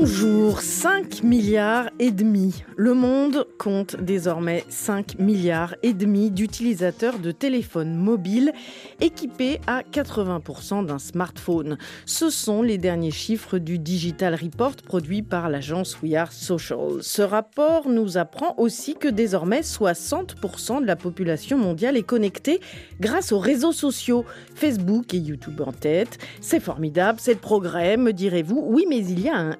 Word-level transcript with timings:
Bonjour, 0.00 0.62
5 0.62 1.24
milliards 1.24 1.90
et 1.98 2.10
demi. 2.10 2.64
Le 2.74 2.94
monde 2.94 3.46
compte 3.58 3.96
désormais 4.00 4.64
5 4.70 5.18
milliards 5.18 5.74
et 5.82 5.92
demi 5.92 6.30
d'utilisateurs 6.30 7.18
de 7.18 7.32
téléphones 7.32 7.94
mobiles 7.94 8.54
équipés 9.02 9.60
à 9.66 9.82
80% 9.82 10.86
d'un 10.86 10.98
smartphone. 10.98 11.76
Ce 12.06 12.30
sont 12.30 12.62
les 12.62 12.78
derniers 12.78 13.10
chiffres 13.10 13.58
du 13.58 13.78
Digital 13.78 14.34
Report 14.34 14.76
produit 14.76 15.20
par 15.20 15.50
l'agence 15.50 16.00
We 16.02 16.14
Are 16.14 16.32
Social. 16.32 17.02
Ce 17.02 17.20
rapport 17.20 17.90
nous 17.90 18.16
apprend 18.16 18.54
aussi 18.56 18.94
que 18.94 19.08
désormais 19.08 19.60
60% 19.60 20.80
de 20.80 20.86
la 20.86 20.96
population 20.96 21.58
mondiale 21.58 21.98
est 21.98 22.04
connectée 22.04 22.60
grâce 23.00 23.32
aux 23.32 23.38
réseaux 23.38 23.72
sociaux, 23.72 24.24
Facebook 24.54 25.12
et 25.12 25.18
YouTube 25.18 25.60
en 25.60 25.72
tête. 25.72 26.16
C'est 26.40 26.60
formidable, 26.60 27.18
c'est 27.20 27.34
le 27.34 27.38
progrès, 27.38 27.98
me 27.98 28.14
direz-vous. 28.14 28.64
Oui, 28.66 28.86
mais 28.88 29.04
il 29.04 29.20
y 29.20 29.28
a 29.28 29.36
un 29.36 29.56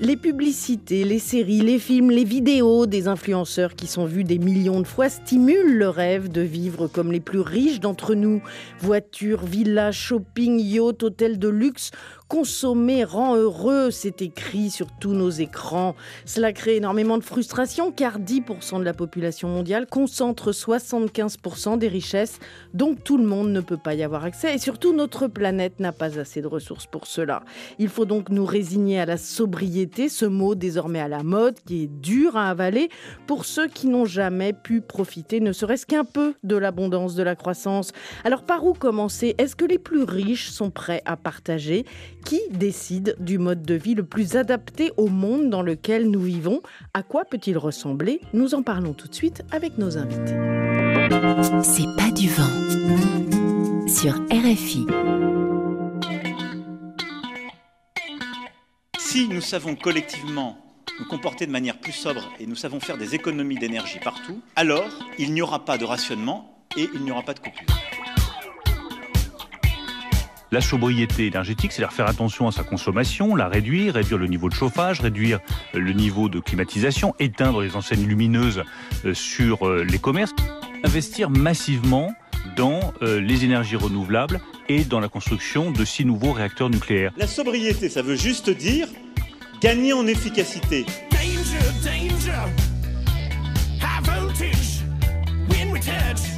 les 0.00 0.16
publicités, 0.16 1.04
les 1.04 1.18
séries, 1.18 1.60
les 1.60 1.78
films, 1.78 2.10
les 2.10 2.24
vidéos 2.24 2.86
des 2.86 3.08
influenceurs 3.08 3.74
qui 3.74 3.86
sont 3.86 4.06
vus 4.06 4.24
des 4.24 4.38
millions 4.38 4.80
de 4.80 4.86
fois 4.86 5.08
stimulent 5.08 5.76
le 5.76 5.88
rêve 5.88 6.30
de 6.30 6.40
vivre 6.40 6.88
comme 6.88 7.12
les 7.12 7.20
plus 7.20 7.40
riches 7.40 7.80
d'entre 7.80 8.14
nous. 8.14 8.42
Voitures, 8.80 9.44
villas, 9.44 9.92
shopping, 9.92 10.58
yachts, 10.60 11.02
hôtels 11.02 11.38
de 11.38 11.48
luxe 11.48 11.90
Consommer 12.28 13.04
rend 13.04 13.36
heureux, 13.36 13.90
c'est 13.90 14.22
écrit 14.22 14.70
sur 14.70 14.86
tous 14.98 15.12
nos 15.12 15.28
écrans. 15.28 15.94
Cela 16.24 16.54
crée 16.54 16.76
énormément 16.76 17.18
de 17.18 17.22
frustration 17.22 17.92
car 17.92 18.18
10% 18.18 18.78
de 18.78 18.84
la 18.84 18.94
population 18.94 19.48
mondiale 19.48 19.86
concentre 19.86 20.50
75% 20.50 21.76
des 21.76 21.88
richesses, 21.88 22.40
donc 22.72 23.04
tout 23.04 23.18
le 23.18 23.24
monde 23.24 23.50
ne 23.50 23.60
peut 23.60 23.76
pas 23.76 23.94
y 23.94 24.02
avoir 24.02 24.24
accès 24.24 24.54
et 24.54 24.58
surtout 24.58 24.94
notre 24.94 25.26
planète 25.26 25.80
n'a 25.80 25.92
pas 25.92 26.18
assez 26.18 26.40
de 26.40 26.46
ressources 26.46 26.86
pour 26.86 27.06
cela. 27.06 27.42
Il 27.78 27.88
faut 27.88 28.06
donc 28.06 28.30
nous 28.30 28.46
résigner 28.46 28.98
à 29.00 29.06
la 29.06 29.18
sobriété, 29.18 30.08
ce 30.08 30.24
mot 30.24 30.54
désormais 30.54 31.00
à 31.00 31.08
la 31.08 31.22
mode 31.22 31.60
qui 31.66 31.82
est 31.82 31.86
dur 32.00 32.38
à 32.38 32.48
avaler 32.48 32.88
pour 33.26 33.44
ceux 33.44 33.68
qui 33.68 33.86
n'ont 33.86 34.06
jamais 34.06 34.54
pu 34.54 34.80
profiter 34.80 35.40
ne 35.40 35.52
serait-ce 35.52 35.84
qu'un 35.84 36.04
peu 36.04 36.34
de 36.42 36.56
l'abondance 36.56 37.14
de 37.16 37.22
la 37.22 37.36
croissance. 37.36 37.92
Alors 38.24 38.44
par 38.44 38.64
où 38.64 38.72
commencer? 38.72 39.34
Est-ce 39.36 39.56
que 39.56 39.66
les 39.66 39.78
plus 39.78 40.04
riches 40.04 40.48
sont 40.48 40.70
prêts 40.70 41.02
à 41.04 41.18
partager? 41.18 41.84
Qui 42.24 42.40
décide 42.50 43.16
du 43.20 43.38
mode 43.38 43.62
de 43.62 43.74
vie 43.74 43.94
le 43.94 44.04
plus 44.04 44.36
adapté 44.36 44.92
au 44.96 45.08
monde 45.08 45.50
dans 45.50 45.62
lequel 45.62 46.10
nous 46.10 46.20
vivons 46.20 46.62
À 46.94 47.02
quoi 47.02 47.24
peut-il 47.24 47.58
ressembler? 47.58 48.20
Nous 48.32 48.54
en 48.54 48.62
parlons 48.62 48.94
tout 48.94 49.08
de 49.08 49.14
suite 49.14 49.42
avec 49.50 49.78
nos 49.78 49.98
invités. 49.98 50.34
C'est 51.62 51.94
pas 51.96 52.10
du 52.10 52.28
vent 52.28 53.86
sur 53.86 54.14
RFI. 54.30 54.86
Si 58.98 59.28
nous 59.28 59.40
savons 59.40 59.76
collectivement 59.76 60.58
nous 60.98 61.06
comporter 61.06 61.46
de 61.46 61.52
manière 61.52 61.78
plus 61.78 61.92
sobre 61.92 62.22
et 62.40 62.46
nous 62.46 62.56
savons 62.56 62.80
faire 62.80 62.98
des 62.98 63.14
économies 63.14 63.58
d'énergie 63.58 63.98
partout, 64.02 64.40
alors 64.56 64.88
il 65.18 65.32
n'y 65.32 65.42
aura 65.42 65.64
pas 65.64 65.78
de 65.78 65.84
rationnement 65.84 66.66
et 66.76 66.88
il 66.94 67.02
n'y 67.02 67.10
aura 67.10 67.22
pas 67.22 67.34
de 67.34 67.40
coupure. 67.40 67.66
La 70.54 70.60
sobriété 70.60 71.26
énergétique, 71.26 71.72
c'est-à-dire 71.72 71.92
faire 71.92 72.06
attention 72.06 72.46
à 72.46 72.52
sa 72.52 72.62
consommation, 72.62 73.34
la 73.34 73.48
réduire, 73.48 73.94
réduire 73.94 74.18
le 74.18 74.28
niveau 74.28 74.48
de 74.48 74.54
chauffage, 74.54 75.00
réduire 75.00 75.40
le 75.72 75.92
niveau 75.92 76.28
de 76.28 76.38
climatisation, 76.38 77.12
éteindre 77.18 77.60
les 77.60 77.74
enseignes 77.74 78.06
lumineuses 78.06 78.62
euh, 79.04 79.14
sur 79.14 79.66
euh, 79.66 79.82
les 79.82 79.98
commerces, 79.98 80.32
investir 80.84 81.28
massivement 81.28 82.14
dans 82.54 82.94
euh, 83.02 83.20
les 83.20 83.44
énergies 83.44 83.74
renouvelables 83.74 84.40
et 84.68 84.84
dans 84.84 85.00
la 85.00 85.08
construction 85.08 85.72
de 85.72 85.84
six 85.84 86.04
nouveaux 86.04 86.30
réacteurs 86.30 86.70
nucléaires. 86.70 87.10
La 87.16 87.26
sobriété, 87.26 87.88
ça 87.88 88.02
veut 88.02 88.14
juste 88.14 88.48
dire 88.48 88.86
gagner 89.60 89.92
en 89.92 90.06
efficacité. 90.06 90.86
Danger, 91.10 91.66
danger. 91.82 92.30
High 93.80 94.04
voltage. 94.04 94.84
When 95.48 95.72
we 95.72 95.80
touch. 95.80 96.30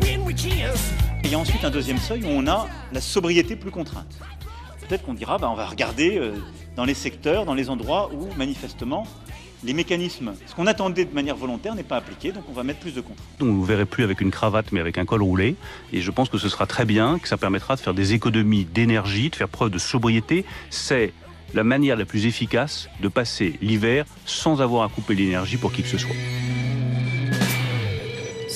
When 0.00 0.24
we 0.24 0.32
kiss 0.32 0.99
il 1.24 1.30
y 1.30 1.34
a 1.34 1.38
ensuite 1.38 1.64
un 1.64 1.70
deuxième 1.70 1.98
seuil 1.98 2.24
où 2.24 2.28
on 2.28 2.46
a 2.46 2.66
la 2.92 3.00
sobriété 3.00 3.56
plus 3.56 3.70
contrainte. 3.70 4.18
Peut-être 4.88 5.04
qu'on 5.04 5.14
dira, 5.14 5.38
bah, 5.38 5.48
on 5.50 5.54
va 5.54 5.66
regarder 5.66 6.18
euh, 6.18 6.32
dans 6.76 6.84
les 6.84 6.94
secteurs, 6.94 7.44
dans 7.44 7.54
les 7.54 7.70
endroits 7.70 8.10
où 8.12 8.28
manifestement 8.36 9.06
les 9.62 9.74
mécanismes, 9.74 10.32
ce 10.46 10.54
qu'on 10.54 10.66
attendait 10.66 11.04
de 11.04 11.14
manière 11.14 11.36
volontaire 11.36 11.74
n'est 11.74 11.82
pas 11.82 11.96
appliqué, 11.96 12.32
donc 12.32 12.44
on 12.48 12.52
va 12.52 12.62
mettre 12.62 12.80
plus 12.80 12.94
de 12.94 13.00
contraintes. 13.02 13.26
On 13.40 13.44
ne 13.44 13.52
vous 13.52 13.64
verrait 13.64 13.84
plus 13.84 14.04
avec 14.04 14.22
une 14.22 14.30
cravate, 14.30 14.72
mais 14.72 14.80
avec 14.80 14.96
un 14.96 15.04
col 15.04 15.22
roulé. 15.22 15.54
Et 15.92 16.00
je 16.00 16.10
pense 16.10 16.30
que 16.30 16.38
ce 16.38 16.48
sera 16.48 16.66
très 16.66 16.86
bien, 16.86 17.18
que 17.18 17.28
ça 17.28 17.36
permettra 17.36 17.76
de 17.76 17.80
faire 17.80 17.92
des 17.92 18.14
économies 18.14 18.64
d'énergie, 18.64 19.28
de 19.28 19.36
faire 19.36 19.48
preuve 19.48 19.70
de 19.70 19.78
sobriété. 19.78 20.46
C'est 20.70 21.12
la 21.52 21.64
manière 21.64 21.96
la 21.96 22.06
plus 22.06 22.26
efficace 22.26 22.88
de 23.00 23.08
passer 23.08 23.58
l'hiver 23.60 24.06
sans 24.24 24.62
avoir 24.62 24.84
à 24.84 24.88
couper 24.88 25.14
l'énergie 25.14 25.58
pour 25.58 25.72
qui 25.72 25.82
que 25.82 25.88
ce 25.88 25.98
soit. 25.98 26.16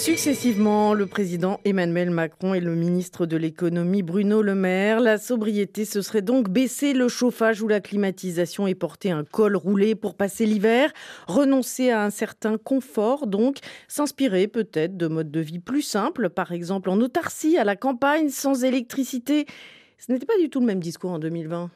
Successivement, 0.04 0.92
le 0.92 1.06
président 1.06 1.60
Emmanuel 1.64 2.10
Macron 2.10 2.52
et 2.52 2.60
le 2.60 2.74
ministre 2.74 3.24
de 3.24 3.38
l'économie 3.38 4.02
Bruno 4.02 4.42
Le 4.42 4.54
Maire. 4.54 5.00
La 5.00 5.16
sobriété, 5.16 5.86
ce 5.86 6.02
serait 6.02 6.20
donc 6.20 6.50
baisser 6.50 6.92
le 6.92 7.08
chauffage 7.08 7.62
ou 7.62 7.68
la 7.68 7.80
climatisation 7.80 8.66
et 8.66 8.74
porter 8.74 9.12
un 9.12 9.24
col 9.24 9.56
roulé 9.56 9.94
pour 9.94 10.14
passer 10.14 10.44
l'hiver, 10.44 10.92
renoncer 11.26 11.88
à 11.88 12.04
un 12.04 12.10
certain 12.10 12.58
confort, 12.58 13.26
donc 13.26 13.60
s'inspirer 13.88 14.46
peut-être 14.46 14.98
de 14.98 15.06
modes 15.06 15.30
de 15.30 15.40
vie 15.40 15.58
plus 15.58 15.80
simples, 15.80 16.28
par 16.28 16.52
exemple 16.52 16.90
en 16.90 17.00
autarcie, 17.00 17.56
à 17.56 17.64
la 17.64 17.74
campagne, 17.74 18.28
sans 18.28 18.62
électricité. 18.62 19.46
Ce 19.96 20.12
n'était 20.12 20.26
pas 20.26 20.38
du 20.38 20.50
tout 20.50 20.60
le 20.60 20.66
même 20.66 20.80
discours 20.80 21.12
en 21.12 21.18
2020. 21.18 21.70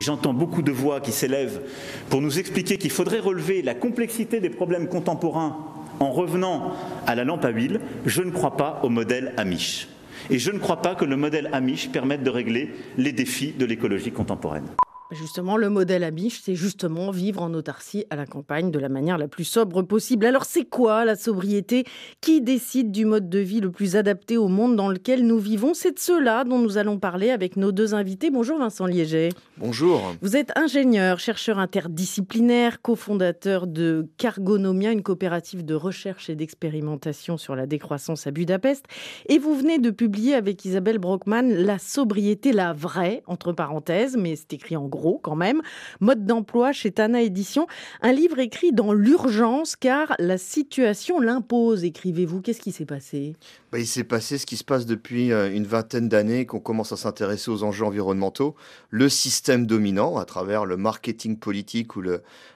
J'entends 0.00 0.32
beaucoup 0.32 0.62
de 0.62 0.72
voix 0.72 1.02
qui 1.02 1.12
s'élèvent 1.12 1.60
pour 2.08 2.22
nous 2.22 2.38
expliquer 2.38 2.78
qu'il 2.78 2.90
faudrait 2.90 3.20
relever 3.20 3.60
la 3.60 3.74
complexité 3.74 4.40
des 4.40 4.48
problèmes 4.48 4.88
contemporains 4.88 5.73
en 6.00 6.10
revenant 6.10 6.72
à 7.06 7.14
la 7.14 7.24
lampe 7.24 7.44
à 7.44 7.50
huile, 7.50 7.80
je 8.06 8.22
ne 8.22 8.30
crois 8.30 8.56
pas 8.56 8.80
au 8.82 8.88
modèle 8.88 9.32
Amish. 9.36 9.88
Et 10.30 10.38
je 10.38 10.50
ne 10.50 10.58
crois 10.58 10.80
pas 10.80 10.94
que 10.94 11.04
le 11.04 11.16
modèle 11.16 11.50
Amish 11.52 11.90
permette 11.90 12.22
de 12.22 12.30
régler 12.30 12.74
les 12.96 13.12
défis 13.12 13.52
de 13.52 13.66
l'écologie 13.66 14.12
contemporaine. 14.12 14.66
Justement, 15.14 15.56
le 15.56 15.68
modèle 15.68 16.02
Amish, 16.02 16.40
c'est 16.42 16.56
justement 16.56 17.12
vivre 17.12 17.40
en 17.40 17.54
autarcie 17.54 18.04
à 18.10 18.16
la 18.16 18.26
campagne 18.26 18.72
de 18.72 18.80
la 18.80 18.88
manière 18.88 19.16
la 19.16 19.28
plus 19.28 19.44
sobre 19.44 19.82
possible. 19.82 20.26
Alors, 20.26 20.44
c'est 20.44 20.64
quoi 20.64 21.04
la 21.04 21.14
sobriété 21.14 21.84
Qui 22.20 22.40
décide 22.40 22.90
du 22.90 23.04
mode 23.04 23.28
de 23.28 23.38
vie 23.38 23.60
le 23.60 23.70
plus 23.70 23.94
adapté 23.94 24.36
au 24.36 24.48
monde 24.48 24.74
dans 24.74 24.88
lequel 24.88 25.24
nous 25.24 25.38
vivons? 25.38 25.72
C'est 25.72 25.92
de 25.92 25.98
cela 26.00 26.42
dont 26.42 26.58
nous 26.58 26.78
allons 26.78 26.98
parler 26.98 27.30
avec 27.30 27.56
nos 27.56 27.70
deux 27.70 27.94
invités. 27.94 28.30
Bonjour 28.30 28.58
Vincent 28.58 28.86
Liéger. 28.86 29.28
Bonjour. 29.56 30.02
Vous 30.20 30.36
êtes 30.36 30.50
ingénieur, 30.58 31.20
chercheur 31.20 31.60
interdisciplinaire, 31.60 32.82
cofondateur 32.82 33.68
de 33.68 34.08
Cargonomia, 34.16 34.90
une 34.90 35.04
coopérative 35.04 35.64
de 35.64 35.74
recherche 35.76 36.28
et 36.28 36.34
d'expérimentation 36.34 37.36
sur 37.36 37.54
la 37.54 37.66
décroissance 37.66 38.26
à 38.26 38.32
Budapest. 38.32 38.86
Et 39.28 39.38
vous 39.38 39.54
venez 39.54 39.78
de 39.78 39.90
publier 39.90 40.34
avec 40.34 40.64
Isabelle 40.64 40.98
Brockman 40.98 41.42
La 41.42 41.78
sobriété, 41.78 42.50
la 42.52 42.72
vraie, 42.72 43.22
entre 43.28 43.52
parenthèses, 43.52 44.16
mais 44.16 44.34
c'est 44.34 44.54
écrit 44.54 44.76
en 44.76 44.88
gros 44.88 45.03
quand 45.12 45.36
même. 45.36 45.62
Mode 46.00 46.24
d'emploi 46.26 46.72
chez 46.72 46.90
Tana 46.90 47.22
Édition. 47.22 47.66
Un 48.02 48.12
livre 48.12 48.38
écrit 48.38 48.72
dans 48.72 48.92
l'urgence 48.92 49.76
car 49.76 50.14
la 50.18 50.38
situation 50.38 51.20
l'impose, 51.20 51.84
écrivez-vous. 51.84 52.40
Qu'est-ce 52.40 52.60
qui 52.60 52.72
s'est 52.72 52.86
passé? 52.86 53.36
Bah, 53.74 53.80
Il 53.80 53.88
s'est 53.88 54.04
passé 54.04 54.38
ce 54.38 54.46
qui 54.46 54.56
se 54.56 54.62
passe 54.62 54.86
depuis 54.86 55.32
euh, 55.32 55.52
une 55.52 55.66
vingtaine 55.66 56.08
d'années 56.08 56.46
qu'on 56.46 56.60
commence 56.60 56.92
à 56.92 56.96
s'intéresser 56.96 57.50
aux 57.50 57.64
enjeux 57.64 57.84
environnementaux. 57.84 58.54
Le 58.88 59.08
système 59.08 59.66
dominant 59.66 60.16
à 60.16 60.24
travers 60.24 60.64
le 60.64 60.76
marketing 60.76 61.36
politique 61.36 61.96
ou 61.96 62.02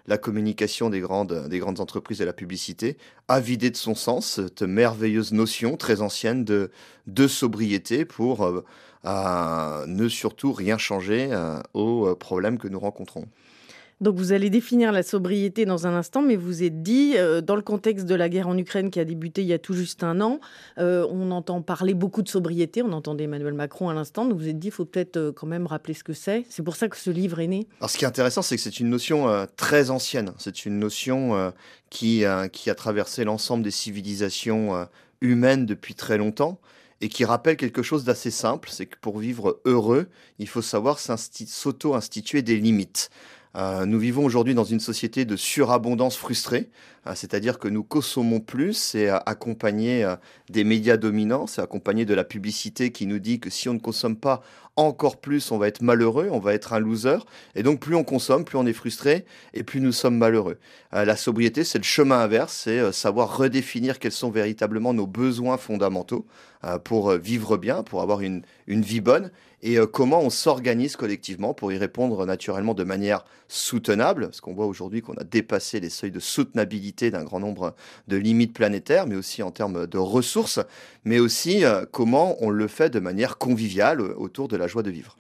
la 0.06 0.19
communication 0.19 0.91
des 0.91 1.00
grandes, 1.00 1.49
des 1.49 1.59
grandes 1.59 1.81
entreprises 1.81 2.23
et 2.23 2.25
la 2.25 2.32
publicité 2.32 2.97
a 3.26 3.41
vidé 3.41 3.70
de 3.70 3.76
son 3.76 3.97
sens 3.97 4.35
cette 4.37 4.62
merveilleuse 4.62 5.32
notion 5.32 5.76
très 5.76 6.03
ancienne 6.03 6.44
de, 6.44 6.70
sobriété 7.26 8.05
pour... 8.05 8.44
Euh, 8.44 8.65
ne 9.87 10.09
surtout 10.09 10.53
rien 10.53 10.76
changer 10.76 11.29
euh, 11.31 11.61
aux 11.73 12.15
problèmes 12.17 12.59
que 12.59 12.69
nous 12.69 12.81
rencontrons. 12.81 13.26
Donc 14.00 14.16
vous 14.16 14.32
allez 14.32 14.48
définir 14.48 14.92
la 14.92 15.02
sobriété 15.02 15.64
dans 15.64 15.88
un 15.88 15.94
instant, 15.94 16.22
mais 16.22 16.36
vous 16.36 16.62
êtes 16.62 16.82
dit, 16.82 17.14
euh, 17.16 17.40
dans 17.40 17.56
le 17.56 17.62
contexte 17.62 18.06
de 18.06 18.14
la 18.14 18.28
guerre 18.28 18.46
en 18.46 18.56
Ukraine 18.56 18.90
qui 18.90 19.00
a 19.00 19.04
débuté 19.04 19.42
il 19.42 19.48
y 19.48 19.52
a 19.52 19.58
tout 19.58 19.74
juste 19.74 20.04
un 20.04 20.20
an, 20.20 20.38
euh, 20.78 21.04
on 21.10 21.32
entend 21.32 21.62
parler 21.62 21.94
beaucoup 21.94 22.22
de 22.22 22.28
sobriété, 22.28 22.82
on 22.82 22.92
entendait 22.92 23.24
Emmanuel 23.24 23.54
Macron 23.54 23.88
à 23.88 23.94
l'instant, 23.94 24.24
donc 24.24 24.38
vous 24.38 24.48
êtes 24.48 24.58
dit, 24.58 24.68
il 24.68 24.72
faut 24.72 24.84
peut-être 24.84 25.16
euh, 25.16 25.32
quand 25.32 25.48
même 25.48 25.66
rappeler 25.66 25.94
ce 25.94 26.04
que 26.04 26.12
c'est. 26.12 26.44
C'est 26.48 26.62
pour 26.62 26.76
ça 26.76 26.88
que 26.88 26.96
ce 26.96 27.10
livre 27.10 27.40
est 27.40 27.48
né. 27.48 27.66
Alors 27.80 27.90
ce 27.90 27.98
qui 27.98 28.04
est 28.04 28.08
intéressant, 28.08 28.42
c'est 28.42 28.54
que 28.54 28.62
c'est 28.62 28.78
une 28.78 28.88
notion 28.88 29.46
très 29.56 29.90
ancienne, 29.90 30.32
c'est 30.38 30.64
une 30.64 30.78
notion 30.78 31.52
qui, 31.90 32.24
qui 32.52 32.70
a 32.70 32.74
traversé 32.74 33.24
l'ensemble 33.24 33.64
des 33.64 33.70
civilisations 33.70 34.86
humaines 35.20 35.66
depuis 35.66 35.94
très 35.94 36.18
longtemps 36.18 36.60
et 37.00 37.08
qui 37.08 37.24
rappelle 37.24 37.56
quelque 37.56 37.82
chose 37.82 38.04
d'assez 38.04 38.30
simple, 38.30 38.68
c'est 38.70 38.86
que 38.86 38.96
pour 39.00 39.18
vivre 39.18 39.60
heureux, 39.64 40.08
il 40.38 40.48
faut 40.48 40.62
savoir 40.62 40.98
s'auto-instituer 40.98 42.42
des 42.42 42.56
limites. 42.56 43.10
Euh, 43.58 43.87
nous 43.87 43.99
vivons 43.99 44.25
aujourd'hui 44.25 44.55
dans 44.55 44.64
une 44.64 44.78
société 44.78 45.25
de 45.25 45.34
surabondance 45.34 46.16
frustrée, 46.16 46.69
c'est-à-dire 47.14 47.58
que 47.58 47.68
nous 47.68 47.84
consommons 47.84 48.40
plus, 48.40 48.74
c'est 48.74 49.08
euh, 49.08 49.18
accompagné 49.26 50.06
des 50.50 50.64
médias 50.64 50.96
dominants, 50.96 51.46
c'est 51.46 51.62
accompagné 51.62 52.04
de 52.04 52.14
la 52.14 52.24
publicité 52.24 52.92
qui 52.92 53.06
nous 53.06 53.18
dit 53.18 53.40
que 53.40 53.50
si 53.50 53.68
on 53.68 53.74
ne 53.74 53.78
consomme 53.78 54.16
pas 54.16 54.42
encore 54.76 55.16
plus, 55.16 55.50
on 55.50 55.58
va 55.58 55.66
être 55.66 55.82
malheureux, 55.82 56.28
on 56.30 56.38
va 56.38 56.54
être 56.54 56.72
un 56.72 56.78
loser. 56.78 57.18
Et 57.54 57.62
donc, 57.62 57.80
plus 57.80 57.96
on 57.96 58.04
consomme, 58.04 58.44
plus 58.44 58.58
on 58.58 58.66
est 58.66 58.72
frustré 58.72 59.24
et 59.52 59.64
plus 59.64 59.80
nous 59.80 59.90
sommes 59.90 60.16
malheureux. 60.16 60.58
la 60.92 61.16
sobriété, 61.16 61.64
c'est 61.64 61.78
le 61.78 61.84
chemin 61.84 62.20
inverse, 62.20 62.62
c'est 62.64 62.92
savoir 62.92 63.36
redéfinir 63.36 63.98
quels 63.98 64.12
sont 64.12 64.30
véritablement 64.30 64.94
nos 64.94 65.08
besoins 65.08 65.56
fondamentaux 65.56 66.26
pour 66.84 67.10
vivre 67.14 67.56
bien, 67.56 67.82
pour 67.82 68.02
avoir 68.02 68.20
une, 68.20 68.42
une 68.68 68.82
vie 68.82 69.00
bonne 69.00 69.32
et 69.62 69.76
comment 69.92 70.20
on 70.20 70.30
s'organise 70.30 70.94
collectivement 70.94 71.52
pour 71.52 71.72
y 71.72 71.78
répondre 71.78 72.24
naturellement 72.24 72.74
de 72.74 72.84
manière 72.84 73.24
soutenable, 73.48 74.26
parce 74.26 74.40
qu'on 74.40 74.54
voit 74.54 74.66
aujourd'hui 74.66 75.02
qu'on 75.02 75.14
a 75.14 75.24
dépassé 75.24 75.80
les 75.80 75.90
seuils 75.90 76.12
de 76.12 76.20
soutenabilité 76.20 76.97
d'un 77.10 77.24
grand 77.24 77.40
nombre 77.40 77.74
de 78.08 78.16
limites 78.16 78.52
planétaires, 78.52 79.06
mais 79.06 79.16
aussi 79.16 79.42
en 79.42 79.50
termes 79.50 79.86
de 79.86 79.98
ressources, 79.98 80.60
mais 81.04 81.18
aussi 81.18 81.64
euh, 81.64 81.84
comment 81.90 82.36
on 82.40 82.50
le 82.50 82.68
fait 82.68 82.90
de 82.90 83.00
manière 83.00 83.38
conviviale 83.38 84.00
autour 84.00 84.48
de 84.48 84.56
la 84.56 84.66
joie 84.66 84.82
de 84.82 84.90
vivre. 84.90 85.16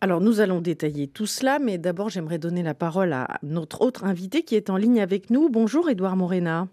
Alors 0.00 0.20
nous 0.20 0.40
allons 0.40 0.60
détailler 0.60 1.08
tout 1.08 1.26
cela, 1.26 1.58
mais 1.58 1.78
d'abord 1.78 2.10
j'aimerais 2.10 2.38
donner 2.38 2.62
la 2.62 2.74
parole 2.74 3.12
à 3.12 3.38
notre 3.42 3.80
autre 3.80 4.04
invité 4.04 4.42
qui 4.42 4.54
est 4.54 4.70
en 4.70 4.76
ligne 4.76 5.00
avec 5.00 5.30
nous. 5.30 5.48
Bonjour 5.48 5.88
Edouard 5.88 6.16
Morena. 6.16 6.68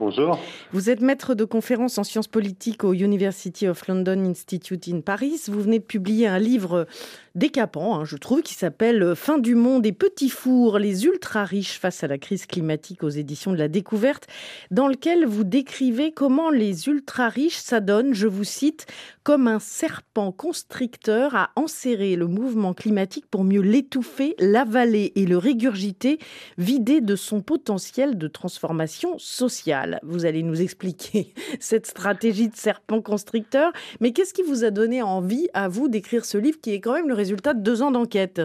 Bonjour. 0.00 0.40
Vous 0.72 0.90
êtes 0.90 1.00
maître 1.00 1.36
de 1.36 1.44
conférence 1.44 1.98
en 1.98 2.04
sciences 2.04 2.26
politiques 2.26 2.82
au 2.82 2.94
University 2.94 3.68
of 3.68 3.86
London 3.86 4.24
Institute 4.24 4.88
in 4.88 5.00
Paris. 5.00 5.42
Vous 5.46 5.60
venez 5.60 5.78
de 5.78 5.84
publier 5.84 6.26
un 6.26 6.40
livre 6.40 6.88
décapant, 7.36 8.00
hein, 8.00 8.04
je 8.04 8.16
trouve, 8.16 8.42
qui 8.42 8.54
s'appelle 8.54 9.14
Fin 9.14 9.38
du 9.38 9.54
monde 9.54 9.86
et 9.86 9.92
petits 9.92 10.28
fours, 10.28 10.80
les 10.80 11.04
ultra 11.04 11.44
riches 11.44 11.78
face 11.78 12.02
à 12.02 12.08
la 12.08 12.18
crise 12.18 12.46
climatique 12.46 13.04
aux 13.04 13.08
éditions 13.08 13.52
de 13.52 13.56
la 13.56 13.68
découverte, 13.68 14.26
dans 14.72 14.88
lequel 14.88 15.26
vous 15.26 15.44
décrivez 15.44 16.10
comment 16.10 16.50
les 16.50 16.88
ultra 16.88 17.28
riches 17.28 17.58
s'adonnent, 17.58 18.14
je 18.14 18.26
vous 18.26 18.44
cite, 18.44 18.86
comme 19.22 19.46
un 19.46 19.60
serpent 19.60 20.32
constricteur 20.32 21.36
à 21.36 21.50
enserrer 21.56 22.16
le 22.16 22.26
mouvement 22.26 22.74
climatique 22.74 23.26
pour 23.30 23.44
mieux 23.44 23.62
l'étouffer, 23.62 24.34
l'avaler 24.40 25.12
et 25.14 25.26
le 25.26 25.38
régurgiter, 25.38 26.18
vider 26.58 27.00
de 27.00 27.14
son 27.16 27.42
potentiel 27.42 28.18
de 28.18 28.28
transformation 28.28 29.18
sociale. 29.18 29.83
Vous 30.02 30.26
allez 30.26 30.42
nous 30.42 30.62
expliquer 30.62 31.34
cette 31.60 31.86
stratégie 31.86 32.48
de 32.48 32.56
serpent 32.56 33.00
constricteur, 33.00 33.72
mais 34.00 34.12
qu'est-ce 34.12 34.34
qui 34.34 34.42
vous 34.42 34.64
a 34.64 34.70
donné 34.70 35.02
envie 35.02 35.48
à 35.54 35.68
vous 35.68 35.88
d'écrire 35.88 36.24
ce 36.24 36.38
livre 36.38 36.60
qui 36.60 36.72
est 36.72 36.80
quand 36.80 36.94
même 36.94 37.08
le 37.08 37.14
résultat 37.14 37.54
de 37.54 37.62
deux 37.62 37.82
ans 37.82 37.90
d'enquête? 37.90 38.40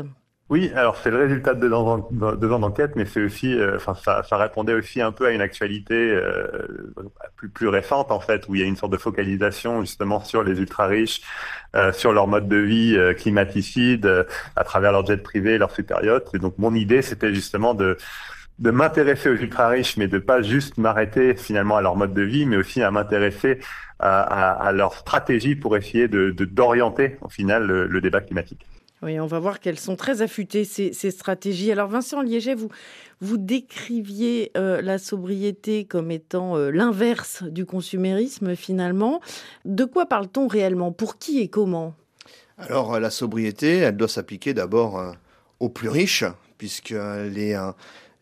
Oui, 0.49 0.71
alors 0.73 0.97
c'est 0.97 1.11
le 1.11 1.17
résultat 1.17 1.53
de 1.53 1.67
deux 1.67 2.51
ans, 2.51 2.59
d'enquête, 2.59 2.95
mais 2.95 3.05
c'est 3.05 3.21
aussi, 3.21 3.53
euh, 3.53 3.77
ça, 3.77 4.23
répondait 4.31 4.73
aussi 4.73 4.99
un 4.99 5.11
peu 5.11 5.27
à 5.27 5.31
une 5.31 5.41
actualité 5.41 5.93
euh, 5.93 6.91
plus, 7.53 7.67
récente 7.67 8.11
en 8.11 8.19
fait, 8.19 8.47
où 8.47 8.55
il 8.55 8.61
y 8.61 8.63
a 8.63 8.67
une 8.67 8.75
sorte 8.75 8.91
de 8.91 8.97
focalisation 8.97 9.81
justement 9.81 10.23
sur 10.23 10.43
les 10.43 10.59
ultra 10.59 10.87
riches, 10.87 11.21
euh, 11.75 11.93
sur 11.93 12.13
leur 12.13 12.25
mode 12.27 12.47
de 12.47 12.57
vie 12.57 12.97
climaticide, 13.17 14.25
à 14.55 14.63
travers 14.63 14.91
leur 14.91 15.05
jet 15.05 15.21
privé, 15.21 15.59
leur 15.59 15.69
super 15.69 16.03
yacht. 16.03 16.33
Et 16.33 16.39
donc 16.39 16.57
mon 16.57 16.73
idée, 16.73 17.03
c'était 17.03 17.31
justement 17.31 17.75
de 17.75 17.97
de 18.59 18.71
m'intéresser 18.71 19.29
aux 19.29 19.35
ultra 19.35 19.69
riches, 19.69 19.97
mais 19.97 20.07
de 20.07 20.19
pas 20.19 20.41
juste 20.41 20.77
m'arrêter 20.77 21.35
finalement 21.35 21.77
à 21.77 21.81
leur 21.81 21.95
mode 21.95 22.13
de 22.13 22.21
vie, 22.21 22.45
mais 22.45 22.57
aussi 22.57 22.81
à 22.81 22.91
m'intéresser 22.91 23.59
à, 23.99 24.71
leur 24.73 24.93
stratégie 24.93 25.55
pour 25.55 25.75
essayer 25.75 26.07
de 26.07 26.31
d'orienter 26.31 27.17
au 27.21 27.29
final 27.29 27.65
le, 27.65 28.01
débat 28.01 28.21
climatique. 28.21 28.65
Oui, 29.01 29.17
on 29.19 29.27
va 29.27 29.39
voir 29.39 29.61
qu'elles 29.61 29.79
sont 29.79 29.95
très 29.95 30.21
affûtées, 30.21 30.65
ces, 30.65 30.91
stratégies. 31.11 31.71
Alors 31.71 31.87
Vincent 31.87 32.21
Liéget, 32.21 32.55
vous, 32.55 32.69
vous 33.21 33.37
décriviez 33.37 34.51
euh, 34.57 34.81
la 34.81 34.97
sobriété 34.97 35.85
comme 35.85 36.11
étant 36.11 36.57
euh, 36.57 36.69
l'inverse 36.69 37.43
du 37.43 37.65
consumérisme 37.65 38.55
finalement. 38.55 39.21
De 39.63 39.85
quoi 39.85 40.05
parle-t-on 40.05 40.47
réellement? 40.47 40.91
Pour 40.91 41.17
qui 41.17 41.39
et 41.39 41.47
comment? 41.47 41.93
Alors 42.57 42.95
euh, 42.95 42.99
la 42.99 43.09
sobriété, 43.09 43.77
elle 43.77 43.95
doit 43.95 44.09
s'appliquer 44.09 44.53
d'abord 44.53 45.01
aux 45.61 45.69
plus 45.69 45.89
riches, 45.89 46.25
puisque 46.57 46.89
les 47.31 47.55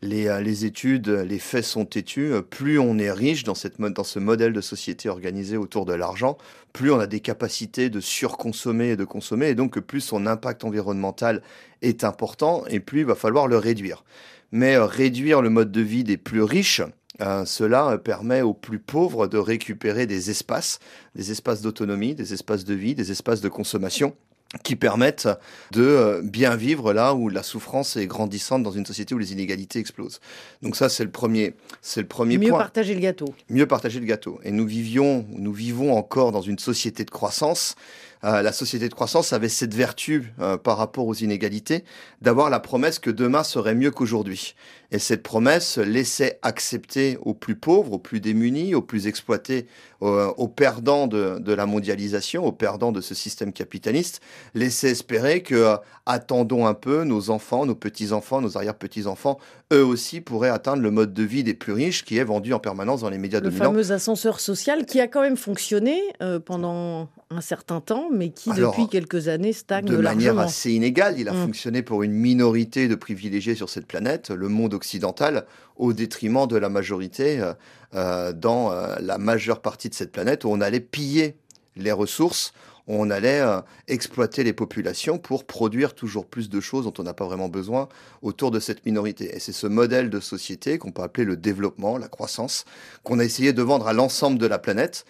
euh, 0.03 0.39
les, 0.41 0.65
études, 0.65 1.09
les 1.09 1.39
faits 1.39 1.63
sont 1.63 1.85
têtus. 1.85 2.31
Plus 2.49 2.79
on 2.79 2.97
est 2.99 3.11
riche 3.11 3.43
dans, 3.43 3.55
cette, 3.55 3.79
dans 3.79 4.03
ce 4.03 4.19
modèle 4.19 4.53
de 4.53 4.61
société 4.61 5.09
organisé 5.09 5.57
autour 5.57 5.85
de 5.85 5.93
l'argent, 5.93 6.37
plus 6.73 6.91
on 6.91 6.99
a 6.99 7.07
des 7.07 7.19
capacités 7.19 7.89
de 7.89 7.99
surconsommer 7.99 8.89
et 8.89 8.95
de 8.95 9.05
consommer, 9.05 9.49
et 9.49 9.55
donc 9.55 9.79
plus 9.79 10.01
son 10.01 10.27
impact 10.27 10.63
environnemental 10.63 11.41
est 11.81 12.03
important, 12.03 12.63
et 12.67 12.79
plus 12.79 12.99
il 12.99 13.05
va 13.05 13.15
falloir 13.15 13.47
le 13.47 13.57
réduire. 13.57 14.03
Mais 14.51 14.75
euh, 14.75 14.85
réduire 14.85 15.41
le 15.41 15.49
mode 15.49 15.71
de 15.71 15.81
vie 15.81 16.03
des 16.03 16.17
plus 16.17 16.43
riches, 16.43 16.81
euh, 17.21 17.45
cela 17.45 17.97
permet 17.97 18.41
aux 18.41 18.53
plus 18.53 18.79
pauvres 18.79 19.25
de 19.27 19.39
récupérer 19.39 20.05
des 20.05 20.29
espaces, 20.29 20.79
des 21.15 21.31
espaces 21.31 21.61
d'autonomie, 21.61 22.13
des 22.13 22.33
espaces 22.33 22.63
de 22.63 22.75
vie, 22.75 22.93
des 22.93 23.11
espaces 23.11 23.41
de 23.41 23.49
consommation 23.49 24.15
qui 24.63 24.75
permettent 24.75 25.27
de 25.71 25.81
euh, 25.81 26.21
bien 26.23 26.55
vivre 26.55 26.93
là 26.93 27.13
où 27.13 27.29
la 27.29 27.43
souffrance 27.43 27.97
est 27.97 28.07
grandissante 28.07 28.63
dans 28.63 28.71
une 28.71 28.85
société 28.85 29.13
où 29.13 29.17
les 29.17 29.33
inégalités 29.33 29.79
explosent. 29.79 30.21
Donc 30.61 30.75
ça, 30.75 30.89
c'est 30.89 31.03
le 31.03 31.11
premier, 31.11 31.55
c'est 31.81 32.01
le 32.01 32.07
premier 32.07 32.37
Mieux 32.37 32.49
point. 32.49 32.57
Mieux 32.57 32.63
partager 32.63 32.93
le 32.93 33.01
gâteau. 33.01 33.35
Mieux 33.49 33.65
partager 33.67 33.99
le 33.99 34.05
gâteau. 34.05 34.39
Et 34.43 34.51
nous 34.51 34.65
vivions, 34.65 35.25
nous 35.29 35.53
vivons 35.53 35.95
encore 35.95 36.31
dans 36.31 36.41
une 36.41 36.59
société 36.59 37.03
de 37.03 37.11
croissance. 37.11 37.75
Euh, 38.23 38.41
la 38.41 38.51
société 38.51 38.89
de 38.89 38.93
croissance 38.93 39.33
avait 39.33 39.49
cette 39.49 39.73
vertu 39.73 40.33
euh, 40.39 40.57
par 40.57 40.77
rapport 40.77 41.07
aux 41.07 41.13
inégalités 41.13 41.83
d'avoir 42.21 42.49
la 42.49 42.59
promesse 42.59 42.99
que 42.99 43.09
demain 43.09 43.43
serait 43.43 43.75
mieux 43.75 43.91
qu'aujourd'hui. 43.91 44.55
Et 44.91 44.99
cette 44.99 45.21
promesse 45.21 45.77
laissait 45.77 46.39
accepter 46.41 47.17
aux 47.21 47.33
plus 47.33 47.55
pauvres, 47.55 47.93
aux 47.93 47.99
plus 47.99 48.21
démunis, 48.21 48.73
aux 48.73 48.81
plus 48.81 49.07
exploités, 49.07 49.67
aux, 49.99 50.47
perdants 50.47 51.07
de, 51.07 51.53
la 51.53 51.65
mondialisation, 51.65 52.45
aux 52.45 52.51
perdants 52.51 52.91
de 52.91 53.01
ce 53.01 53.15
système 53.15 53.51
capitaliste, 53.51 54.21
laissait 54.53 54.91
espérer 54.91 55.43
que, 55.43 55.55
euh, 55.55 55.77
attendons 56.05 56.67
un 56.67 56.73
peu, 56.73 57.03
nos 57.03 57.31
enfants, 57.31 57.65
nos 57.65 57.75
petits-enfants, 57.75 58.39
nos 58.39 58.57
arrière-petits-enfants, 58.57 59.39
eux 59.73 59.83
aussi 59.83 60.21
pourraient 60.21 60.49
atteindre 60.49 60.81
le 60.81 60.91
mode 60.91 61.13
de 61.13 61.23
vie 61.23 61.43
des 61.43 61.53
plus 61.53 61.73
riches 61.73 62.05
qui 62.05 62.17
est 62.17 62.23
vendu 62.23 62.53
en 62.53 62.59
permanence 62.59 63.01
dans 63.01 63.09
les 63.09 63.17
médias 63.17 63.39
le 63.39 63.45
dominants. 63.49 63.65
Le 63.65 63.83
fameux 63.83 63.91
ascenseur 63.91 64.39
social 64.39 64.85
qui 64.85 65.01
a 65.01 65.07
quand 65.07 65.21
même 65.21 65.37
fonctionné 65.37 66.01
euh, 66.21 66.39
pendant 66.39 67.09
un 67.29 67.41
certain 67.41 67.81
temps, 67.81 68.09
mais 68.11 68.29
qui 68.29 68.51
depuis 68.51 68.87
quelques 68.87 69.27
années 69.27 69.51
stagne 69.51 69.85
de 69.85 69.97
manière 69.97 70.39
assez 70.39 70.71
inégale. 70.71 71.19
Il 71.19 71.27
a 71.27 71.33
mmh. 71.33 71.43
fonctionné 71.43 71.81
pour 71.81 72.03
une 72.03 72.13
minorité 72.13 72.87
de 72.87 72.95
privilégiés 72.95 73.55
sur 73.55 73.69
cette 73.69 73.85
planète, 73.85 74.29
le 74.29 74.47
monde 74.47 74.73
occidentale 74.73 75.45
au 75.75 75.93
détriment 75.93 76.47
de 76.47 76.57
la 76.57 76.69
majorité 76.69 77.39
euh, 77.39 77.53
euh, 77.95 78.33
dans 78.33 78.71
euh, 78.71 78.95
la 78.99 79.17
majeure 79.17 79.61
partie 79.61 79.89
de 79.89 79.93
cette 79.93 80.11
planète 80.11 80.43
où 80.45 80.49
on 80.49 80.61
allait 80.61 80.79
piller 80.79 81.35
les 81.75 81.91
ressources, 81.91 82.53
on 82.87 83.09
allait 83.09 83.43
exploiter 83.87 84.43
les 84.43 84.53
populations 84.53 85.17
pour 85.17 85.45
produire 85.45 85.93
toujours 85.93 86.25
plus 86.25 86.49
de 86.49 86.59
choses 86.59 86.85
dont 86.85 86.93
on 86.99 87.03
n'a 87.03 87.13
pas 87.13 87.25
vraiment 87.25 87.49
besoin 87.49 87.89
autour 88.21 88.51
de 88.51 88.59
cette 88.59 88.85
minorité. 88.85 89.35
Et 89.35 89.39
c'est 89.39 89.51
ce 89.51 89.67
modèle 89.67 90.09
de 90.09 90.19
société 90.19 90.77
qu'on 90.77 90.91
peut 90.91 91.01
appeler 91.01 91.25
le 91.25 91.35
développement, 91.35 91.97
la 91.97 92.07
croissance, 92.07 92.65
qu'on 93.03 93.19
a 93.19 93.25
essayé 93.25 93.53
de 93.53 93.61
vendre 93.61 93.87
à 93.87 93.93
l'ensemble 93.93 94.37
de 94.37 94.47
la 94.47 94.59
planète, 94.59 95.05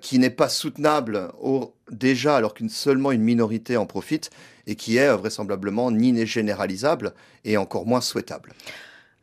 qui 0.00 0.20
n'est 0.20 0.30
pas 0.30 0.48
soutenable 0.48 1.32
déjà 1.90 2.36
alors 2.36 2.54
qu'une 2.54 2.68
seulement 2.68 3.10
une 3.10 3.22
minorité 3.22 3.76
en 3.76 3.86
profite 3.86 4.30
et 4.66 4.76
qui 4.76 4.96
est 4.96 5.12
vraisemblablement 5.16 5.90
ni 5.90 6.26
généralisable 6.26 7.12
et 7.44 7.56
encore 7.56 7.86
moins 7.86 8.00
souhaitable. 8.00 8.52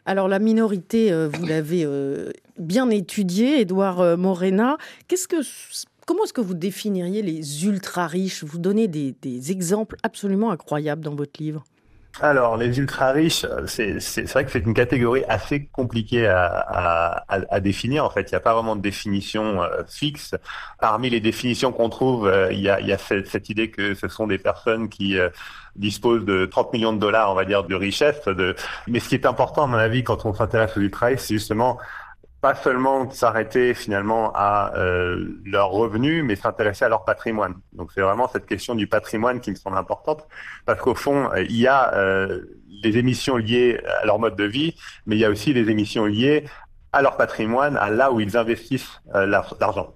Alors 0.05 0.27
la 0.27 0.39
minorité, 0.39 1.11
euh, 1.11 1.29
vous 1.31 1.45
l'avez 1.45 1.83
euh, 1.85 2.31
bien 2.57 2.89
étudiée, 2.89 3.61
Édouard 3.61 3.99
euh, 3.99 4.17
Morena. 4.17 4.77
Qu'est-ce 5.07 5.27
que, 5.27 5.37
comment 6.11 6.25
est-ce 6.25 6.33
que 6.33 6.41
vous 6.41 6.55
définiriez 6.55 7.21
les 7.21 7.65
ultra 7.65 8.05
riches 8.05 8.43
Vous 8.43 8.57
donnez 8.57 8.89
des, 8.89 9.51
exemples 9.51 9.95
absolument 10.03 10.51
incroyables 10.51 11.01
dans 11.01 11.15
votre 11.15 11.41
livre. 11.41 11.63
alors, 12.19 12.57
les 12.57 12.79
ultra 12.79 13.13
riches, 13.13 13.45
c'est 13.65 14.29
vrai 14.33 14.43
que 14.43 14.51
c'est 14.51 14.65
une 14.65 14.73
catégorie 14.73 15.23
assez 15.29 15.67
compliquée 15.67 16.27
à, 16.27 17.59
définir. 17.61 18.03
En 18.03 18.09
fait, 18.09 18.23
il 18.23 18.33
n'y 18.33 18.35
a 18.35 18.41
pas 18.41 18.53
vraiment 18.53 18.75
de 18.75 18.81
définition 18.81 19.63
euh, 19.63 19.83
fixe. 19.87 20.35
Parmi 20.81 21.09
les 21.09 21.21
définitions 21.21 21.71
qu'on 21.71 21.87
trouve, 21.87 22.27
euh, 22.27 22.51
il 22.51 22.59
y, 22.59 22.67
a, 22.67 22.97
cette, 22.97 23.47
idée 23.47 23.71
que 23.71 23.93
ce 23.93 24.09
sont 24.09 24.27
des 24.27 24.37
personnes 24.37 24.89
qui 24.89 25.17
euh, 25.17 25.29
disposent 25.77 26.25
de 26.25 26.45
30 26.45 26.73
millions 26.73 26.91
de 26.91 26.99
dollars, 26.99 27.31
on 27.31 27.35
va 27.35 27.45
dire, 27.45 27.63
de 27.63 27.75
richesse. 27.75 28.19
Mais 28.85 28.99
ce 28.99 29.07
qui 29.07 29.15
est 29.15 29.25
important, 29.25 29.63
à 29.63 29.67
mon 29.67 29.77
avis, 29.77 30.03
quand 30.03 30.25
on 30.25 30.33
s'intéresse 30.33 30.75
ultra 30.75 31.05
riches, 31.05 31.21
c'est 31.21 31.35
justement 31.35 31.77
pas 32.41 32.55
seulement 32.55 33.09
s'arrêter 33.11 33.75
finalement 33.75 34.31
à 34.33 34.73
euh, 34.75 35.39
leurs 35.45 35.69
revenus, 35.69 36.23
mais 36.23 36.35
s'intéresser 36.35 36.83
à 36.85 36.89
leur 36.89 37.05
patrimoine. 37.05 37.55
Donc 37.73 37.91
c'est 37.93 38.01
vraiment 38.01 38.27
cette 38.27 38.47
question 38.47 38.73
du 38.73 38.87
patrimoine 38.87 39.39
qui 39.39 39.51
me 39.51 39.55
semble 39.55 39.77
importante, 39.77 40.27
parce 40.65 40.81
qu'au 40.81 40.95
fond, 40.95 41.29
il 41.37 41.55
y 41.55 41.67
a 41.67 41.93
euh, 41.93 42.41
les 42.83 42.97
émissions 42.97 43.37
liées 43.37 43.79
à 44.01 44.05
leur 44.05 44.17
mode 44.17 44.35
de 44.35 44.43
vie, 44.43 44.75
mais 45.05 45.15
il 45.15 45.19
y 45.19 45.25
a 45.25 45.29
aussi 45.29 45.53
les 45.53 45.69
émissions 45.69 46.05
liées 46.05 46.45
à 46.93 47.01
leur 47.01 47.15
patrimoine, 47.15 47.77
à 47.77 47.89
là 47.89 48.11
où 48.11 48.19
ils 48.19 48.35
investissent 48.35 49.01
euh, 49.15 49.25
l'argent. 49.25 49.93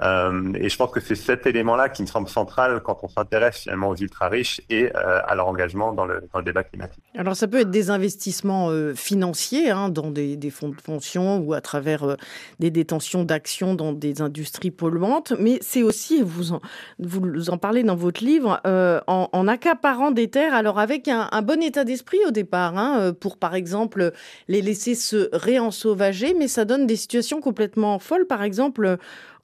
Euh, 0.00 0.52
et 0.54 0.68
je 0.68 0.76
pense 0.76 0.90
que 0.90 1.00
c'est 1.00 1.16
cet 1.16 1.46
élément-là 1.46 1.88
qui 1.88 2.02
me 2.02 2.06
semble 2.06 2.28
central 2.28 2.80
quand 2.84 3.00
on 3.02 3.08
s'intéresse 3.08 3.58
finalement 3.58 3.88
aux 3.88 3.96
ultra-riches 3.96 4.60
et 4.70 4.94
euh, 4.94 5.20
à 5.26 5.34
leur 5.34 5.48
engagement 5.48 5.92
dans 5.92 6.04
le, 6.04 6.22
débat 6.44 6.62
climatique. 6.62 7.02
Alors 7.16 7.34
ça 7.34 7.48
peut 7.48 7.60
être 7.60 7.70
des 7.70 7.90
investissements 7.90 8.70
euh, 8.70 8.94
financiers 8.94 9.70
hein, 9.70 9.88
dans 9.88 10.10
des, 10.10 10.38
fonds 10.50 10.68
de 10.68 10.76
pension 10.76 11.38
ou 11.38 11.52
à 11.52 11.60
travers 11.60 12.16
des 12.60 12.70
détentions 12.70 13.24
d'actions 13.24 13.74
dans 13.74 13.92
des 13.92 14.22
industries 14.22 14.70
polluantes, 14.70 15.32
mais 15.38 15.58
c'est 15.60 15.82
aussi, 15.82 16.22
vous 16.22 16.52
en, 16.52 16.60
vous 17.00 17.50
en 17.50 17.58
parlez 17.58 17.82
dans 17.82 17.96
votre 17.96 18.24
livre, 18.24 18.60
en, 18.64 19.28
en, 19.32 19.48
accaparant 19.48 20.10
des 20.10 20.28
terres, 20.30 20.54
alors 20.54 20.78
avec 20.78 21.08
un, 21.08 21.28
un 21.32 21.42
bon 21.42 21.60
état 21.62 21.84
d'esprit 21.84 22.18
au 22.26 22.30
départ, 22.30 22.78
hein, 22.78 23.12
pour 23.12 23.36
par 23.36 23.54
exemple 23.54 24.12
les 24.46 24.62
laisser 24.62 24.94
se 24.94 25.28
réensauvager, 25.32 26.34
mais 26.34 26.48
ça 26.48 26.64
donne 26.64 26.86
des 26.86 26.96
situations 26.96 27.40
complètement 27.40 27.98
folles, 27.98 28.26
par 28.26 28.42
exemple 28.42 28.98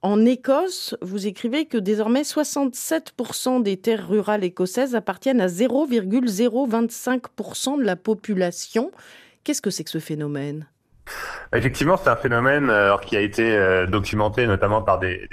en 0.05 0.23
Écosse, 0.23 0.95
vous 1.01 1.25
écrivez 1.25 1.65
que 1.65 1.79
désormais 1.79 2.21
67% 2.21 3.63
des 3.63 3.77
terres 3.77 4.07
rurales 4.07 4.43
écossaises 4.43 4.93
appartiennent 4.93 5.41
à 5.41 5.47
0,025% 5.47 7.79
de 7.79 7.83
la 7.83 7.95
population. 7.95 8.91
Qu'est-ce 9.43 9.63
que 9.63 9.71
c'est 9.71 9.83
que 9.83 9.89
ce 9.89 9.97
phénomène? 9.97 10.67
Effectivement, 11.53 11.97
c'est 11.97 12.09
un 12.09 12.15
phénomène 12.15 12.69
euh, 12.69 12.95
qui 12.97 13.17
a 13.17 13.19
été 13.19 13.57
euh, 13.57 13.87
documenté 13.87 14.45
notamment 14.45 14.83
par 14.83 14.99
des, 14.99 15.27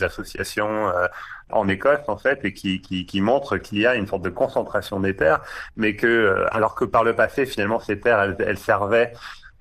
associations 0.00 0.90
euh, 0.90 1.08
en 1.50 1.66
Écosse 1.66 1.98
en 2.06 2.16
fait 2.16 2.44
et 2.44 2.52
qui, 2.52 2.82
qui, 2.82 3.20
montre 3.20 3.56
qu'il 3.56 3.78
y 3.78 3.86
a 3.86 3.96
une 3.96 4.06
sorte 4.06 4.22
de 4.22 4.30
concentration 4.30 5.00
des 5.00 5.16
terres, 5.16 5.40
mais 5.76 5.96
que 5.96 6.46
alors 6.52 6.76
que 6.76 6.84
par 6.84 7.02
le 7.02 7.16
passé 7.16 7.46
finalement 7.46 7.80
ces 7.80 7.98
terres 7.98 8.36
elles 8.38 8.58
servaient 8.58 9.12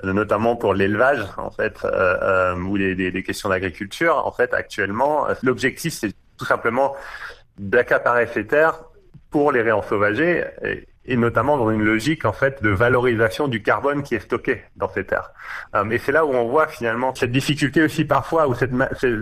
notamment 0.03 0.55
pour 0.55 0.73
l'élevage 0.73 1.25
en 1.37 1.51
fait 1.51 1.77
euh, 1.83 2.17
euh, 2.21 2.55
ou 2.55 2.75
les, 2.75 2.95
les, 2.95 3.23
questions 3.23 3.49
d'agriculture. 3.49 4.25
En 4.25 4.31
fait, 4.31 4.53
actuellement, 4.53 5.27
l'objectif 5.43 5.93
c'est 5.93 6.13
tout 6.37 6.45
simplement 6.45 6.95
d'accaparer 7.57 8.27
ces 8.27 8.47
terres 8.47 8.83
pour 9.29 9.51
les 9.51 9.61
réensauvager 9.61 10.45
et, 10.63 10.87
et, 11.05 11.17
notamment 11.17 11.57
dans 11.57 11.69
une 11.71 11.83
logique 11.83 12.25
en 12.25 12.33
fait 12.33 12.61
de 12.63 12.69
valorisation 12.69 13.47
du 13.47 13.61
carbone 13.61 14.03
qui 14.03 14.15
est 14.15 14.19
stocké 14.19 14.63
dans 14.75 14.89
ces 14.89 15.05
terres. 15.05 15.31
Euh, 15.75 15.89
et 15.89 15.97
c'est 15.97 16.11
là 16.11 16.25
où 16.25 16.33
on 16.33 16.47
voit 16.47 16.67
finalement 16.67 17.13
cette 17.13 17.31
difficulté 17.31 17.83
aussi 17.83 18.05
parfois 18.05 18.47
ou 18.47 18.55
cette, 18.55 18.71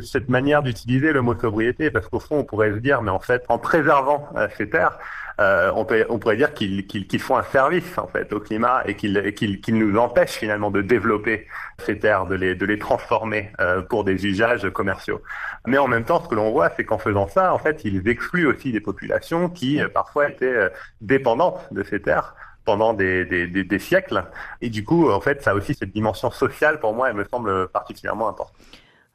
cette 0.01 0.30
manière 0.30 0.63
d'utiliser 0.63 1.12
le 1.12 1.22
mot 1.22 1.38
sobriété 1.38 1.92
parce 1.92 2.08
qu'au 2.08 2.20
fond 2.20 2.40
on 2.40 2.44
pourrait 2.44 2.72
se 2.72 2.78
dire 2.78 3.01
mais 3.01 3.12
en 3.12 3.20
fait 3.20 3.44
en 3.50 3.58
préservant 3.58 4.28
euh, 4.36 4.48
ces 4.58 4.70
terres 4.70 4.98
euh, 5.41 5.71
on, 5.75 6.19
pourrait 6.19 6.38
dire 6.38 6.53
qu'ils 6.53 7.19
font 7.19 7.36
un 7.36 7.43
service 7.43 7.98
en 7.98 8.07
fait 8.07 8.31
au 8.33 8.39
climat 8.39 8.83
et 8.86 8.95
qu'ils 8.95 9.75
nous 9.75 9.98
empêchent 9.98 10.38
finalement 10.38 10.69
de 10.69 10.81
développer 10.81 11.48
ces 11.79 11.98
terres, 11.98 12.25
de 12.25 12.36
les, 12.36 12.79
transformer 12.79 13.51
euh, 13.60 13.81
pour 13.81 14.03
des 14.03 14.25
usages 14.25 14.69
commerciaux. 14.69 15.21
Mais 15.65 15.77
en 15.77 15.88
même 15.88 16.05
temps, 16.05 16.21
ce 16.24 16.27
que 16.29 16.36
l'on 16.36 16.51
voit, 16.51 16.69
c'est 16.75 16.83
qu'en 16.83 16.98
faisant 16.98 17.27
ça, 17.27 17.53
en 17.53 17.60
fait, 17.60 17.83
ils 17.83 18.07
excluent 18.07 18.48
aussi 18.48 18.71
des 18.71 18.81
populations 18.81 19.50
qui 19.50 19.81
euh, 19.81 19.88
parfois 19.88 20.29
étaient 20.29 20.69
dépendantes 21.01 21.62
de 21.71 21.83
ces 21.83 22.01
terres 22.01 22.36
pendant 22.63 22.93
des, 22.93 23.25
des, 23.25 23.79
siècles. 23.79 24.24
Et 24.62 24.69
du 24.69 24.83
coup, 24.83 25.10
en 25.10 25.19
fait, 25.19 25.41
ça 25.41 25.51
a 25.51 25.53
aussi 25.55 25.74
cette 25.74 25.91
dimension 25.91 26.29
sociale, 26.29 26.79
pour 26.79 26.93
moi, 26.93 27.10
elle 27.10 27.15
me 27.15 27.25
semble 27.25 27.67
particulièrement 27.69 28.29
importante. 28.29 28.55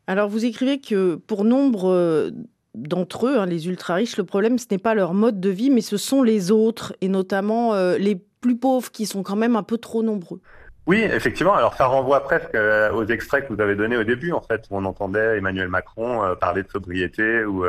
Alors, 0.09 0.29
vous 0.29 0.45
écrivez 0.45 0.81
que 0.81 1.15
pour 1.15 1.45
nombre 1.45 2.33
d'entre 2.77 3.27
eux, 3.27 3.39
hein, 3.39 3.47
les 3.47 3.67
ultra-riches, 3.69 4.17
le 4.17 4.25
problème, 4.25 4.59
ce 4.59 4.67
n'est 4.71 4.79
pas 4.79 4.95
leur 4.95 5.15
mode 5.15 5.41
de 5.41 5.51
vie, 5.51 5.71
mais 5.71 5.81
ce 5.81 5.97
sont 5.97 6.23
les 6.23 6.51
autres, 6.51 6.95
et 7.01 7.09
notamment 7.09 7.75
euh, 7.75 7.97
les 7.99 8.23
plus 8.41 8.57
pauvres, 8.57 8.91
qui 8.93 9.07
sont 9.07 9.23
quand 9.23 9.37
même 9.37 9.57
un 9.57 9.63
peu 9.63 9.79
trop 9.79 10.03
nombreux. 10.03 10.41
Oui, 10.87 10.99
effectivement. 10.99 11.55
Alors 11.55 11.75
ça 11.75 11.87
renvoie 11.87 12.23
presque 12.23 12.55
euh, 12.55 12.93
aux 12.93 13.05
extraits 13.07 13.49
que 13.49 13.53
vous 13.53 13.61
avez 13.61 13.75
donnés 13.75 13.97
au 13.97 14.05
début, 14.05 14.31
en 14.31 14.41
fait, 14.41 14.67
où 14.71 14.77
on 14.77 14.85
entendait 14.85 15.39
Emmanuel 15.39 15.69
Macron 15.69 16.23
euh, 16.23 16.35
parler 16.37 16.63
de 16.63 16.69
sobriété 16.69 17.45
ou, 17.45 17.65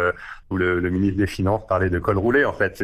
le, 0.51 0.89
ministre 0.89 1.17
des 1.17 1.25
Finances 1.25 1.65
parler 1.65 1.89
de 1.89 1.97
col 1.97 2.19
roulé. 2.19 2.45
En 2.45 2.53
fait, 2.53 2.83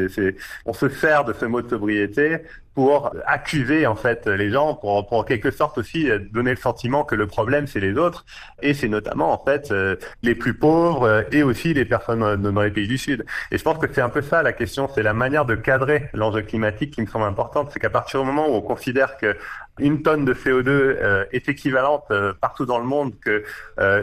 on 0.66 0.74
se 0.74 0.90
sert 0.90 1.26
de 1.26 1.34
ce 1.34 1.46
mot 1.46 1.62
de 1.62 1.70
sobriété 1.70 2.40
pour 2.74 3.14
accuser 3.26 3.86
en 3.86 3.96
fait 3.96 4.26
les 4.28 4.50
gens, 4.50 4.74
pour, 4.76 5.06
pour 5.08 5.20
en 5.20 5.24
quelque 5.24 5.52
sorte 5.52 5.78
aussi 5.78 6.10
euh, 6.10 6.20
donner 6.32 6.52
le 6.52 6.58
sentiment 6.58 7.04
que 7.04 7.16
le 7.16 7.28
problème 7.28 7.68
c'est 7.68 7.80
les 7.80 7.98
autres, 7.98 8.26
et 8.62 8.74
c'est 8.74 8.88
notamment 8.88 9.32
en 9.32 9.44
fait 9.44 9.72
euh, 9.72 9.96
les 10.24 10.36
plus 10.36 10.54
pauvres 10.54 11.04
euh, 11.04 11.22
et 11.32 11.44
aussi 11.44 11.74
les 11.74 11.86
personnes 11.86 12.36
dans 12.42 12.62
les 12.62 12.72
pays 12.72 12.88
du 12.88 12.98
Sud. 12.98 13.26
Et 13.52 13.58
je 13.58 13.64
pense 13.64 13.78
que 13.78 13.92
c'est 13.92 14.02
un 14.02 14.10
peu 14.10 14.22
ça 14.22 14.42
la 14.42 14.54
question, 14.54 14.90
c'est 14.94 15.04
la 15.04 15.14
manière 15.14 15.46
de 15.46 15.56
cadrer 15.56 16.10
l'enjeu 16.14 16.42
climatique 16.42 16.94
qui 16.94 17.02
me 17.02 17.08
semble 17.08 17.26
importante, 17.26 17.70
c'est 17.72 17.80
qu'à 17.80 17.90
partir 17.90 18.22
du 18.22 18.26
moment 18.26 18.48
où 18.50 18.54
on 18.54 18.62
considère 18.62 19.18
que 19.18 19.38
une 19.80 20.04
tonne 20.04 20.24
de 20.24 20.36
CO2 20.36 21.26
est 21.32 21.50
équivalente 21.50 22.04
partout 22.40 22.68
dans 22.68 22.78
le 22.78 22.86
monde 22.86 23.14
que 23.20 23.44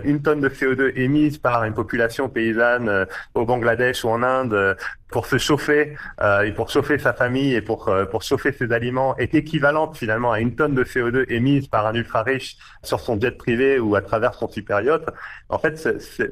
une 0.04 0.20
tonne 0.20 0.40
de 0.40 0.48
CO2 0.48 0.96
émise 0.96 1.38
par 1.38 1.62
une 1.62 1.74
population 1.74 2.28
paysanne 2.28 3.06
au 3.34 3.44
Bangladesh 3.44 4.04
ou 4.04 4.08
en 4.08 4.24
Inde 4.24 4.76
pour 5.11 5.26
se 5.26 5.38
chauffer 5.38 5.97
euh, 6.21 6.43
et 6.43 6.52
pour 6.52 6.71
chauffer 6.71 6.99
sa 6.99 7.12
famille 7.12 7.55
et 7.55 7.62
pour 7.62 7.88
euh, 7.88 8.05
pour 8.05 8.23
chauffer 8.23 8.52
ses 8.52 8.73
aliments 8.73 9.17
est 9.17 9.35
équivalente 9.35 9.97
finalement 9.97 10.33
à 10.33 10.40
une 10.40 10.55
tonne 10.55 10.75
de 10.75 10.85
CO2 10.85 11.25
émise 11.29 11.69
par 11.69 11.87
un 11.87 11.95
ultra 11.95 12.23
riche 12.23 12.57
sur 12.83 13.00
son 13.00 13.21
jet 13.21 13.37
privé 13.37 13.79
ou 13.79 13.95
à 13.97 14.02
travers 14.02 14.35
son 14.35 14.49
super 14.49 14.81
yacht. 14.81 15.02
En 15.49 15.59
fait, 15.59 15.76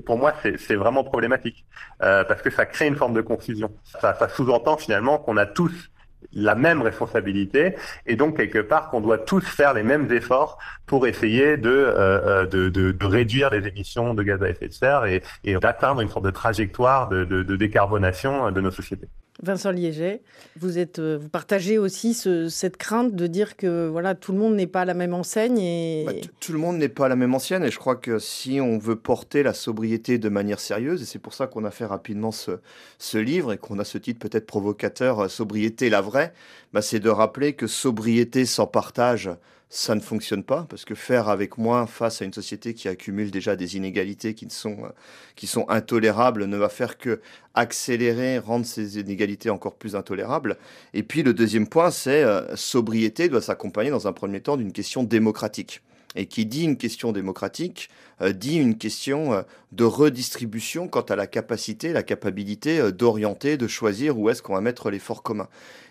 pour 0.07 0.17
moi, 0.17 0.33
c'est, 0.43 0.77
vraiment 0.77 1.03
problématique 1.03 1.65
euh, 2.03 2.25
parce 2.25 2.41
que 2.43 2.51
ça 2.51 2.67
crée 2.67 2.87
une 2.87 2.97
forme 2.97 3.15
de 3.15 3.21
confusion. 3.21 3.73
Ça, 3.85 4.15
ça 4.15 4.29
sous-entend 4.29 4.77
finalement 4.77 5.19
qu'on 5.19 5.37
a 5.37 5.47
tous 5.47 5.91
la 6.33 6.55
même 6.55 6.83
responsabilité 6.83 7.75
et 8.07 8.17
donc 8.17 8.37
quelque 8.37 8.59
part 8.59 8.91
qu'on 8.91 9.01
doit 9.01 9.19
tous 9.19 9.41
faire 9.41 9.75
les 9.75 9.83
mêmes 9.83 10.11
efforts 10.13 10.59
pour 10.87 11.07
essayer 11.07 11.57
de, 11.57 11.71
euh, 11.71 12.45
euh, 12.45 12.47
de, 12.47 12.69
de, 12.69 13.07
réduire 13.07 13.51
les 13.51 13.67
émissions 13.67 14.15
de 14.15 14.23
gaz 14.23 14.43
à 14.43 14.49
effet 14.49 14.69
de 14.69 14.73
serre 14.73 15.05
et, 15.07 15.23
et 15.45 15.55
d'atteindre 15.57 16.01
une 16.01 16.09
sorte 16.09 16.25
de 16.25 16.31
trajectoire 16.31 17.09
de, 17.09 17.25
de 17.25 17.57
décarbonation 17.57 18.51
de 18.51 18.61
nos 18.61 18.71
sociétés. 18.71 19.09
Vincent 19.43 19.71
Liéget, 19.71 20.21
vous, 20.57 20.79
êtes, 20.79 20.99
euh, 20.99 21.17
vous 21.21 21.29
partagez 21.29 21.79
aussi 21.79 22.13
ce, 22.13 22.49
cette 22.49 22.77
crainte 22.77 23.15
de 23.15 23.27
dire 23.29 23.57
que 23.57 23.87
voilà, 23.87 24.15
tout 24.15 24.33
le 24.33 24.39
monde 24.39 24.57
n'est 24.57 24.67
pas 24.67 24.81
à 24.81 24.85
la 24.85 24.95
même 24.95 25.15
enseigne. 25.15 25.59
Et... 25.59 26.05
Bah, 26.07 26.13
tout 26.41 26.53
le 26.53 26.59
monde 26.59 26.79
n'est 26.79 26.89
pas 26.89 27.07
à 27.07 27.09
la 27.09 27.17
même 27.17 27.35
enseigne 27.35 27.63
et 27.63 27.71
je 27.71 27.79
crois 27.79 27.95
que 27.97 28.19
si 28.19 28.61
on 28.61 28.79
veut 28.79 28.97
porter 28.97 29.45
la 29.45 29.55
sobriété 29.55 30.19
de 30.19 30.29
manière 30.29 30.59
sérieuse, 30.59 31.03
et 31.03 31.05
c'est 31.05 31.21
pour 31.21 31.35
ça 31.35 31.47
qu'on 31.47 31.65
a 31.65 31.71
fait 31.71 31.87
rapidement 31.87 32.33
ce, 32.33 32.59
ce 32.99 33.19
livre 33.19 33.53
et 33.53 33.59
qu'on 33.59 33.79
a 33.79 33.85
ce 33.85 33.99
titre 33.99 34.19
peut-être 34.19 34.47
provocateur, 34.47 35.21
euh, 35.21 35.29
Sobriété 35.29 35.89
la 35.89 36.01
vraie, 36.01 36.33
bah, 36.73 36.83
c'est 36.83 36.99
de 36.99 37.11
rappeler 37.11 37.53
que 37.53 37.69
sobriété 37.69 38.45
sans 38.45 38.67
partage, 38.67 39.31
ça 39.71 39.95
ne 39.95 40.01
fonctionne 40.01 40.43
pas 40.43 40.67
parce 40.69 40.85
que 40.87 40.95
faire 40.95 41.29
avec 41.29 41.59
moins 41.59 41.87
face 41.87 42.23
à 42.23 42.25
une 42.25 42.33
société 42.33 42.73
qui 42.73 42.89
accumule 42.89 43.31
déjà 43.31 43.55
des 43.55 43.77
inégalités 43.77 44.35
qui 44.35 44.49
sont 44.49 44.85
euh, 44.85 44.89
qui 45.37 45.47
sont 45.47 45.69
intolérables 45.69 46.47
ne 46.47 46.57
va 46.57 46.71
faire 46.71 46.97
que 46.97 47.21
accélérer, 47.55 48.39
rendre 48.39 48.65
ces 48.65 48.99
inégalités 48.99 49.51
encore 49.51 49.75
plus 49.75 49.95
intolérables. 49.95 50.57
Et 50.95 51.03
puis 51.03 51.23
le 51.23 51.35
deuxième 51.35 51.69
point, 51.69 51.91
c'est 51.91 52.23
euh, 52.25 52.57
sobriété 52.57 53.29
doit 53.29 53.43
s'accompagner 53.43 53.91
dans 53.91 54.09
un 54.09 54.13
premier 54.13 54.41
temps 54.41 54.57
d'une 54.57 54.73
question 54.73 55.03
démocratique. 55.03 55.83
Et 56.17 56.27
qui 56.27 56.47
dit 56.47 56.65
une 56.65 56.77
question 56.77 57.13
démocratique, 57.13 57.91
euh, 58.23 58.33
dit 58.33 58.57
une 58.57 58.79
question 58.79 59.45
de 59.73 59.85
redistribution 59.85 60.89
quant 60.89 61.03
à 61.03 61.17
la 61.17 61.27
capacité, 61.27 61.93
la 61.93 62.03
capacité 62.03 62.93
d'orienter, 62.93 63.57
de 63.57 63.67
choisir 63.67 64.19
où 64.19 64.31
est-ce 64.31 64.43
qu'on 64.43 64.55
va 64.55 64.61
mettre 64.61 64.91
l'effort 64.91 65.23
commun. 65.23 65.49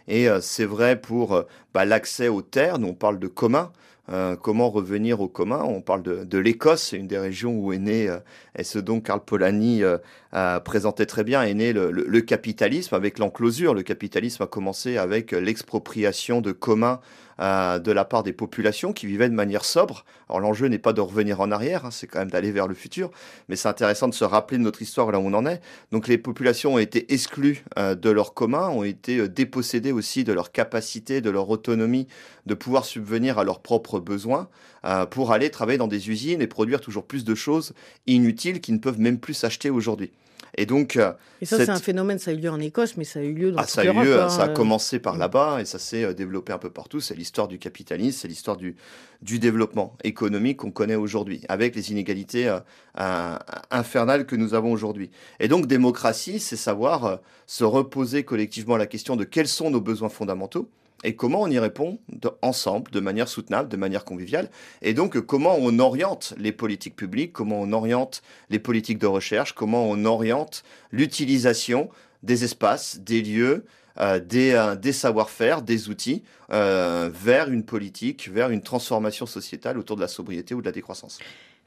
Et 0.08 0.30
euh, 0.30 0.40
c'est 0.42 0.66
vrai 0.66 1.00
pour 1.00 1.34
euh, 1.36 1.44
bah, 1.74 1.86
l'accès 1.86 2.28
aux 2.28 2.42
terres, 2.42 2.80
nous 2.80 2.90
on 2.90 2.94
parle 2.94 3.20
de 3.20 3.28
commun. 3.28 3.72
Euh, 4.10 4.38
comment 4.38 4.70
revenir 4.70 5.20
au 5.20 5.28
commun 5.28 5.64
On 5.66 5.82
parle 5.82 6.02
de, 6.02 6.38
l'Écosse, 6.38 6.94
une 6.94 7.08
des 7.08 7.18
régions 7.18 7.60
où 7.60 7.74
est 7.74 7.78
né, 7.78 8.10
et 8.58 8.64
ce 8.64 8.80
dont 8.80 9.02
Karl 9.02 9.20
Polanyi 9.20 9.84
a 10.32 10.62
présenté 10.62 11.06
très 11.06 11.26
bien, 11.26 11.44
est 11.44 11.54
né 11.54 11.74
le, 11.74 11.92
le, 11.92 12.22
capitalisme 12.22 12.96
avec 12.96 13.20
l'enclosure. 13.20 13.74
Le 13.74 13.84
capitalisme 13.84 14.44
a 14.44 14.48
commencé 14.48 14.96
avec 14.96 15.34
l'expropriation 15.34 16.40
de 16.40 16.54
communs 16.54 17.02
de 17.40 17.92
la 17.92 18.06
part 18.06 18.24
des 18.24 18.34
populations 18.34 18.94
qui 18.94 19.06
vivaient 19.06 19.30
de 19.30 19.34
manière 19.34 19.66
sobre. 19.66 20.06
Alors 20.30 20.40
l'enjeu 20.40 20.68
n'est 20.68 20.80
pas 20.80 20.94
de 20.94 21.02
revenir 21.02 21.40
en 21.40 21.52
arrière, 21.52 21.86
hein, 21.86 21.92
c'est 21.92 22.08
quand 22.08 22.20
même 22.20 22.32
d'aller 22.32 22.52
vers 22.52 22.68
le 22.68 22.74
futur, 22.74 23.12
mais 23.48 23.56
c'est 23.56 23.68
intéressant 23.68 24.08
de 24.08 24.14
se 24.14 24.24
rappeler 24.24 24.58
de 24.58 24.64
notre 24.64 24.82
histoire 24.82 25.12
là 25.12 25.20
où 25.20 25.24
on 25.24 25.34
en 25.34 25.46
est. 25.46 25.62
Donc 25.92 26.08
les 26.08 26.18
populations 26.18 26.76
ont 26.76 26.80
été 26.80 27.14
exclues 27.14 27.64
euh, 27.78 27.96
de 27.96 28.10
leur 28.10 28.34
commun, 28.34 28.70
ont 28.70 28.84
été 28.84 29.20
euh, 29.20 29.28
dépossédées 29.28 29.92
aussi 29.92 30.24
de 30.24 30.34
leur 30.34 30.52
capacité, 30.52 31.22
de 31.22 31.30
leur 31.30 31.50
autonomie 31.50 32.08
de 32.46 32.54
pouvoir 32.54 32.86
subvenir 32.86 33.38
à 33.38 33.44
leurs 33.44 33.62
propres 33.62 34.00
besoins 34.00 34.50
euh, 34.86 35.06
pour 35.06 35.32
aller 35.32 35.50
travailler 35.50 35.78
dans 35.78 35.88
des 35.88 36.10
usines 36.10 36.42
et 36.42 36.48
produire 36.48 36.82
toujours 36.82 37.06
plus 37.06 37.24
de 37.24 37.36
choses 37.36 37.74
inutiles 38.08 38.62
qui 38.62 38.72
ne 38.72 38.80
peuvent 38.80 39.00
même 39.00 39.20
plus 39.20 39.34
s'acheter 39.34 39.70
aujourd'hui. 39.70 40.12
Et 40.56 40.66
donc, 40.66 40.96
euh, 40.96 41.14
et 41.42 41.46
ça, 41.46 41.58
c'est 41.58 41.70
un 41.70 41.80
phénomène, 41.80 42.18
ça 42.18 42.32
a 42.32 42.34
eu 42.34 42.38
lieu 42.38 42.50
en 42.50 42.60
Écosse, 42.60 42.98
mais 42.98 43.04
ça 43.04 43.20
a 43.20 43.24
eu 43.24 43.34
lieu 43.34 43.52
dans 43.52 43.60
ah, 43.60 43.68
ça 43.68 43.82
a 43.82 43.86
eu 43.86 43.94
lieu, 43.94 44.20
hein, 44.20 44.30
ça 44.30 44.44
a 44.44 44.50
commencé 44.50 45.00
par 45.00 45.18
là-bas 45.18 45.62
et 45.62 45.66
ça 45.66 45.78
s'est 45.78 46.04
euh, 46.04 46.14
développé 46.14 46.52
un 46.52 46.58
peu 46.58 46.72
partout. 46.72 47.00
C'est 47.00 47.16
l'histoire 47.16 47.48
du 47.48 47.60
capitalisme, 47.60 48.18
c'est 48.22 48.28
l'histoire 48.28 48.58
du, 48.58 48.76
du 49.22 49.38
développement 49.38 49.96
économique 50.04 50.58
qu'on 50.58 50.72
connaît 50.72 50.96
aujourd'hui, 50.96 51.42
avec 51.48 51.76
les 51.76 51.92
inégalités 51.92 52.48
euh, 52.50 53.38
infernales 53.70 54.26
que 54.26 54.36
nous 54.36 54.56
avons 54.56 54.72
aujourd'hui. 54.72 55.12
Et 55.40 55.48
donc, 55.48 55.68
démocratie, 55.68 56.40
c'est 56.40 56.56
savoir 56.56 57.20
se 57.46 57.64
reposer 57.64 58.24
collectivement 58.24 58.78
la 58.78 58.88
question 58.88 59.16
de 59.16 59.24
quels 59.24 59.48
sont 59.48 59.70
nos 59.70 59.82
besoins 59.82 60.10
fondamentaux 60.10 60.70
et 61.04 61.16
comment 61.16 61.42
on 61.42 61.48
y 61.48 61.60
répond 61.60 62.00
ensemble, 62.42 62.92
de 62.92 63.00
manière 63.00 63.28
soutenable, 63.28 63.70
de 63.70 63.78
manière 63.78 64.04
conviviale, 64.04 64.50
et 64.82 64.94
donc 64.94 65.20
comment 65.20 65.56
on 65.60 65.80
oriente 65.80 66.34
les 66.38 66.52
politiques 66.52 66.96
publiques, 66.96 67.34
comment 67.34 67.62
on 67.62 67.72
oriente 67.72 68.22
les 68.50 68.60
politiques 68.60 68.98
de 68.98 69.08
recherche, 69.08 69.54
comment 69.54 69.88
on 69.88 70.06
oriente 70.06 70.64
l'utilisation 70.92 71.90
des 72.24 72.44
espaces, 72.44 73.00
des 73.00 73.22
lieux, 73.22 73.66
euh, 74.00 74.20
des, 74.20 74.52
euh, 74.52 74.76
des 74.76 74.94
savoir-faire, 74.94 75.64
des 75.64 75.90
outils 75.90 76.24
euh, 76.52 77.10
vers 77.12 77.50
une 77.50 77.64
politique, 77.64 78.30
vers 78.30 78.52
une 78.52 78.62
transformation 78.62 79.26
sociétale 79.26 79.78
autour 79.80 79.96
de 79.96 80.02
la 80.02 80.08
sobriété 80.08 80.54
ou 80.54 80.62
de 80.62 80.66
la 80.68 80.72
décroissance? 80.72 81.18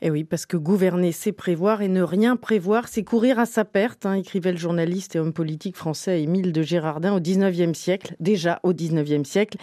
Et 0.03 0.07
eh 0.07 0.11
oui, 0.11 0.25
parce 0.25 0.47
que 0.47 0.57
gouverner, 0.57 1.13
c'est 1.13 1.33
prévoir 1.33 1.83
et 1.83 1.89
ne 1.89 2.01
rien 2.01 2.37
prévoir, 2.37 2.89
c'est 2.89 3.05
courir 3.05 3.39
à 3.39 3.45
sa 3.45 3.67
perte, 3.67 4.07
hein, 4.07 4.15
écrivait 4.15 4.51
le 4.51 4.57
journaliste 4.57 5.15
et 5.15 5.19
homme 5.19 5.35
politique 5.35 5.77
français 5.77 6.23
Émile 6.23 6.53
de 6.53 6.63
Girardin 6.63 7.13
au 7.13 7.21
19e 7.21 7.75
siècle, 7.75 8.17
déjà 8.19 8.61
au 8.63 8.73
19e 8.73 9.25
siècle. 9.25 9.59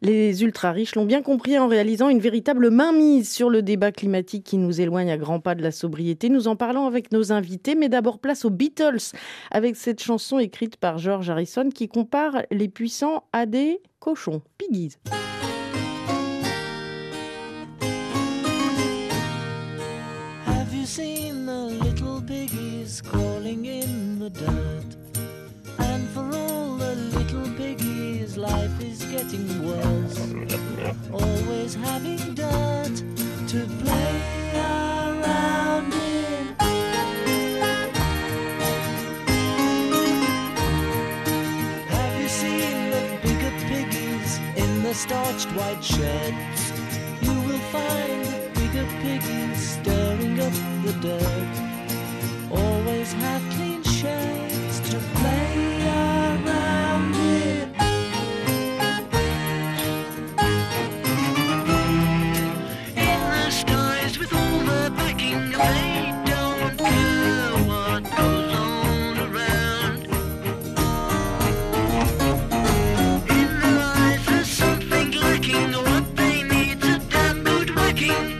Les 0.00 0.44
ultra-riches 0.44 0.94
l'ont 0.94 1.06
bien 1.06 1.22
compris 1.22 1.58
en 1.58 1.66
réalisant 1.66 2.08
une 2.08 2.20
véritable 2.20 2.70
mainmise 2.70 3.28
sur 3.28 3.50
le 3.50 3.62
débat 3.62 3.90
climatique 3.90 4.44
qui 4.44 4.58
nous 4.58 4.80
éloigne 4.80 5.10
à 5.10 5.16
grands 5.16 5.40
pas 5.40 5.56
de 5.56 5.62
la 5.64 5.72
sobriété. 5.72 6.28
Nous 6.28 6.46
en 6.46 6.54
parlons 6.54 6.86
avec 6.86 7.10
nos 7.10 7.32
invités, 7.32 7.74
mais 7.74 7.88
d'abord 7.88 8.20
place 8.20 8.44
aux 8.44 8.50
Beatles, 8.50 9.16
avec 9.50 9.74
cette 9.74 10.00
chanson 10.00 10.38
écrite 10.38 10.76
par 10.76 10.98
George 10.98 11.30
Harrison 11.30 11.68
qui 11.68 11.88
compare 11.88 12.42
les 12.52 12.68
puissants 12.68 13.24
à 13.32 13.44
des 13.44 13.80
cochons, 13.98 14.40
piggies. 14.56 14.96
The 24.32 24.44
dirt. 24.44 24.96
And 25.78 26.08
for 26.10 26.24
all 26.36 26.76
the 26.76 26.94
little 26.94 27.48
piggies, 27.54 28.36
life 28.36 28.80
is 28.82 29.04
getting 29.04 29.66
worse. 29.66 30.18
Always 31.12 31.74
having 31.74 32.34
dirt 32.34 32.96
to 33.48 33.66
play 33.82 34.22
around 34.54 35.92
in. 35.92 36.54
Have 41.88 42.20
you 42.20 42.28
seen 42.28 42.90
the 42.90 43.18
bigger 43.22 43.52
piggies 43.68 44.38
in 44.56 44.82
the 44.82 44.94
starched 44.94 45.48
white 45.52 45.82
sheds? 45.82 46.72
You 47.22 47.34
will 47.46 47.64
find 47.74 48.24
the 48.24 48.50
bigger 48.54 48.86
piggies 49.02 49.78
stirring 49.78 50.40
up 50.40 50.52
the 50.84 50.92
dirt 51.00 51.70
always 52.52 53.12
have 53.12 53.42
clean 53.54 53.79
shades 54.00 54.80
to 54.88 54.96
play 55.16 55.82
around 55.84 57.14
in. 57.16 57.68
The 62.94 63.10
with 64.18 64.32
all 64.32 64.58
the 64.70 64.90
backing 64.96 65.50
they 65.50 66.14
don't 66.24 66.78
care 66.78 67.52
what 67.68 68.02
goes 68.16 68.54
on 68.54 69.18
around. 69.26 69.98
In 73.36 73.50
their 73.60 73.78
eyes 73.98 74.24
there's 74.24 74.48
something 74.48 75.10
lacking, 75.10 75.72
what 75.72 76.16
they 76.16 76.42
a 76.84 76.98
damn 77.10 77.44
good. 77.44 78.39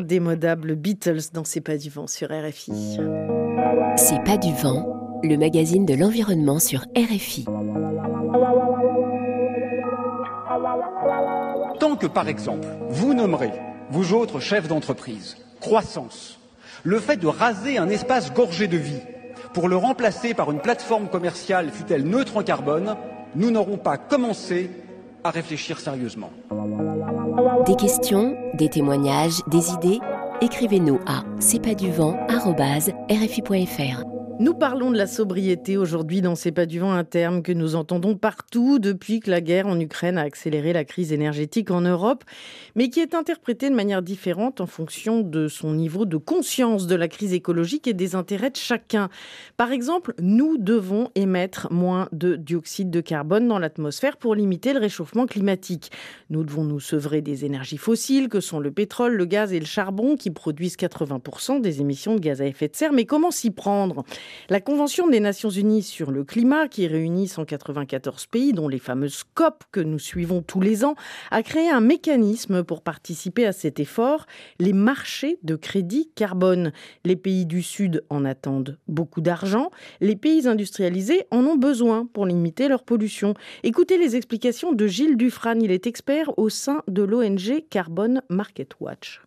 Des 0.00 0.16
indémodables 0.16 0.74
Beatles 0.74 1.32
dans 1.32 1.44
C'est 1.44 1.60
pas 1.60 1.76
du 1.76 1.90
vent 1.90 2.06
sur 2.06 2.28
RFI. 2.28 2.98
C'est 3.96 4.22
pas 4.24 4.36
du 4.36 4.52
vent, 4.52 5.20
le 5.22 5.36
magazine 5.36 5.86
de 5.86 5.94
l'environnement 5.94 6.58
sur 6.58 6.80
RFI. 6.96 7.46
Tant 11.80 11.96
que 11.96 12.06
par 12.06 12.28
exemple, 12.28 12.68
vous 12.88 13.14
nommerez, 13.14 13.52
vous 13.90 14.12
autres 14.14 14.40
chefs 14.40 14.68
d'entreprise, 14.68 15.36
croissance, 15.60 16.38
le 16.84 16.98
fait 16.98 17.16
de 17.16 17.26
raser 17.26 17.78
un 17.78 17.88
espace 17.88 18.32
gorgé 18.32 18.68
de 18.68 18.76
vie 18.76 19.02
pour 19.54 19.68
le 19.68 19.76
remplacer 19.76 20.34
par 20.34 20.50
une 20.50 20.60
plateforme 20.60 21.08
commerciale 21.08 21.70
fut-elle 21.70 22.04
neutre 22.04 22.36
en 22.36 22.42
carbone, 22.42 22.96
nous 23.34 23.50
n'aurons 23.50 23.78
pas 23.78 23.96
commencé 23.96 24.70
à 25.24 25.30
réfléchir 25.30 25.80
sérieusement. 25.80 26.30
Des 27.66 27.76
questions, 27.76 28.36
des 28.54 28.68
témoignages, 28.68 29.40
des 29.48 29.72
idées 29.72 30.00
Écrivez-nous 30.40 31.00
à 31.06 31.22
c'est. 31.40 34.17
Nous 34.40 34.54
parlons 34.54 34.92
de 34.92 34.96
la 34.96 35.08
sobriété 35.08 35.76
aujourd'hui 35.76 36.22
dans 36.22 36.36
C'est 36.36 36.52
pas 36.52 36.64
du 36.64 36.78
vent, 36.78 36.92
un 36.92 37.02
terme 37.02 37.42
que 37.42 37.50
nous 37.50 37.74
entendons 37.74 38.14
partout 38.14 38.78
depuis 38.78 39.18
que 39.18 39.32
la 39.32 39.40
guerre 39.40 39.66
en 39.66 39.80
Ukraine 39.80 40.16
a 40.16 40.22
accéléré 40.22 40.72
la 40.72 40.84
crise 40.84 41.12
énergétique 41.12 41.72
en 41.72 41.80
Europe, 41.80 42.22
mais 42.76 42.88
qui 42.88 43.00
est 43.00 43.16
interprété 43.16 43.68
de 43.68 43.74
manière 43.74 44.00
différente 44.00 44.60
en 44.60 44.66
fonction 44.66 45.22
de 45.22 45.48
son 45.48 45.74
niveau 45.74 46.04
de 46.04 46.16
conscience 46.18 46.86
de 46.86 46.94
la 46.94 47.08
crise 47.08 47.32
écologique 47.32 47.88
et 47.88 47.94
des 47.94 48.14
intérêts 48.14 48.50
de 48.50 48.56
chacun. 48.56 49.08
Par 49.56 49.72
exemple, 49.72 50.14
nous 50.20 50.56
devons 50.56 51.10
émettre 51.16 51.72
moins 51.72 52.08
de 52.12 52.36
dioxyde 52.36 52.90
de 52.90 53.00
carbone 53.00 53.48
dans 53.48 53.58
l'atmosphère 53.58 54.16
pour 54.18 54.36
limiter 54.36 54.72
le 54.72 54.78
réchauffement 54.78 55.26
climatique. 55.26 55.90
Nous 56.30 56.44
devons 56.44 56.62
nous 56.62 56.78
sevrer 56.78 57.22
des 57.22 57.44
énergies 57.44 57.76
fossiles 57.76 58.28
que 58.28 58.38
sont 58.38 58.60
le 58.60 58.70
pétrole, 58.70 59.14
le 59.14 59.24
gaz 59.24 59.52
et 59.52 59.58
le 59.58 59.66
charbon 59.66 60.14
qui 60.14 60.30
produisent 60.30 60.76
80% 60.76 61.60
des 61.60 61.80
émissions 61.80 62.14
de 62.14 62.20
gaz 62.20 62.40
à 62.40 62.46
effet 62.46 62.68
de 62.68 62.76
serre. 62.76 62.92
Mais 62.92 63.04
comment 63.04 63.32
s'y 63.32 63.50
prendre? 63.50 64.04
La 64.48 64.60
Convention 64.60 65.08
des 65.08 65.20
Nations 65.20 65.50
Unies 65.50 65.82
sur 65.82 66.10
le 66.10 66.24
climat, 66.24 66.68
qui 66.68 66.86
réunit 66.86 67.28
194 67.28 68.26
pays, 68.26 68.52
dont 68.52 68.68
les 68.68 68.78
fameuses 68.78 69.24
COP 69.34 69.64
que 69.72 69.80
nous 69.80 69.98
suivons 69.98 70.42
tous 70.42 70.60
les 70.60 70.84
ans, 70.84 70.94
a 71.30 71.42
créé 71.42 71.68
un 71.68 71.80
mécanisme 71.80 72.64
pour 72.64 72.82
participer 72.82 73.46
à 73.46 73.52
cet 73.52 73.80
effort, 73.80 74.26
les 74.58 74.72
marchés 74.72 75.38
de 75.42 75.56
crédit 75.56 76.10
carbone. 76.14 76.72
Les 77.04 77.16
pays 77.16 77.46
du 77.46 77.62
Sud 77.62 78.04
en 78.10 78.24
attendent 78.24 78.78
beaucoup 78.88 79.20
d'argent, 79.20 79.70
les 80.00 80.16
pays 80.16 80.48
industrialisés 80.48 81.26
en 81.30 81.44
ont 81.44 81.56
besoin 81.56 82.06
pour 82.06 82.26
limiter 82.26 82.68
leur 82.68 82.82
pollution. 82.82 83.34
Écoutez 83.62 83.98
les 83.98 84.16
explications 84.16 84.72
de 84.72 84.86
Gilles 84.86 85.16
Dufran, 85.16 85.58
il 85.60 85.70
est 85.70 85.86
expert 85.86 86.38
au 86.38 86.48
sein 86.48 86.82
de 86.88 87.02
l'ONG 87.02 87.64
Carbone 87.70 88.22
Market 88.28 88.72
Watch. 88.80 89.20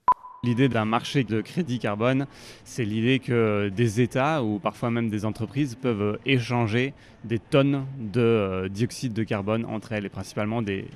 L'idée 0.44 0.70
d'un 0.70 0.86
marché 0.86 1.24
de 1.24 1.40
crédit 1.40 1.78
carbone, 1.78 2.26
c'est 2.64 2.84
l'idée 2.84 3.20
que 3.20 3.70
des 3.70 4.02
États 4.02 4.44
ou 4.44 4.58
parfois 4.58 4.90
même 4.90 5.08
des 5.08 5.24
entreprises 5.24 5.78
peuvent 5.80 6.18
échanger 6.26 6.96
des 7.24 7.38
tonnes 7.38 7.86
de 8.00 8.22
euh, 8.22 8.68
dioxyde 8.68 9.14
de 9.14 9.24
carbone 9.24 9.66
entre 9.66 9.92
elles 9.92 10.08
et 10.08 10.10
principalement 10.10 10.64
des, 10.64 10.88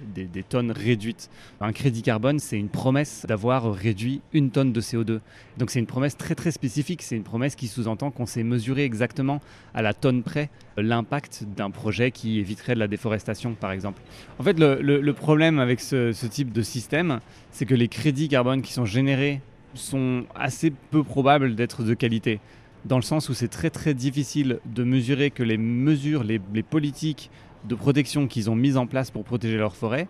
tonnes 0.50 0.72
réduites. 0.72 1.30
Un 1.62 1.74
crédit 1.74 2.02
carbone, 2.02 2.40
c'est 2.40 2.58
une 2.58 2.70
promesse 2.70 3.24
d'avoir 3.28 3.72
réduit 3.72 4.22
une 4.34 4.50
tonne 4.50 4.74
de 4.74 4.82
CO2. 4.82 5.20
Donc 5.60 5.70
c'est 5.70 5.78
une 5.78 5.86
promesse 5.86 6.18
très 6.18 6.34
très 6.34 6.50
spécifique, 6.50 7.04
c'est 7.04 7.16
une 7.16 7.22
promesse 7.22 7.56
qui 7.56 7.68
sous-entend 7.68 8.10
qu'on 8.10 8.26
sait 8.26 8.42
mesurer 8.42 8.84
exactement 8.84 9.42
à 9.76 9.84
la 9.84 9.94
tonne 9.94 10.24
près 10.24 10.50
l'impact 10.76 11.44
d'un 11.56 11.70
projet 11.70 12.10
qui 12.10 12.40
éviterait 12.40 12.74
de 12.74 12.80
la 12.80 12.88
déforestation 12.88 13.54
par 13.54 13.72
exemple. 13.72 14.02
En 14.40 14.44
fait 14.44 14.58
le, 14.58 15.12
problème 15.12 15.60
avec 15.60 15.82
ce 15.82 16.26
type 16.26 16.52
de 16.52 16.64
système, 16.64 17.20
c'est 17.56 17.66
que 17.66 17.74
les 17.74 17.88
crédits 17.88 18.28
carbone 18.28 18.62
qui 18.62 18.74
sont 18.74 18.84
générés 18.84 19.40
sont 19.76 20.26
assez 20.36 20.72
peu 20.92 21.06
probables 21.06 21.56
d'être 21.56 21.84
de 21.84 21.94
qualité 21.94 22.42
dans 22.84 22.98
le 22.98 23.02
sens 23.02 23.30
où 23.30 23.34
c'est 23.34 23.48
très 23.48 23.70
très 23.70 23.94
difficile 23.94 24.60
de 24.66 24.84
mesurer 24.84 25.32
que 25.32 25.42
les 25.42 25.58
mesures, 25.58 26.26
les, 26.26 26.40
politiques 26.64 27.32
de 27.64 27.74
protection 27.74 28.28
qu'ils 28.28 28.50
ont 28.50 28.56
mises 28.56 28.76
en 28.76 28.88
place 28.88 29.10
pour 29.10 29.24
protéger 29.24 29.56
leurs 29.56 29.78
forêts 29.78 30.10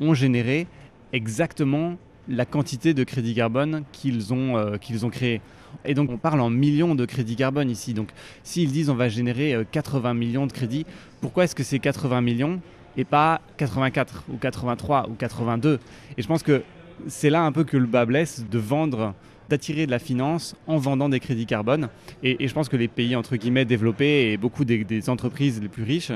ont 0.00 0.14
généré 0.14 0.66
exactement 1.12 1.98
la 2.28 2.46
quantité 2.46 2.94
de 2.94 3.04
crédits 3.04 3.34
carbone 3.34 3.84
qu'ils 3.92 4.32
ont, 4.32 4.56
euh, 4.56 4.78
qu'ils 4.78 5.04
ont 5.04 5.10
créé. 5.10 5.42
Et 5.84 5.92
donc 5.92 6.10
on 6.10 6.16
parle 6.16 6.40
en 6.40 6.48
millions 6.48 6.94
de 6.94 7.04
crédits 7.04 7.36
carbone 7.36 7.68
ici. 7.68 7.92
Donc 7.92 8.08
s'ils 8.42 8.72
disent 8.72 8.88
on 8.88 8.94
va 8.94 9.10
générer 9.10 9.54
80 9.70 10.10
euh, 10.10 10.14
millions 10.14 10.46
de 10.46 10.52
crédits, 10.52 10.86
pourquoi 11.20 11.44
est-ce 11.44 11.54
que 11.54 11.62
c'est 11.62 11.78
80 11.78 12.22
millions 12.22 12.62
et 12.96 13.04
pas 13.04 13.42
84 13.58 14.24
ou 14.32 14.38
83 14.38 15.10
ou 15.10 15.12
82 15.12 15.78
Et 16.16 16.22
je 16.22 16.26
pense 16.26 16.42
que 16.42 16.62
c'est 17.06 17.30
là 17.30 17.42
un 17.42 17.52
peu 17.52 17.64
que 17.64 17.76
le 17.76 17.86
bas 17.86 18.04
blesse 18.04 18.44
de 18.50 18.58
vendre 18.58 19.14
d'attirer 19.48 19.86
de 19.86 19.92
la 19.92 20.00
finance 20.00 20.56
en 20.66 20.76
vendant 20.76 21.08
des 21.08 21.20
crédits 21.20 21.46
carbone. 21.46 21.88
Et, 22.22 22.48
je 22.48 22.52
pense 22.52 22.68
que 22.68 22.76
les 22.76 22.88
pays, 22.88 23.14
entre 23.14 23.36
guillemets, 23.36 23.64
développés 23.64 24.32
et 24.32 24.36
beaucoup 24.36 24.64
des 24.64 25.08
entreprises 25.08 25.60
les 25.62 25.68
plus 25.68 25.84
riches 25.84 26.10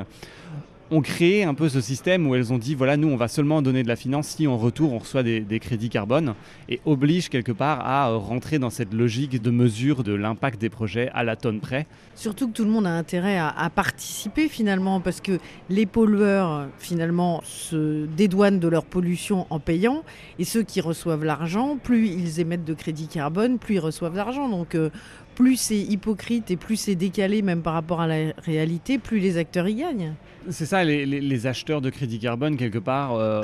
ont 0.90 1.00
créé 1.00 1.44
un 1.44 1.55
peu 1.55 1.68
ce 1.68 1.81
système 1.81 2.26
où 2.26 2.35
elles 2.35 2.53
ont 2.53 2.59
dit 2.59 2.74
voilà, 2.74 2.96
nous, 2.96 3.09
on 3.09 3.16
va 3.16 3.29
seulement 3.29 3.62
donner 3.62 3.83
de 3.83 3.88
la 3.88 3.96
finance 3.96 4.29
si 4.29 4.46
en 4.46 4.57
retour 4.57 4.92
on 4.92 4.98
reçoit 4.98 5.22
des, 5.22 5.61
crédits 5.61 5.90
carbone 5.90 6.35
et 6.68 6.81
oblige 6.87 7.29
quelque 7.29 7.53
part 7.53 7.81
à 7.87 8.11
euh, 8.11 8.16
rentrer 8.16 8.59
dans 8.59 8.70
cette 8.70 8.94
logique 8.94 9.40
de 9.40 9.50
mesure 9.50 10.03
de 10.03 10.12
l'impact 10.12 10.61
des 10.61 10.70
projets 10.70 11.11
à 11.12 11.22
la 11.22 11.37
tonne 11.37 11.61
près. 11.61 11.87
Surtout 12.14 12.48
que 12.48 12.53
tout 12.53 12.64
le 12.64 12.70
monde 12.70 12.87
a 12.87 12.90
intérêt 12.90 13.38
à, 13.38 13.70
participer 13.74 14.48
finalement 14.48 15.00
parce 15.00 15.20
que 15.20 15.38
les 15.68 15.87
pollueurs 15.87 16.66
finalement 16.79 17.40
se 17.44 18.07
dédouanent 18.07 18.59
de 18.59 18.68
leur 18.68 18.85
pollution 18.85 19.46
en 19.50 19.61
payant 19.61 20.03
et 20.38 20.44
ceux 20.44 20.62
qui 20.62 20.81
reçoivent 20.81 21.24
l'argent, 21.24 21.76
plus 21.83 22.09
ils 22.09 22.40
émettent 22.40 22.64
de 22.64 22.74
crédits 22.74 23.09
carbone, 23.09 23.59
plus 23.59 23.76
ils 23.76 23.81
reçoivent 23.81 24.16
l'argent. 24.16 24.48
Donc 24.48 24.74
euh, 24.74 24.90
plus 25.35 25.57
c'est 25.57 25.79
hypocrite 25.79 26.51
et 26.51 26.57
plus 26.57 26.77
c'est 26.77 26.95
décalé 26.95 27.43
même 27.43 27.62
par 27.62 27.75
rapport 27.75 28.01
à 28.01 28.07
la 28.07 28.33
réalité, 28.38 28.99
plus 28.99 29.19
les 29.19 29.37
acteurs 29.37 29.69
y 29.69 29.75
gagnent. 29.75 30.14
C'est 30.49 30.64
ça, 30.64 30.85
les, 30.85 31.47
acheteurs 31.47 31.81
de 31.83 31.90
crédits 31.90 32.19
carbone, 32.19 32.57
quelque 32.57 32.79
part, 32.79 33.14
euh, 33.14 33.43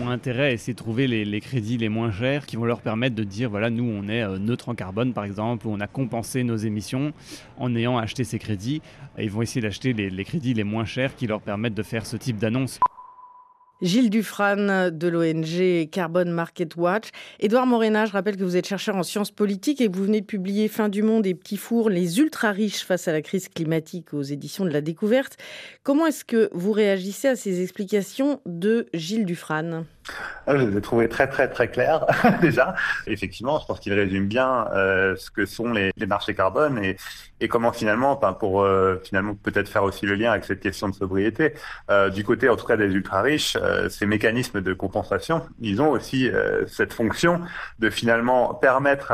ont, 0.00 0.08
intérêt 0.08 0.44
à 0.46 0.52
essayer 0.52 0.72
de 0.72 0.78
trouver 0.78 1.08
les, 1.08 1.40
crédits 1.40 1.78
les 1.78 1.88
moins 1.88 2.12
chers 2.12 2.46
qui 2.46 2.56
vont 2.56 2.64
leur 2.64 2.80
permettre 2.80 3.16
de 3.16 3.24
dire, 3.24 3.50
voilà, 3.50 3.70
nous, 3.70 3.84
on 3.84 4.08
est 4.08 4.22
euh, 4.22 4.38
neutre 4.38 4.68
en 4.68 4.74
carbone, 4.74 5.12
par 5.12 5.24
exemple, 5.24 5.66
ou 5.66 5.72
on 5.72 5.80
a 5.80 5.88
compensé 5.88 6.44
nos 6.44 6.56
émissions 6.56 7.12
en 7.58 7.74
ayant 7.74 7.98
acheté 7.98 8.22
ces 8.22 8.38
crédits. 8.38 8.80
ils 9.18 9.30
vont 9.30 9.42
essayer 9.42 9.60
d'acheter 9.60 9.92
les 9.92 10.24
crédits 10.24 10.54
les 10.54 10.64
moins 10.64 10.84
chers 10.84 11.16
qui 11.16 11.26
leur 11.26 11.40
permettent 11.40 11.74
de 11.74 11.82
faire 11.82 12.06
ce 12.06 12.16
type 12.16 12.38
d'annonce. 12.38 12.78
Gilles 13.80 14.10
Dufran 14.10 14.90
de 14.90 15.08
l'ONG 15.08 15.88
Carbon 15.90 16.24
Market 16.24 16.74
Watch. 16.76 17.10
Édouard 17.38 17.66
Morena, 17.66 18.06
je 18.06 18.12
rappelle 18.12 18.36
que 18.36 18.42
vous 18.42 18.56
êtes 18.56 18.66
chercheur 18.66 18.96
en 18.96 19.04
sciences 19.04 19.30
politiques 19.30 19.80
et 19.80 19.88
que 19.88 19.96
vous 19.96 20.04
venez 20.04 20.20
de 20.20 20.26
publier 20.26 20.66
Fin 20.66 20.88
du 20.88 21.02
monde 21.02 21.26
et 21.26 21.34
Petits 21.34 21.56
fours, 21.56 21.88
les 21.88 22.18
ultra 22.18 22.50
riches 22.50 22.84
face 22.84 23.06
à 23.06 23.12
la 23.12 23.22
crise 23.22 23.48
climatique 23.48 24.12
aux 24.14 24.22
éditions 24.22 24.64
de 24.64 24.70
la 24.70 24.80
découverte. 24.80 25.36
Comment 25.84 26.06
est-ce 26.06 26.24
que 26.24 26.50
vous 26.52 26.72
réagissez 26.72 27.28
à 27.28 27.36
ces 27.36 27.62
explications 27.62 28.40
de 28.46 28.86
Gilles 28.94 29.24
Dufran 29.24 29.58
ah, 29.72 29.97
je 30.56 30.64
les 30.64 30.76
ai 30.76 30.80
trouvées 30.80 31.08
très 31.08 31.26
très 31.28 31.48
très 31.48 31.68
claires 31.68 32.06
déjà. 32.40 32.74
Effectivement, 33.06 33.58
je 33.60 33.66
pense 33.66 33.80
qu'il 33.80 33.92
résume 33.92 34.26
bien 34.26 34.68
euh, 34.72 35.16
ce 35.16 35.30
que 35.30 35.46
sont 35.46 35.72
les, 35.72 35.92
marchés 36.06 36.34
carbone 36.34 36.82
et, 36.82 37.48
comment 37.48 37.72
finalement, 37.72 38.16
pour 38.16 38.62
euh, 38.62 39.00
finalement 39.04 39.34
peut-être 39.34 39.68
faire 39.68 39.84
aussi 39.84 40.06
le 40.06 40.14
lien 40.14 40.32
avec 40.32 40.44
cette 40.44 40.60
question 40.60 40.88
de 40.88 40.94
sobriété, 40.94 41.54
euh, 41.90 42.08
du 42.10 42.24
côté 42.24 42.48
en 42.48 42.56
tout 42.56 42.66
cas 42.66 42.76
des 42.76 42.86
ultra 42.86 43.22
riches, 43.22 43.56
ces 43.90 44.06
mécanismes 44.06 44.60
de 44.60 44.72
compensation, 44.72 45.46
ils 45.60 45.80
ont 45.82 45.90
aussi 45.90 46.30
cette 46.66 46.92
fonction 46.92 47.40
de 47.78 47.90
finalement 47.90 48.54
permettre 48.54 49.12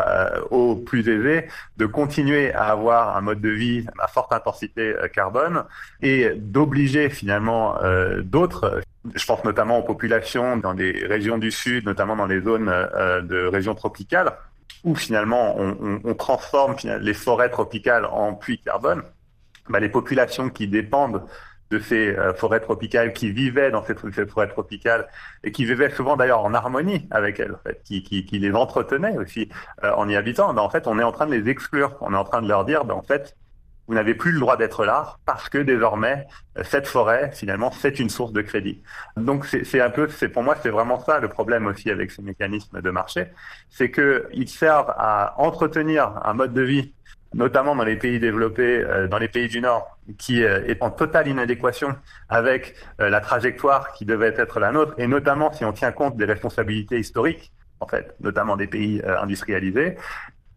aux 0.51 0.77
plus 0.77 1.09
aisés 1.09 1.49
de 1.77 1.87
continuer 1.87 2.53
à 2.53 2.67
avoir 2.67 3.17
un 3.17 3.21
mode 3.21 3.41
de 3.41 3.51
vie 3.51 3.87
à 3.99 4.07
forte 4.07 4.33
intensité 4.33 4.95
carbone 5.13 5.65
et 6.01 6.31
d'obliger 6.37 7.11
finalement 7.11 7.77
d'autres 8.23 8.81
je 9.15 9.27
pense 9.27 9.45
notamment 9.45 9.79
aux 9.79 9.83
populations 9.83 10.57
dans 10.57 10.75
des 10.75 10.93
régions 11.07 11.39
du 11.39 11.51
sud, 11.51 11.87
notamment 11.87 12.17
dans 12.17 12.27
les 12.27 12.41
zones 12.41 12.69
euh, 12.69 13.21
de 13.21 13.47
régions 13.47 13.75
tropicales, 13.75 14.33
où 14.83 14.95
finalement 14.95 15.57
on, 15.59 16.15
transforme 16.15 16.77
les 17.01 17.15
forêts 17.15 17.51
tropicales 17.51 18.05
en 18.07 18.35
puits 18.35 18.59
carbone. 18.59 19.03
Bah, 19.69 19.81
les 19.81 19.89
populations 19.89 20.51
qui 20.51 20.69
dépendent 20.69 21.23
de 21.71 21.79
ces 21.79 22.17
euh, 22.17 22.35
forêts 22.35 22.61
tropicales, 22.61 23.13
qui 23.13 23.31
vivaient 23.31 23.71
dans 23.71 23.83
ces, 23.85 23.95
forêts 24.27 24.49
tropicales 24.49 25.09
et 25.43 25.53
qui 25.53 25.65
vivaient 25.65 25.91
souvent 25.91 26.17
d'ailleurs 26.17 26.45
en 26.45 26.53
harmonie 26.53 27.09
avec 27.11 27.41
elles, 27.41 27.57
qui, 27.85 28.27
les 28.31 28.53
entretenaient 28.53 29.17
aussi 29.17 29.49
euh, 29.83 29.93
en 29.93 30.09
y 30.09 30.17
habitant, 30.17 30.53
bah, 30.53 30.63
en 30.63 30.71
fait 30.71 30.87
on 30.87 30.99
est 30.99 31.03
en 31.03 31.13
train 31.13 31.27
de 31.27 31.35
les 31.35 31.49
exclure. 31.49 31.97
On 32.01 32.13
est 32.13 32.17
en 32.17 32.25
train 32.25 32.43
de 32.43 32.49
leur 32.49 32.65
dire, 32.65 32.85
bah, 32.85 32.95
en 32.95 33.03
fait, 33.03 33.37
vous 33.87 33.95
n'avez 33.95 34.15
plus 34.15 34.33
le 34.33 34.41
droit 34.41 34.57
d'être 34.57 34.85
là 34.85 35.17
parce 35.27 35.49
que 35.49 35.59
désormais 35.59 36.27
cette 36.63 36.87
forêt 36.87 37.31
finalement 37.33 37.71
c'est 37.71 37.99
une 37.99 38.11
source 38.11 38.33
de 38.33 38.43
crédit. 38.43 38.83
Donc 39.17 39.47
c'est 39.47 39.81
un 39.81 39.91
peu, 39.91 40.09
c'est 40.09 40.29
pour 40.29 40.43
moi 40.43 40.57
c'est 40.63 40.71
vraiment 40.71 41.01
ça 41.01 41.21
le 41.21 41.29
problème 41.29 41.67
aussi 41.67 41.91
avec 41.91 42.11
ces 42.11 42.23
mécanismes 42.23 42.81
de 42.81 42.91
marché, 42.91 43.27
c'est 43.69 43.91
que 43.91 44.29
ils 44.33 44.49
servent 44.49 44.95
à 44.97 45.35
entretenir 45.39 46.21
un 46.25 46.35
mode 46.35 46.53
de 46.53 46.63
vie, 46.63 46.95
notamment 47.35 47.75
dans 47.75 47.85
les 47.85 47.97
pays 47.97 48.19
développés, 48.21 48.79
euh, 48.85 49.09
dans 49.09 49.19
les 49.19 49.29
pays 49.29 49.49
du 49.49 49.61
Nord, 49.61 49.99
qui 50.19 50.45
euh, 50.45 50.65
est 50.67 50.83
en 50.83 50.91
totale 50.91 51.29
inadéquation 51.29 51.95
avec 52.29 52.75
euh, 53.01 53.09
la 53.09 53.21
trajectoire 53.21 53.93
qui 53.93 54.05
devait 54.05 54.35
être 54.37 54.61
la 54.61 54.71
nôtre, 54.73 54.95
et 54.99 55.07
notamment 55.07 55.53
si 55.53 55.65
on 55.65 55.73
tient 55.73 55.93
compte 55.93 56.17
des 56.17 56.25
responsabilités 56.25 56.99
historiques 56.99 57.53
en 57.81 57.87
fait, 57.89 58.15
notamment 58.21 58.57
des 58.57 58.69
pays 58.69 59.03
industrialisés, 59.05 59.97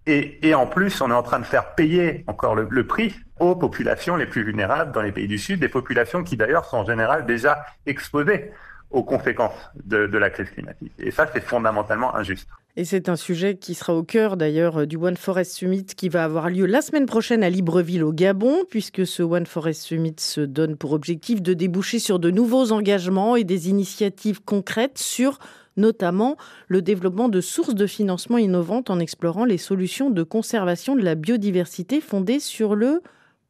et, 0.07 0.55
en 0.55 0.67
plus, 0.67 1.01
on 1.01 1.11
est 1.11 1.13
en 1.13 1.23
train 1.23 1.39
de 1.39 1.45
faire 1.45 1.75
payer 1.75 2.23
encore 2.27 2.55
le, 2.55 2.87
prix 2.87 3.13
aux 3.39 3.55
populations 3.55 4.15
les 4.15 4.25
plus 4.25 4.43
vulnérables 4.43 4.93
dans 4.93 5.01
les 5.01 5.11
pays 5.11 5.27
du 5.27 5.37
Sud, 5.37 5.59
des 5.59 5.67
populations 5.67 6.23
qui 6.23 6.37
d'ailleurs 6.37 6.65
sont 6.65 6.77
en 6.77 6.85
général 6.85 7.25
déjà 7.25 7.65
exposées 7.85 8.51
aux 8.89 9.03
conséquences 9.03 9.69
de, 9.83 10.17
la 10.17 10.29
crise 10.29 10.49
climatique. 10.49 10.93
Et 10.97 11.11
ça, 11.11 11.27
c'est 11.33 11.41
fondamentalement 11.41 12.15
injuste. 12.15 12.47
Et 12.77 12.85
c'est 12.85 13.09
un 13.09 13.17
sujet 13.17 13.57
qui 13.57 13.73
sera 13.73 13.93
au 13.93 14.03
cœur 14.03 14.37
d'ailleurs 14.37 14.87
du 14.87 14.95
One 14.95 15.17
Forest 15.17 15.55
Summit 15.55 15.85
qui 15.85 16.07
va 16.07 16.23
avoir 16.23 16.49
lieu 16.49 16.65
la 16.65 16.81
semaine 16.81 17.05
prochaine 17.05 17.43
à 17.43 17.49
Libreville 17.49 18.03
au 18.03 18.13
Gabon, 18.13 18.63
puisque 18.69 19.05
ce 19.05 19.23
One 19.23 19.45
Forest 19.45 19.81
Summit 19.81 20.15
se 20.19 20.41
donne 20.41 20.77
pour 20.77 20.93
objectif 20.93 21.41
de 21.41 21.53
déboucher 21.53 21.99
sur 21.99 22.19
de 22.19 22.31
nouveaux 22.31 22.71
engagements 22.71 23.35
et 23.35 23.43
des 23.43 23.69
initiatives 23.69 24.41
concrètes 24.41 24.99
sur 24.99 25.39
notamment 25.77 26.35
le 26.67 26.81
développement 26.81 27.29
de 27.29 27.41
sources 27.41 27.75
de 27.75 27.87
financement 27.87 28.37
innovantes 28.37 28.89
en 28.89 28.99
explorant 28.99 29.45
les 29.45 29.57
solutions 29.57 30.09
de 30.09 30.23
conservation 30.23 30.95
de 30.95 31.03
la 31.03 31.15
biodiversité 31.15 32.01
fondées 32.01 32.39
sur 32.39 32.75
le 32.75 33.01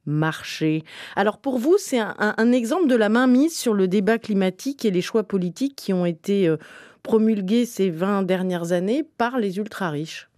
marché. 0.06 0.84
Alors 1.16 1.38
pour 1.38 1.60
vous, 1.60 1.78
c'est 1.78 2.00
un, 2.00 2.52
exemple 2.52 2.88
de 2.88 2.96
la 2.96 3.10
mainmise 3.10 3.58
sur 3.58 3.74
le 3.74 3.88
débat 3.88 4.18
climatique 4.18 4.86
et 4.86 4.92
les 4.92 5.02
choix 5.02 5.24
politiques 5.24 5.76
qui 5.76 5.94
ont 5.94 6.06
été 6.06 6.48
euh, 6.48 6.58
promulgués 7.04 7.66
ces 7.66 7.90
20 7.90 8.24
dernières 8.24 8.72
années 8.72 9.04
par 9.18 9.38
les 9.38 9.58
ultra-riches. 9.58 10.30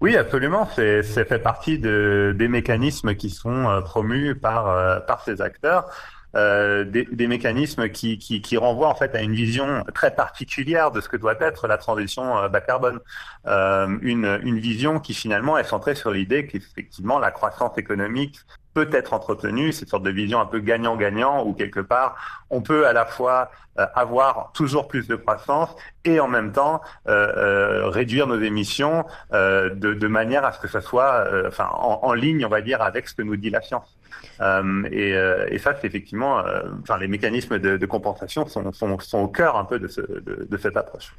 Oui, 0.00 0.16
absolument. 0.16 0.68
C'est 0.74 1.02
fait 1.02 1.38
partie 1.38 1.78
de, 1.78 2.34
des 2.36 2.48
mécanismes 2.48 3.14
qui 3.14 3.30
sont 3.30 3.68
euh, 3.68 3.80
promus 3.80 4.30
euh, 4.30 5.00
par 5.00 5.22
ces 5.24 5.40
acteurs. 5.40 5.88
Euh, 6.36 6.84
des, 6.84 7.26
mécanismes 7.28 7.88
qui, 7.88 8.18
qui, 8.18 8.42
qui, 8.42 8.56
renvoient 8.56 8.88
en 8.88 8.94
fait 8.94 9.14
à 9.14 9.22
une 9.22 9.34
vision 9.34 9.84
très 9.94 10.12
particulière 10.14 10.90
de 10.90 11.00
ce 11.00 11.08
que 11.08 11.16
doit 11.16 11.36
être 11.40 11.68
la 11.68 11.78
transition 11.78 12.36
euh, 12.38 12.48
bas 12.48 12.60
carbone. 12.60 12.98
Euh, 13.46 13.98
une, 14.02 14.40
une 14.42 14.58
vision 14.58 14.98
qui 14.98 15.14
finalement 15.14 15.58
est 15.58 15.64
centrée 15.64 15.94
sur 15.94 16.10
l'idée 16.10 16.46
qu'effectivement 16.46 17.20
la 17.20 17.30
croissance 17.30 17.78
économique 17.78 18.40
peut 18.74 18.88
être 18.92 19.14
entretenue, 19.14 19.72
cette 19.72 19.88
sorte 19.88 20.02
de 20.02 20.10
vision 20.10 20.40
un 20.40 20.46
peu 20.46 20.60
gagnant-gagnant 20.60 21.44
où 21.46 21.54
quelque 21.54 21.80
part 21.80 22.16
on 22.50 22.60
peut 22.60 22.86
à 22.86 22.92
la 22.92 23.06
fois 23.06 23.50
euh, 23.78 23.86
avoir 23.94 24.52
toujours 24.52 24.88
plus 24.88 25.08
de 25.08 25.16
croissance 25.16 25.74
et 26.04 26.20
en 26.20 26.28
même 26.28 26.52
temps 26.52 26.80
euh, 27.08 27.88
réduire 27.88 28.26
nos 28.26 28.40
émissions 28.40 29.04
de, 29.32 30.06
manière 30.06 30.44
à 30.44 30.52
ce 30.52 30.60
que 30.60 30.68
ça 30.68 30.80
soit 30.80 31.24
en, 31.58 32.12
ligne 32.12 32.44
on 32.44 32.48
va 32.48 32.60
dire 32.60 32.82
avec 32.82 33.08
ce 33.08 33.14
que 33.14 33.22
nous 33.22 33.36
dit 33.36 33.50
la 33.50 33.62
science. 33.62 33.96
Euh, 34.40 34.84
et, 34.90 35.14
euh, 35.14 35.58
ça, 35.58 35.74
c'est 35.80 35.86
effectivement, 35.86 36.40
euh, 36.40 36.62
enfin, 36.82 36.98
les 36.98 37.08
mécanismes 37.08 37.58
de, 37.58 37.86
compensation 37.86 38.46
sont, 38.46 38.98
au 39.12 39.28
cœur 39.28 39.56
un 39.56 39.64
peu 39.64 39.78
de 39.78 40.56
cette 40.56 40.76
approche. 40.76 41.14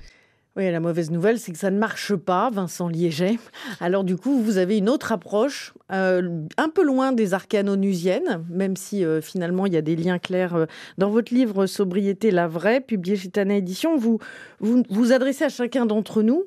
Oui, 0.57 0.71
la 0.71 0.79
mauvaise 0.79 1.11
nouvelle, 1.11 1.37
c'est 1.37 1.51
que 1.51 1.57
ça 1.57 1.69
ne 1.69 1.77
marche 1.77 2.15
pas, 2.15 2.49
Vincent 2.49 2.87
Liéget. 2.87 3.39
Alors 3.81 4.05
du 4.05 4.15
coup, 4.15 4.39
vous 4.39 4.57
avez 4.57 4.77
une 4.77 4.87
autre 4.87 5.11
approche, 5.11 5.73
euh, 5.91 6.45
un 6.55 6.69
peu 6.69 6.81
loin 6.81 7.11
des 7.11 7.33
arcanes 7.33 7.67
onusiennes, 7.67 8.45
même 8.49 8.77
si 8.77 9.03
euh, 9.03 9.19
finalement 9.19 9.65
il 9.65 9.73
y 9.73 9.77
a 9.77 9.81
des 9.81 9.97
liens 9.97 10.17
clairs. 10.17 10.55
Euh, 10.55 10.65
dans 10.97 11.09
votre 11.09 11.33
livre 11.33 11.65
Sobriété, 11.65 12.31
la 12.31 12.47
vraie, 12.47 12.79
publié 12.79 13.17
chez 13.17 13.29
Tana 13.29 13.55
Édition, 13.55 13.97
vous, 13.97 14.19
vous 14.61 15.11
adressez 15.11 15.43
à 15.43 15.49
chacun 15.49 15.85
d'entre 15.85 16.21
nous 16.21 16.45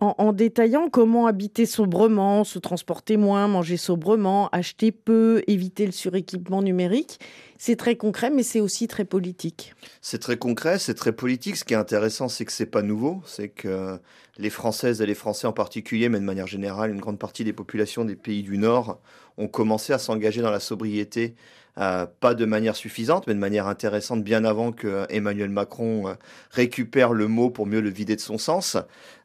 en, 0.00 0.32
détaillant 0.32 0.88
comment 0.88 1.26
habiter 1.26 1.66
sobrement, 1.66 2.44
se 2.44 2.58
transporter 2.58 3.16
moins, 3.16 3.48
manger 3.48 3.76
sobrement, 3.76 4.48
acheter 4.52 4.92
peu, 4.92 5.42
éviter 5.46 5.86
le 5.86 5.92
suréquipement 5.92 6.62
numérique. 6.62 7.18
C'est 7.58 7.74
très 7.76 7.96
concret, 7.96 8.30
mais 8.30 8.44
c'est 8.44 8.60
aussi 8.60 8.86
très 8.86 9.04
politique. 9.04 9.74
C'est 10.00 10.20
très 10.20 10.36
concret, 10.36 10.78
c'est 10.78 10.94
très 10.94 11.12
politique. 11.12 11.56
Ce 11.56 11.64
qui 11.64 11.74
est 11.74 11.76
intéressant, 11.76 12.28
c'est 12.28 12.44
que 12.44 12.52
c'est 12.52 12.66
pas 12.66 12.82
nouveau. 12.82 13.20
C'est 13.26 13.48
que 13.48 13.98
les 14.38 14.50
Françaises 14.50 15.02
et 15.02 15.06
les 15.06 15.16
Français 15.16 15.48
en 15.48 15.52
particulier, 15.52 16.08
mais 16.08 16.20
de 16.20 16.24
manière 16.24 16.46
générale, 16.46 16.90
une 16.90 17.00
grande 17.00 17.18
partie 17.18 17.42
des 17.42 17.52
populations 17.52 18.04
des 18.04 18.14
pays 18.14 18.44
du 18.44 18.58
Nord 18.58 19.00
ont 19.36 19.48
commencé 19.48 19.92
à 19.92 19.98
s'engager 19.98 20.40
dans 20.40 20.52
la 20.52 20.60
sobriété 20.60 21.34
euh, 21.78 22.06
pas 22.18 22.34
de 22.34 22.44
manière 22.44 22.74
suffisante, 22.74 23.28
mais 23.28 23.34
de 23.34 23.38
manière 23.38 23.68
intéressante, 23.68 24.24
bien 24.24 24.44
avant 24.44 24.72
que 24.72 25.06
Emmanuel 25.10 25.48
Macron 25.48 26.08
euh, 26.08 26.14
récupère 26.50 27.12
le 27.12 27.28
mot 27.28 27.50
pour 27.50 27.66
mieux 27.66 27.80
le 27.80 27.90
vider 27.90 28.16
de 28.16 28.20
son 28.20 28.36
sens. 28.36 28.76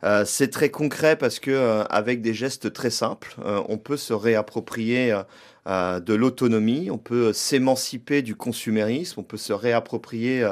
Euh, 0.04 0.24
c'est 0.24 0.50
très 0.50 0.70
concret 0.70 1.16
parce 1.16 1.40
que 1.40 1.84
avec 1.90 2.22
des 2.22 2.34
gestes 2.34 2.72
très 2.72 2.92
simples, 2.92 3.36
on 3.44 3.78
peut 3.78 3.98
se 3.98 4.14
réapproprier 4.14 5.18
de 5.66 6.14
l'autonomie, 6.14 6.90
on 6.92 6.98
peut 6.98 7.34
s'émanciper 7.34 8.22
du 8.22 8.36
consumérisme, 8.36 9.22
on 9.22 9.24
peut 9.24 9.38
se 9.38 9.54
réapproprier 9.54 10.48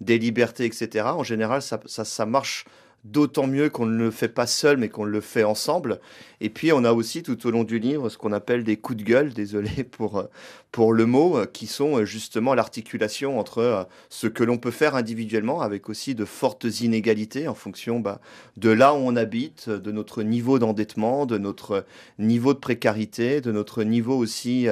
des 0.00 0.18
libertés, 0.18 0.64
etc. 0.64 1.06
En 1.06 1.22
général, 1.22 1.62
ça 1.62 2.26
marche 2.26 2.64
d'autant 3.12 3.46
mieux 3.46 3.70
qu'on 3.70 3.86
ne 3.86 3.96
le 3.96 4.10
fait 4.10 4.28
pas 4.28 4.46
seul, 4.46 4.76
mais 4.76 4.88
qu'on 4.88 5.04
le 5.04 5.20
fait 5.20 5.44
ensemble. 5.44 6.00
Et 6.40 6.50
puis, 6.50 6.72
on 6.72 6.84
a 6.84 6.92
aussi 6.92 7.22
tout 7.22 7.46
au 7.46 7.50
long 7.50 7.64
du 7.64 7.78
livre 7.78 8.08
ce 8.08 8.18
qu'on 8.18 8.32
appelle 8.32 8.64
des 8.64 8.76
coups 8.76 8.98
de 8.98 9.04
gueule, 9.04 9.32
désolé 9.32 9.84
pour, 9.90 10.24
pour 10.72 10.92
le 10.92 11.06
mot, 11.06 11.40
qui 11.52 11.66
sont 11.66 12.04
justement 12.04 12.54
l'articulation 12.54 13.38
entre 13.38 13.88
ce 14.10 14.26
que 14.26 14.44
l'on 14.44 14.58
peut 14.58 14.70
faire 14.70 14.94
individuellement, 14.94 15.62
avec 15.62 15.88
aussi 15.88 16.14
de 16.14 16.24
fortes 16.24 16.80
inégalités 16.80 17.48
en 17.48 17.54
fonction 17.54 18.00
bah, 18.00 18.20
de 18.56 18.70
là 18.70 18.92
où 18.92 18.98
on 18.98 19.16
habite, 19.16 19.70
de 19.70 19.92
notre 19.92 20.22
niveau 20.22 20.58
d'endettement, 20.58 21.26
de 21.26 21.38
notre 21.38 21.84
niveau 22.18 22.54
de 22.54 22.58
précarité, 22.58 23.40
de 23.40 23.52
notre 23.52 23.82
niveau 23.82 24.16
aussi 24.16 24.68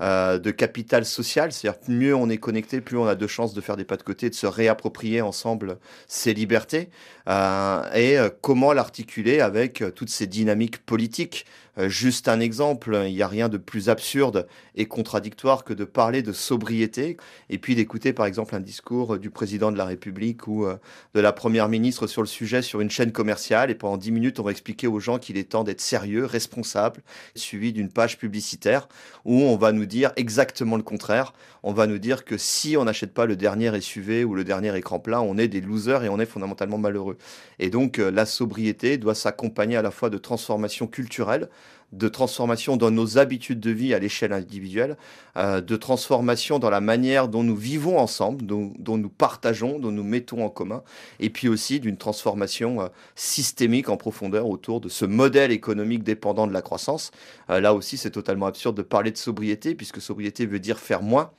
euh, 0.00 0.38
de 0.38 0.50
capital 0.50 1.04
social. 1.04 1.52
C'est-à-dire, 1.52 1.80
mieux 1.88 2.14
on 2.14 2.28
est 2.28 2.38
connecté, 2.38 2.80
plus 2.80 2.98
on 2.98 3.06
a 3.06 3.14
de 3.14 3.26
chances 3.26 3.54
de 3.54 3.60
faire 3.60 3.76
des 3.76 3.84
pas 3.84 3.96
de 3.96 4.02
côté, 4.02 4.28
de 4.28 4.34
se 4.34 4.46
réapproprier 4.46 5.20
ensemble 5.22 5.78
ses 6.06 6.34
libertés. 6.34 6.90
Euh, 7.28 7.75
et 7.94 8.18
euh, 8.18 8.28
comment 8.40 8.72
l'articuler 8.72 9.40
avec 9.40 9.82
euh, 9.82 9.90
toutes 9.90 10.10
ces 10.10 10.26
dynamiques 10.26 10.84
politiques. 10.84 11.46
Juste 11.78 12.28
un 12.28 12.40
exemple, 12.40 12.98
il 13.06 13.14
n'y 13.14 13.22
a 13.22 13.28
rien 13.28 13.50
de 13.50 13.58
plus 13.58 13.90
absurde 13.90 14.46
et 14.76 14.86
contradictoire 14.86 15.62
que 15.62 15.74
de 15.74 15.84
parler 15.84 16.22
de 16.22 16.32
sobriété 16.32 17.18
et 17.50 17.58
puis 17.58 17.74
d'écouter 17.74 18.14
par 18.14 18.24
exemple 18.24 18.54
un 18.54 18.60
discours 18.60 19.18
du 19.18 19.28
président 19.28 19.70
de 19.70 19.76
la 19.76 19.84
République 19.84 20.46
ou 20.46 20.66
de 21.14 21.20
la 21.20 21.32
première 21.32 21.68
ministre 21.68 22.06
sur 22.06 22.22
le 22.22 22.28
sujet 22.28 22.62
sur 22.62 22.80
une 22.80 22.90
chaîne 22.90 23.12
commerciale 23.12 23.70
et 23.70 23.74
pendant 23.74 23.98
dix 23.98 24.10
minutes 24.10 24.40
on 24.40 24.42
va 24.42 24.52
expliquer 24.52 24.86
aux 24.86 25.00
gens 25.00 25.18
qu'il 25.18 25.36
est 25.36 25.50
temps 25.50 25.64
d'être 25.64 25.80
sérieux, 25.82 26.24
responsable, 26.24 27.02
suivi 27.34 27.72
d'une 27.72 27.90
page 27.90 28.18
publicitaire 28.18 28.88
où 29.24 29.42
on 29.42 29.56
va 29.56 29.72
nous 29.72 29.86
dire 29.86 30.12
exactement 30.16 30.76
le 30.76 30.82
contraire. 30.82 31.32
On 31.62 31.72
va 31.72 31.86
nous 31.86 31.98
dire 31.98 32.24
que 32.24 32.36
si 32.36 32.76
on 32.76 32.84
n'achète 32.84 33.12
pas 33.12 33.26
le 33.26 33.36
dernier 33.36 33.80
SUV 33.80 34.24
ou 34.24 34.34
le 34.34 34.44
dernier 34.44 34.76
écran 34.76 35.00
plat, 35.00 35.20
on 35.20 35.36
est 35.36 35.48
des 35.48 35.60
losers 35.60 36.04
et 36.04 36.08
on 36.08 36.20
est 36.20 36.26
fondamentalement 36.26 36.78
malheureux. 36.78 37.18
Et 37.58 37.70
donc 37.70 37.98
euh, 37.98 38.10
la 38.10 38.24
sobriété 38.24 38.98
doit 38.98 39.14
s'accompagner 39.14 39.76
à 39.76 39.82
la 39.82 39.90
fois 39.90 40.10
de 40.10 40.18
transformations 40.18 40.86
culturelles, 40.86 41.48
de 41.92 42.08
transformations 42.08 42.76
dans 42.76 42.90
nos 42.90 43.18
habitudes 43.18 43.60
de 43.60 43.70
vie 43.70 43.94
à 43.94 43.98
l'échelle 43.98 44.32
individuelle, 44.32 44.96
euh, 45.36 45.60
de 45.60 45.76
transformations 45.76 46.58
dans 46.58 46.70
la 46.70 46.80
manière 46.80 47.28
dont 47.28 47.44
nous 47.44 47.56
vivons 47.56 47.98
ensemble, 47.98 48.44
dont, 48.44 48.72
nous 48.78 49.08
partageons, 49.08 49.78
dont 49.78 49.92
nous 49.92 50.02
mettons 50.02 50.44
en 50.44 50.50
commun, 50.50 50.82
et 51.20 51.30
puis 51.30 51.48
aussi 51.48 51.78
d'une 51.78 51.96
transformation 51.96 52.82
euh, 52.82 52.88
systémique 53.14 53.88
en 53.88 53.96
profondeur 53.96 54.48
autour 54.48 54.80
de 54.80 54.88
ce 54.88 55.04
modèle 55.04 55.52
économique 55.52 56.02
dépendant 56.02 56.46
de 56.46 56.52
la 56.52 56.62
croissance. 56.62 57.12
là 57.48 57.72
aussi, 57.72 57.96
c'est 57.96 58.10
totalement 58.10 58.46
absurde 58.46 58.76
de 58.76 58.82
parler 58.82 59.12
de 59.12 59.16
sobriété, 59.16 59.74
puisque 59.74 60.00
sobriété 60.00 60.44
veut 60.46 60.58
dire 60.58 60.78
faire 60.78 61.02
moins. 61.02 61.30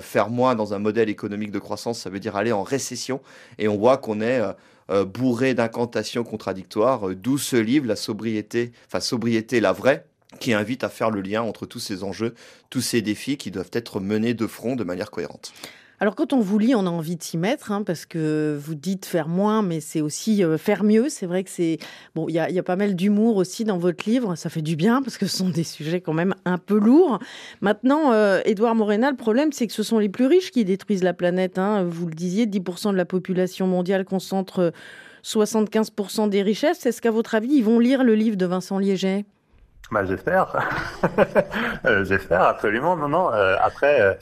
faire 0.00 0.30
moins 0.30 0.54
dans 0.54 0.74
un 0.74 0.78
modèle 0.78 1.08
économique 1.08 1.50
de 1.50 1.58
croissance, 1.58 2.00
ça 2.00 2.10
veut 2.10 2.20
dire 2.20 2.36
aller 2.36 2.52
en 2.52 2.62
récession. 2.62 3.20
Et 3.58 3.68
on 3.68 3.76
voit 3.76 3.96
qu'on 3.96 4.20
est 4.20 4.42
euh, 4.90 5.04
bourré 5.04 5.54
d'incantations 5.54 6.24
contradictoires, 6.24 7.08
euh, 7.08 7.14
d'où 7.14 7.38
ce 7.38 7.56
livre, 7.56 7.86
La 7.86 7.96
sobriété, 7.96 8.72
enfin 8.86 9.00
sobriété 9.00 9.60
la 9.60 9.72
vraie, 9.72 10.06
qui 10.40 10.52
invite 10.52 10.84
à 10.84 10.88
faire 10.88 11.10
le 11.10 11.20
lien 11.20 11.42
entre 11.42 11.66
tous 11.66 11.80
ces 11.80 12.04
enjeux, 12.04 12.34
tous 12.70 12.80
ces 12.80 13.02
défis 13.02 13.36
qui 13.36 13.50
doivent 13.50 13.70
être 13.72 14.00
menés 14.00 14.34
de 14.34 14.46
front 14.46 14.76
de 14.76 14.84
manière 14.84 15.10
cohérente. 15.10 15.52
Alors 15.98 16.14
quand 16.14 16.34
on 16.34 16.40
vous 16.40 16.58
lit, 16.58 16.74
on 16.74 16.86
a 16.86 16.90
envie 16.90 17.16
de 17.16 17.22
s'y 17.22 17.38
mettre, 17.38 17.72
hein, 17.72 17.82
parce 17.82 18.04
que 18.04 18.58
vous 18.60 18.74
dites 18.74 19.06
faire 19.06 19.28
moins, 19.28 19.62
mais 19.62 19.80
c'est 19.80 20.02
aussi 20.02 20.44
euh, 20.44 20.58
faire 20.58 20.84
mieux. 20.84 21.08
C'est 21.08 21.24
vrai 21.24 21.42
que 21.42 21.48
c'est 21.48 21.78
bon, 22.14 22.28
il 22.28 22.34
y 22.34 22.38
a, 22.38 22.62
pas 22.62 22.76
mal 22.76 22.94
d'humour 22.94 23.36
aussi 23.36 23.64
dans 23.64 23.78
votre 23.78 24.06
livre. 24.06 24.34
Ça 24.34 24.50
fait 24.50 24.60
du 24.60 24.76
bien 24.76 25.00
parce 25.02 25.16
que 25.16 25.26
ce 25.26 25.38
sont 25.38 25.48
des 25.48 25.64
sujets 25.64 26.02
quand 26.02 26.12
même 26.12 26.34
un 26.44 26.58
peu 26.58 26.78
lourds. 26.78 27.18
Maintenant, 27.62 28.12
euh, 28.12 28.42
Édouard 28.44 28.74
Morena, 28.74 29.10
le 29.10 29.16
problème, 29.16 29.52
c'est 29.52 29.66
que 29.66 29.72
ce 29.72 29.82
sont 29.82 29.98
les 29.98 30.10
plus 30.10 30.26
riches 30.26 30.50
qui 30.50 30.66
détruisent 30.66 31.02
la 31.02 31.14
planète. 31.14 31.58
Hein. 31.58 31.84
Vous 31.84 32.06
le 32.06 32.14
disiez, 32.14 32.46
10% 32.46 32.92
de 32.92 32.96
la 32.96 33.06
population 33.06 33.66
mondiale 33.66 34.04
concentre 34.04 34.74
75% 35.24 36.28
des 36.28 36.42
richesses. 36.42 36.84
Est-ce 36.84 37.00
qu'à 37.00 37.10
votre 37.10 37.34
avis, 37.34 37.54
ils 37.54 37.64
vont 37.64 37.78
lire 37.78 38.04
le 38.04 38.14
livre 38.14 38.36
de 38.36 38.44
Vincent 38.44 38.78
Liéget? 38.78 39.24
Bah, 39.90 40.04
j'espère, 40.04 40.52
euh, 41.86 42.04
j'espère 42.04 42.42
absolument. 42.42 42.96
Non, 42.96 43.08
non. 43.08 43.28
après, 43.28 44.18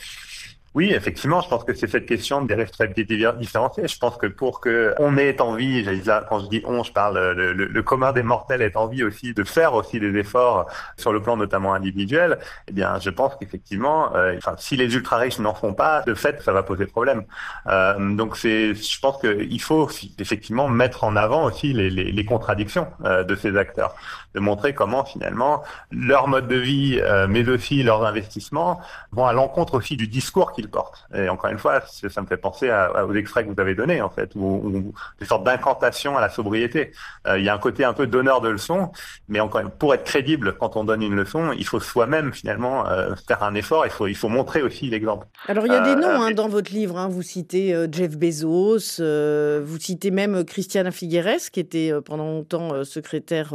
oui, 0.75 0.93
effectivement, 0.93 1.41
je 1.41 1.49
pense 1.49 1.63
que 1.63 1.73
c'est 1.73 1.87
cette 1.87 2.07
question 2.07 2.43
des 2.43 2.55
responsabilités 2.55 3.17
différenciées. 3.39 3.87
Je 3.87 3.97
pense 3.97 4.17
que 4.17 4.27
pour 4.27 4.61
que 4.61 4.93
on 4.99 5.17
ait 5.17 5.41
envie, 5.41 5.87
quand 6.29 6.41
je 6.41 6.49
dis 6.49 6.63
on, 6.65 6.83
je 6.83 6.93
parle 6.93 7.33
le, 7.33 7.53
le, 7.53 7.83
commun 7.83 8.13
des 8.13 8.25
mortels 8.25 8.61
ait 8.61 8.77
envie 8.77 9.05
aussi 9.05 9.35
de 9.35 9.45
faire 9.45 9.75
aussi 9.75 10.01
des 10.01 10.17
efforts 10.19 10.67
sur 10.97 11.13
le 11.13 11.23
plan 11.23 11.37
notamment 11.37 11.75
individuel. 11.75 12.39
Eh 12.67 12.73
bien, 12.73 12.99
je 12.99 13.11
pense 13.11 13.37
qu'effectivement, 13.37 14.15
euh, 14.17 14.35
enfin, 14.37 14.57
si 14.59 14.77
les 14.77 14.93
ultra 14.95 15.19
riches 15.19 15.39
n'en 15.39 15.55
font 15.55 15.75
pas, 15.75 16.03
de 16.03 16.15
fait, 16.15 16.43
ça 16.43 16.53
va 16.53 16.65
poser 16.65 16.87
problème. 16.87 17.25
Euh, 17.69 18.15
donc, 18.17 18.37
c'est, 18.37 18.75
je 18.75 19.01
pense 19.01 19.21
qu'il 19.21 19.61
faut 19.61 19.89
effectivement 20.19 20.69
mettre 20.69 21.05
en 21.05 21.15
avant 21.15 21.45
aussi 21.45 21.73
les, 21.73 21.91
les, 21.91 22.25
contradictions 22.25 22.89
euh, 23.05 23.23
de 23.23 23.35
ces 23.35 23.57
acteurs, 23.57 23.95
de 24.35 24.41
montrer 24.41 24.75
comment 24.75 25.05
finalement 25.05 25.63
leur 25.91 26.29
mode 26.29 26.49
de 26.49 26.57
vie, 26.57 27.01
euh, 27.01 27.27
mais 27.29 27.49
aussi 27.49 27.83
leurs 27.83 28.05
investissements, 28.05 28.81
vont 29.13 29.27
à 29.27 29.33
l'encontre 29.33 29.75
aussi 29.75 29.97
du 29.97 30.09
discours 30.09 30.53
qui 30.53 30.63
porte. 30.69 31.07
Et 31.15 31.29
encore 31.29 31.51
une 31.51 31.59
fois, 31.59 31.83
ça 31.87 32.21
me 32.21 32.27
fait 32.27 32.37
penser 32.37 32.71
à, 32.71 33.07
aux 33.07 33.15
extraits 33.15 33.47
que 33.47 33.53
vous 33.53 33.61
avez 33.61 33.75
donnés, 33.75 34.01
en 34.01 34.11
fait, 34.11 34.31
ou, 34.35 34.93
des 35.21 35.27
sortes 35.27 35.45
d'incantations 35.45 36.17
à 36.17 36.21
la 36.21 36.29
sobriété. 36.29 36.93
Euh, 37.27 37.39
il 37.39 37.45
y 37.45 37.49
a 37.49 37.55
un 37.55 37.59
côté 37.59 37.85
un 37.85 37.93
peu 37.93 38.07
donneur 38.07 38.41
de 38.41 38.49
leçons, 38.49 38.91
mais 39.29 39.41
encore 39.41 39.63
pour 39.79 39.95
être 39.95 40.05
crédible 40.05 40.57
quand 40.59 40.77
on 40.77 40.85
donne 40.85 41.03
une 41.03 41.15
leçon, 41.15 41.53
il 41.53 41.67
faut 41.67 41.81
soi-même 41.81 42.33
finalement 42.33 42.89
euh, 42.89 43.15
faire 43.27 43.43
un 43.43 43.55
effort. 43.55 43.87
Il 43.87 43.93
faut, 43.93 44.07
il 44.07 44.17
faut 44.17 44.29
montrer 44.29 44.63
aussi 44.63 44.89
l'exemple. 44.89 45.27
Alors 45.49 45.67
il 45.67 45.73
y 45.73 45.77
a 45.77 45.83
des 45.83 45.93
euh, 45.93 45.95
noms 45.97 46.23
hein, 46.23 46.31
dans 46.33 46.49
votre 46.49 46.73
livre. 46.73 46.99
Hein. 46.99 47.09
Vous 47.09 47.23
citez 47.23 47.75
Jeff 47.91 48.17
Bezos, 48.17 49.01
vous 49.01 49.79
citez 49.79 50.11
même 50.11 50.45
Christiana 50.45 50.91
Figueres, 50.91 51.51
qui 51.53 51.61
était 51.61 51.93
pendant 52.05 52.27
longtemps 52.27 52.85
secrétaire 52.85 53.55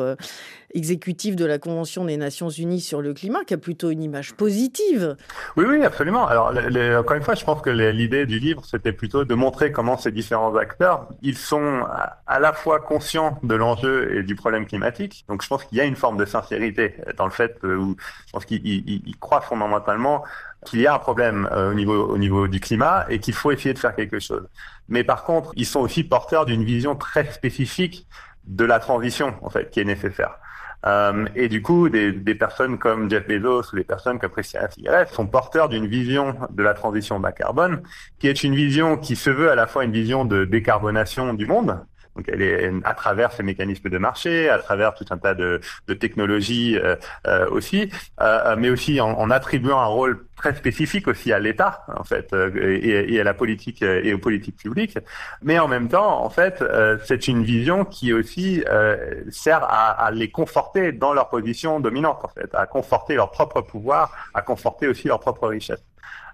exécutif 0.73 1.36
de 1.36 1.45
la 1.45 1.58
Convention 1.58 2.05
des 2.05 2.17
Nations 2.17 2.49
Unies 2.49 2.82
sur 2.82 3.01
le 3.01 3.13
climat, 3.13 3.43
qui 3.45 3.53
a 3.53 3.58
plutôt 3.58 3.89
une 3.89 4.03
image 4.03 4.34
positive. 4.34 5.15
Oui, 5.58 5.65
oui, 5.67 5.84
absolument. 5.84 6.27
Alors, 6.27 6.53
encore 6.99 7.15
une 7.15 7.23
fois, 7.23 7.36
je 7.36 7.43
pense 7.43 7.62
que 7.62 7.69
l'idée 7.69 8.25
du 8.25 8.39
livre, 8.39 8.63
c'était 8.65 8.91
plutôt 8.91 9.25
de 9.25 9.36
montrer 9.36 9.71
comment 9.71 9.97
ces 9.97 10.12
différents 10.12 10.55
acteurs, 10.55 11.08
ils 11.21 11.38
sont 11.38 11.86
à 12.27 12.39
la 12.39 12.53
fois 12.53 12.79
conscients 12.79 13.39
de 13.43 13.55
l'enjeu 13.55 14.17
et 14.17 14.23
du 14.23 14.36
problème 14.36 14.65
climatique. 14.65 15.25
Donc, 15.27 15.43
je 15.43 15.47
pense 15.47 15.63
qu'il 15.65 15.77
y 15.77 15.82
a 15.82 15.86
une 15.86 15.95
forme 15.95 16.17
de 16.17 16.25
sincérité 16.25 16.95
dans 17.17 17.25
le 17.25 17.32
fait 17.32 17.58
où 17.63 17.95
je 18.27 18.32
pense 18.32 18.45
qu'ils 18.45 19.15
croient 19.19 19.41
fondamentalement 19.41 20.23
qu'il 20.65 20.82
y 20.82 20.88
a 20.88 20.93
un 20.93 20.99
problème 20.99 21.47
euh, 21.51 21.71
au 21.71 21.73
niveau 21.73 22.08
au 22.08 22.17
niveau 22.17 22.47
du 22.47 22.60
climat 22.60 23.05
et 23.10 23.19
qu'il 23.19 23.34
faut 23.34 23.51
essayer 23.51 23.73
de 23.73 23.79
faire 23.79 23.95
quelque 23.95 24.19
chose. 24.19 24.47
Mais 24.88 25.03
par 25.03 25.23
contre, 25.23 25.51
ils 25.55 25.65
sont 25.65 25.79
aussi 25.79 26.03
porteurs 26.03 26.45
d'une 26.45 26.63
vision 26.63 26.95
très 26.95 27.32
spécifique 27.32 28.08
de 28.45 28.65
la 28.65 28.79
transition 28.79 29.36
en 29.41 29.49
fait 29.49 29.69
qui 29.69 29.79
est 29.79 29.86
nécessaire. 29.86 30.36
Euh, 30.86 31.26
et 31.36 31.50
du 31.50 31.62
coup, 31.62 31.89
des, 31.89 32.13
des, 32.13 32.36
personnes 32.36 32.78
comme 32.78 33.10
Jeff 33.10 33.28
Bezos 33.28 33.74
ou 33.74 33.76
des 33.76 33.84
personnes 33.84 34.18
comme 34.18 34.32
Christian 34.32 34.62
Figueres 34.70 35.10
sont 35.10 35.28
porteurs 35.28 35.68
d'une 35.68 35.88
vision 35.88 36.36
de 36.50 36.63
la 36.63 36.74
transition 36.74 37.20
bas 37.20 37.34
carbone, 37.34 37.82
qui 38.18 38.28
est 38.28 38.44
une 38.44 38.56
vision 38.56 38.96
qui 38.96 39.18
se 39.18 39.30
veut 39.30 39.52
à 39.52 39.56
la 39.56 39.68
fois 39.68 39.84
une 39.84 39.92
vision 39.92 40.24
de 40.24 40.46
décarbonation 40.46 41.34
du 41.34 41.46
monde, 41.46 41.80
Donc 42.19 42.27
elle 42.27 42.41
est 42.41 42.69
à 42.84 42.93
travers 42.93 43.32
ces 43.32 43.43
mécanismes 43.43 43.89
de 43.89 43.97
marché, 43.97 44.49
à 44.49 44.60
travers 44.60 44.93
tout 44.93 45.05
un 45.10 45.17
tas 45.17 45.34
de, 45.34 45.62
de 45.88 45.93
technologies 45.93 46.77
aussi, 47.49 47.89
mais 48.58 48.69
aussi 48.69 48.99
en, 48.99 49.12
en, 49.12 49.29
attribuant 49.29 49.79
un 49.79 49.86
rôle 49.86 50.25
très 50.36 50.53
spécifique 50.53 51.08
aussi 51.08 51.32
à 51.32 51.39
l'État 51.39 51.86
en 51.95 52.03
fait 52.03 52.34
et, 52.34 53.13
et, 53.13 53.21
à 53.21 53.23
la 53.23 53.34
politique 53.34 53.82
et 53.82 54.13
aux 54.13 54.17
politiques 54.17 54.58
publiques. 54.58 54.97
Mais 55.41 55.60
en 55.60 55.69
même 55.69 55.88
temps, 55.88 56.21
en 56.21 56.29
fait, 56.29 56.62
c'est 57.05 57.29
une 57.29 57.45
vision 57.45 57.86
qui 57.86 58.12
aussi 58.12 58.65
sert 59.29 59.63
à, 59.63 59.91
à 59.91 60.12
les 60.12 60.29
conforter 60.29 60.91
dans 60.91 61.13
leur 61.13 61.29
position 61.29 61.79
dominante 61.79 62.19
en 62.25 62.27
fait, 62.27 62.53
à 62.53 62.65
conforter 62.65 63.15
leur 63.15 63.32
propre 63.32 63.62
pouvoir, 63.62 64.12
à 64.34 64.41
conforter 64.41 64.89
aussi 64.89 65.08
leur 65.08 65.21
propre 65.21 65.47
richesse. 65.47 65.79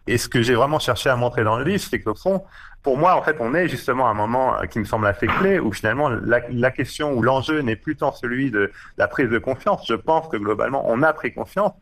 Et 0.08 0.18
ce 0.18 0.30
que 0.30 0.42
j'ai 0.42 0.56
vraiment 0.56 0.80
cherché 0.80 1.10
à 1.10 1.16
montrer 1.16 1.44
dans 1.44 1.58
le 1.58 1.64
livre, 1.64 1.84
c'est 1.90 2.00
qu'au 2.00 2.16
fond, 2.16 2.44
pour 2.84 2.98
moi, 2.98 3.16
en 3.16 3.24
fait, 3.24 3.38
on 3.40 3.56
est 3.56 3.68
justement 3.68 4.08
à 4.08 4.12
un 4.12 4.14
moment 4.14 4.58
qui 4.70 4.78
me 4.78 4.86
semble 4.86 5.08
assez 5.08 5.26
clé 5.26 5.58
où 5.60 5.74
finalement 5.74 6.10
la, 6.10 6.42
la 6.52 6.70
question 6.70 7.14
ou 7.14 7.24
l'enjeu 7.24 7.62
n'est 7.62 7.76
plus 7.76 7.96
tant 7.96 8.12
celui 8.12 8.52
de 8.52 8.72
la 8.98 9.08
prise 9.08 9.30
de 9.30 9.40
confiance. 9.40 9.88
Je 9.88 9.96
pense 9.96 10.28
que 10.28 10.38
globalement, 10.38 10.84
on 10.88 11.02
a 11.02 11.12
pris 11.12 11.34
confiance 11.34 11.74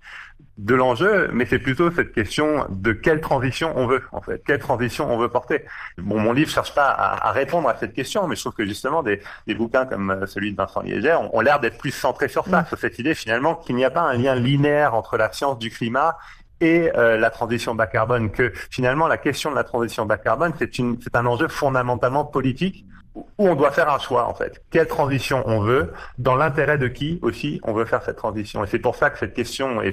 de 0.58 0.76
l'enjeu, 0.76 1.30
mais 1.34 1.46
c'est 1.46 1.60
plutôt 1.60 1.92
cette 1.92 2.14
question 2.14 2.68
de 2.70 2.94
quelle 2.94 3.20
transition 3.20 3.74
on 3.76 3.88
veut, 3.88 4.04
en 4.12 4.22
fait, 4.22 4.42
quelle 4.46 4.60
transition 4.60 5.12
on 5.12 5.18
veut 5.18 5.28
porter. 5.28 5.66
Bon, 5.98 6.20
mon 6.20 6.32
livre 6.32 6.50
cherche 6.50 6.74
pas 6.76 6.90
à, 6.90 7.28
à 7.28 7.32
répondre 7.32 7.68
à 7.68 7.76
cette 7.76 7.94
question, 7.94 8.28
mais 8.28 8.36
je 8.36 8.42
trouve 8.42 8.54
que 8.54 8.66
justement 8.66 9.04
des, 9.04 9.20
des 9.48 9.56
bouquins 9.56 9.86
comme 9.86 10.26
celui 10.28 10.52
de 10.52 10.58
Vincent 10.58 10.82
Liégère 10.82 11.22
ont, 11.22 11.32
ont 11.34 11.42
l'air 11.42 11.60
d'être 11.60 11.80
plus 11.80 11.92
centrés 11.92 12.30
sur 12.30 12.46
ça, 12.46 12.62
mmh. 12.62 12.66
sur 12.68 12.78
cette 12.78 13.00
idée 13.00 13.16
finalement 13.16 13.56
qu'il 13.56 13.76
n'y 13.76 13.84
a 13.84 13.90
pas 13.90 14.02
un 14.02 14.14
lien 14.14 14.36
linéaire 14.36 14.94
entre 14.94 15.18
la 15.18 15.32
science 15.34 15.58
du 15.58 15.70
climat 15.70 16.18
et 16.64 16.90
euh, 16.96 17.18
la 17.18 17.30
transition 17.30 17.76
bas 17.76 17.88
carbone, 17.88 18.32
que 18.32 18.54
finalement 18.72 19.08
la 19.08 19.18
question 19.18 19.52
de 19.52 19.56
la 19.56 19.66
transition 19.66 20.06
bas 20.06 20.18
carbone, 20.18 20.54
c'est 20.58 21.16
un 21.16 21.26
enjeu 21.26 21.50
fondamentalement 21.50 22.24
politique 22.24 22.86
où 23.16 23.48
on 23.48 23.54
doit 23.54 23.72
faire 23.72 23.90
un 23.90 24.00
choix 24.00 24.28
en 24.28 24.34
fait. 24.34 24.64
Quelle 24.72 24.88
transition 24.88 25.44
on 25.46 25.60
veut, 25.60 25.92
dans 26.18 26.36
l'intérêt 26.36 26.78
de 26.78 26.88
qui 26.88 27.20
aussi 27.22 27.60
on 27.64 27.74
veut 27.74 27.84
faire 27.84 28.02
cette 28.02 28.16
transition. 28.16 28.64
Et 28.64 28.68
c'est 28.68 28.80
pour 28.80 28.96
ça 28.96 29.10
que 29.10 29.20
cette 29.20 29.34
question 29.34 29.82
et 29.82 29.92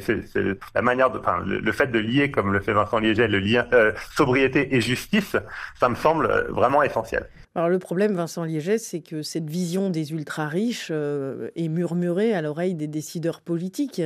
la 0.75 0.83
manière 0.83 1.11
le, 1.45 1.73
fait 1.73 1.89
de 1.89 1.99
lier, 1.99 2.31
comme 2.31 2.53
le 2.53 2.61
fait 2.61 2.73
Vincent 2.73 2.99
Liéget, 2.99 3.27
le 3.27 3.41
lien 3.41 3.67
euh, 3.73 3.93
sobriété 4.15 4.75
et 4.75 4.81
justice, 4.81 5.37
ça 5.79 5.89
me 5.89 5.97
semble 5.97 6.27
euh, 6.27 6.45
vraiment 6.51 6.83
essentiel. 6.85 7.29
Alors 7.57 7.69
le 7.69 7.81
problème, 7.81 8.15
Vincent 8.15 8.45
Liéget, 8.45 8.79
c'est 8.79 9.01
que 9.01 9.23
cette 9.23 9.51
vision 9.51 9.91
des 9.91 10.13
ultra 10.13 10.47
riches 10.47 10.93
est 10.93 11.69
murmurée 11.69 12.33
à 12.33 12.43
l'oreille 12.43 12.77
des 12.77 12.87
décideurs 12.87 13.41
politiques. 13.41 14.01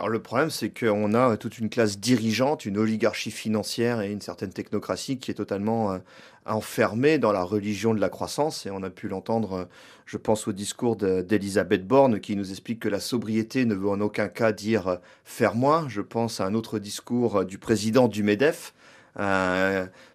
Alors 0.00 0.08
le 0.08 0.22
problème, 0.22 0.48
c'est 0.48 0.70
qu'on 0.70 1.12
a 1.12 1.36
toute 1.36 1.58
une 1.58 1.68
classe 1.68 1.98
dirigeante, 1.98 2.64
une 2.64 2.78
oligarchie 2.78 3.30
financière 3.30 4.00
et 4.00 4.10
une 4.10 4.22
certaine 4.22 4.50
technocratie 4.50 5.18
qui 5.18 5.30
est 5.30 5.34
totalement 5.34 5.92
euh, 5.92 5.98
enfermée 6.46 7.18
dans 7.18 7.32
la 7.32 7.42
religion 7.42 7.92
de 7.92 8.00
la 8.00 8.08
croissance. 8.08 8.64
Et 8.64 8.70
on 8.70 8.82
a 8.82 8.88
pu 8.88 9.08
l'entendre, 9.08 9.52
euh, 9.52 9.64
je 10.06 10.16
pense 10.16 10.48
au 10.48 10.52
discours 10.52 10.96
d'Elisabeth 10.96 11.86
Borne 11.86 12.18
qui 12.18 12.34
nous 12.34 12.50
explique 12.50 12.80
que 12.80 12.88
la 12.88 12.98
sobriété 12.98 13.66
ne 13.66 13.74
veut 13.74 13.90
en 13.90 14.00
aucun 14.00 14.28
cas 14.28 14.52
dire 14.52 14.88
euh, 14.88 14.96
faire 15.24 15.54
moins. 15.54 15.86
Je 15.86 16.00
pense 16.00 16.40
à 16.40 16.46
un 16.46 16.54
autre 16.54 16.78
discours 16.78 17.44
du 17.44 17.58
président 17.58 18.08
du 18.08 18.22
MEDEF. 18.22 18.72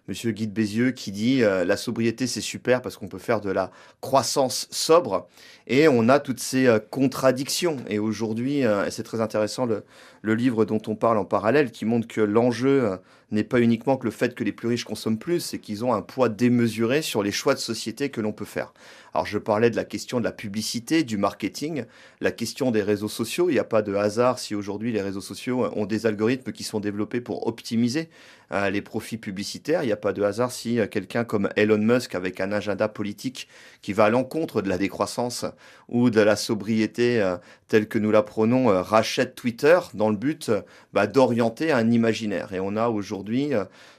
Euh, 0.08 0.16
Monsieur 0.16 0.30
Guy 0.30 0.46
de 0.46 0.52
Bézieux 0.52 0.92
qui 0.92 1.12
dit 1.12 1.40
la 1.40 1.76
sobriété 1.76 2.26
c'est 2.26 2.40
super 2.40 2.80
parce 2.80 2.96
qu'on 2.96 3.08
peut 3.08 3.18
faire 3.18 3.40
de 3.40 3.50
la 3.50 3.70
croissance 4.00 4.68
sobre 4.70 5.28
et 5.66 5.88
on 5.88 6.08
a 6.08 6.20
toutes 6.20 6.40
ces 6.40 6.66
euh, 6.66 6.78
contradictions. 6.78 7.76
Et 7.88 7.98
aujourd'hui, 7.98 8.64
euh, 8.64 8.88
c'est 8.90 9.02
très 9.02 9.20
intéressant, 9.20 9.66
le, 9.66 9.84
le, 10.22 10.34
livre 10.34 10.64
dont 10.64 10.80
on 10.86 10.94
parle 10.94 11.18
en 11.18 11.24
parallèle, 11.24 11.70
qui 11.70 11.84
montre 11.84 12.06
que 12.06 12.20
l'enjeu 12.20 12.84
euh, 12.84 12.96
n'est 13.32 13.44
pas 13.44 13.60
uniquement 13.60 13.96
que 13.96 14.04
le 14.04 14.12
fait 14.12 14.34
que 14.34 14.44
les 14.44 14.52
plus 14.52 14.68
riches 14.68 14.84
consomment 14.84 15.18
plus, 15.18 15.40
c'est 15.40 15.58
qu'ils 15.58 15.84
ont 15.84 15.92
un 15.92 16.02
poids 16.02 16.28
démesuré 16.28 17.02
sur 17.02 17.22
les 17.22 17.32
choix 17.32 17.54
de 17.54 17.58
société 17.58 18.10
que 18.10 18.20
l'on 18.20 18.32
peut 18.32 18.44
faire. 18.44 18.72
Alors 19.12 19.26
je 19.26 19.38
parlais 19.38 19.70
de 19.70 19.76
la 19.76 19.84
question 19.84 20.20
de 20.20 20.24
la 20.24 20.32
publicité, 20.32 21.02
du 21.02 21.16
marketing, 21.16 21.84
la 22.20 22.30
question 22.30 22.70
des 22.70 22.82
réseaux 22.82 23.08
sociaux. 23.08 23.48
Il 23.48 23.54
n'y 23.54 23.58
a 23.58 23.64
pas 23.64 23.82
de 23.82 23.94
hasard 23.94 24.38
si 24.38 24.54
aujourd'hui 24.54 24.92
les 24.92 25.00
réseaux 25.00 25.22
sociaux 25.22 25.70
ont 25.74 25.86
des 25.86 26.06
algorithmes 26.06 26.52
qui 26.52 26.64
sont 26.64 26.80
développés 26.80 27.20
pour 27.20 27.46
optimiser 27.46 28.10
euh, 28.52 28.70
les 28.70 28.82
profits 28.82 29.16
publicitaires. 29.16 29.82
Il 29.82 29.86
n'y 29.86 29.92
a 29.92 29.95
pas 29.96 30.12
de 30.12 30.22
hasard 30.22 30.52
si 30.52 30.78
euh, 30.78 30.86
quelqu'un 30.86 31.24
comme 31.24 31.48
Elon 31.56 31.78
Musk, 31.78 32.14
avec 32.14 32.40
un 32.40 32.52
agenda 32.52 32.88
politique 32.88 33.48
qui 33.82 33.92
va 33.92 34.04
à 34.04 34.10
l'encontre 34.10 34.62
de 34.62 34.68
la 34.68 34.78
décroissance 34.78 35.44
ou 35.88 36.10
de 36.10 36.20
la 36.20 36.36
sobriété 36.36 37.20
euh, 37.20 37.36
telle 37.68 37.88
que 37.88 37.98
nous 37.98 38.10
la 38.10 38.22
prenons, 38.22 38.66
rachète 38.82 39.34
Twitter 39.34 39.78
dans 39.94 40.10
le 40.10 40.16
but 40.16 40.52
bah, 40.92 41.06
d'orienter 41.06 41.72
un 41.72 41.90
imaginaire. 41.90 42.52
Et 42.52 42.60
on 42.60 42.76
a 42.76 42.88
aujourd'hui 42.88 43.50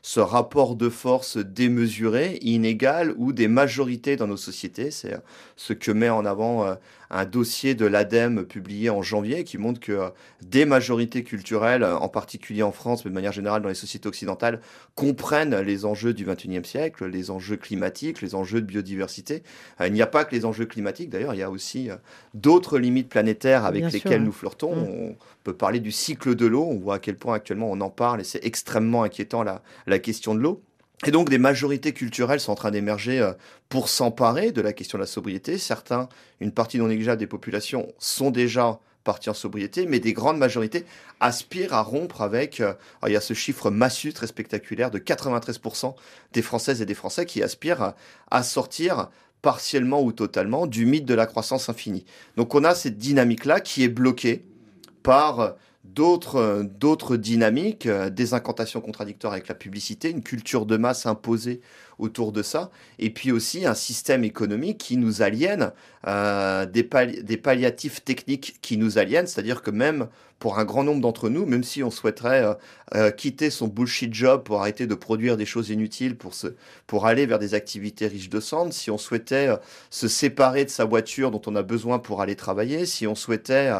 ce 0.01 0.21
rapport 0.21 0.75
de 0.77 0.87
force 0.87 1.37
démesuré, 1.37 2.39
inégal, 2.41 3.13
ou 3.17 3.33
des 3.33 3.49
majorités 3.49 4.15
dans 4.15 4.27
nos 4.27 4.37
sociétés. 4.37 4.89
C'est 4.89 5.17
ce 5.57 5.73
que 5.73 5.91
met 5.91 6.09
en 6.09 6.25
avant 6.25 6.77
un 7.09 7.25
dossier 7.25 7.75
de 7.75 7.85
l'ADEME 7.85 8.45
publié 8.45 8.89
en 8.89 9.01
janvier 9.01 9.43
qui 9.43 9.57
montre 9.57 9.79
que 9.79 9.91
euh, 9.91 10.09
des 10.41 10.65
majorités 10.65 11.23
culturelles, 11.23 11.83
euh, 11.83 11.97
en 11.97 12.09
particulier 12.09 12.63
en 12.63 12.71
France, 12.71 13.05
mais 13.05 13.09
de 13.09 13.15
manière 13.15 13.31
générale 13.31 13.61
dans 13.61 13.69
les 13.69 13.75
sociétés 13.75 14.07
occidentales, 14.07 14.61
comprennent 14.95 15.55
les 15.59 15.85
enjeux 15.85 16.13
du 16.13 16.25
XXIe 16.25 16.63
siècle, 16.63 17.07
les 17.07 17.31
enjeux 17.31 17.57
climatiques, 17.57 18.21
les 18.21 18.35
enjeux 18.35 18.61
de 18.61 18.65
biodiversité. 18.65 19.43
Euh, 19.81 19.87
il 19.87 19.93
n'y 19.93 20.01
a 20.01 20.07
pas 20.07 20.25
que 20.25 20.35
les 20.35 20.45
enjeux 20.45 20.65
climatiques, 20.65 21.09
d'ailleurs, 21.09 21.33
il 21.33 21.39
y 21.39 21.43
a 21.43 21.49
aussi 21.49 21.89
d'autres 22.33 22.77
limites 22.79 23.09
planétaires 23.09 23.65
avec 23.65 23.91
lesquelles 23.91 24.23
nous 24.23 24.31
flirtons. 24.31 24.73
On 24.73 25.15
peut 25.43 25.53
parler 25.53 25.79
du 25.79 25.91
cycle 25.91 26.35
de 26.35 26.45
l'eau, 26.45 26.65
on 26.65 26.77
voit 26.77 26.95
à 26.95 26.99
quel 26.99 27.15
point 27.15 27.35
actuellement 27.35 27.71
on 27.71 27.81
en 27.81 27.89
parle 27.89 28.21
et 28.21 28.23
c'est 28.23 28.45
extrêmement 28.45 29.03
inquiétant 29.03 29.43
la, 29.43 29.61
la 29.85 29.99
question 29.99 30.35
de 30.35 30.39
l'eau. 30.39 30.61
Et 31.05 31.11
donc 31.11 31.29
des 31.29 31.37
majorités 31.37 31.93
culturelles 31.93 32.39
sont 32.39 32.51
en 32.51 32.55
train 32.55 32.71
d'émerger 32.71 33.19
euh, 33.19 33.33
pour 33.69 33.87
s'emparer 33.87 34.51
de 34.51 34.61
la 34.61 34.73
question 34.73 34.97
de 34.97 35.03
la 35.03 35.07
sobriété. 35.07 35.57
Certains, 35.57 36.09
une 36.39 36.51
partie 36.51 36.79
non 36.79 36.87
négligeable 36.87 37.19
des 37.19 37.27
populations 37.27 37.93
sont 37.99 38.31
déjà 38.31 38.79
partis 39.03 39.29
en 39.29 39.33
sobriété, 39.33 39.85
mais 39.85 39.99
des 39.99 40.11
grandes 40.11 40.37
majorités 40.37 40.85
aspirent 41.19 41.73
à 41.73 41.81
rompre 41.81 42.21
avec, 42.21 42.59
euh, 42.59 42.73
il 43.05 43.13
y 43.13 43.15
a 43.15 43.21
ce 43.21 43.33
chiffre 43.33 43.69
massu 43.69 44.11
très 44.11 44.27
spectaculaire 44.27 44.91
de 44.91 44.97
93% 44.97 45.95
des 46.33 46.41
Françaises 46.41 46.81
et 46.81 46.85
des 46.85 46.95
Français 46.95 47.25
qui 47.25 47.43
aspirent 47.43 47.93
à 48.31 48.43
sortir 48.43 49.09
partiellement 49.41 50.01
ou 50.01 50.11
totalement 50.11 50.65
du 50.65 50.85
mythe 50.85 51.05
de 51.05 51.13
la 51.13 51.27
croissance 51.27 51.69
infinie. 51.69 52.05
Donc 52.35 52.55
on 52.55 52.63
a 52.63 52.73
cette 52.75 52.97
dynamique-là 52.97 53.61
qui 53.61 53.83
est 53.83 53.87
bloquée 53.87 54.43
par 55.03 55.55
d'autres 55.93 56.63
d'autres 56.79 57.17
dynamiques, 57.17 57.85
euh, 57.85 58.09
des 58.09 58.33
incantations 58.33 58.81
contradictoires 58.81 59.33
avec 59.33 59.47
la 59.47 59.55
publicité, 59.55 60.09
une 60.09 60.23
culture 60.23 60.65
de 60.65 60.77
masse 60.77 61.05
imposée 61.05 61.61
autour 61.99 62.31
de 62.31 62.43
ça, 62.43 62.69
et 62.99 63.09
puis 63.09 63.31
aussi 63.31 63.65
un 63.65 63.73
système 63.73 64.23
économique 64.23 64.77
qui 64.77 64.97
nous 64.97 65.21
aliène, 65.21 65.71
euh, 66.07 66.65
des, 66.65 66.87
des 67.23 67.37
palliatifs 67.37 68.03
techniques 68.03 68.57
qui 68.61 68.77
nous 68.77 68.97
aliènent, 68.97 69.27
c'est-à-dire 69.27 69.61
que 69.61 69.71
même 69.71 70.07
pour 70.39 70.59
un 70.59 70.65
grand 70.65 70.83
nombre 70.83 71.01
d'entre 71.01 71.29
nous, 71.29 71.47
même 71.47 71.63
si 71.63 71.81
on 71.81 71.89
souhaiterait 71.89 72.43
euh, 72.43 72.53
euh, 72.93 73.11
quitter 73.11 73.49
son 73.49 73.67
bullshit 73.67 74.13
job 74.13 74.43
pour 74.43 74.61
arrêter 74.61 74.85
de 74.85 74.93
produire 74.93 75.35
des 75.35 75.47
choses 75.47 75.69
inutiles, 75.69 76.15
pour, 76.15 76.35
se, 76.35 76.47
pour 76.85 77.07
aller 77.07 77.25
vers 77.25 77.39
des 77.39 77.55
activités 77.55 78.05
riches 78.05 78.29
de 78.29 78.39
sang, 78.39 78.69
si 78.69 78.91
on 78.91 78.99
souhaitait 78.99 79.49
se 79.89 80.07
séparer 80.07 80.63
de 80.63 80.69
sa 80.69 80.85
voiture 80.85 81.31
dont 81.31 81.41
on 81.47 81.55
a 81.55 81.63
besoin 81.63 81.97
pour 81.97 82.21
aller 82.21 82.35
travailler, 82.35 82.85
si 82.85 83.07
on 83.07 83.15
souhaitait 83.15 83.71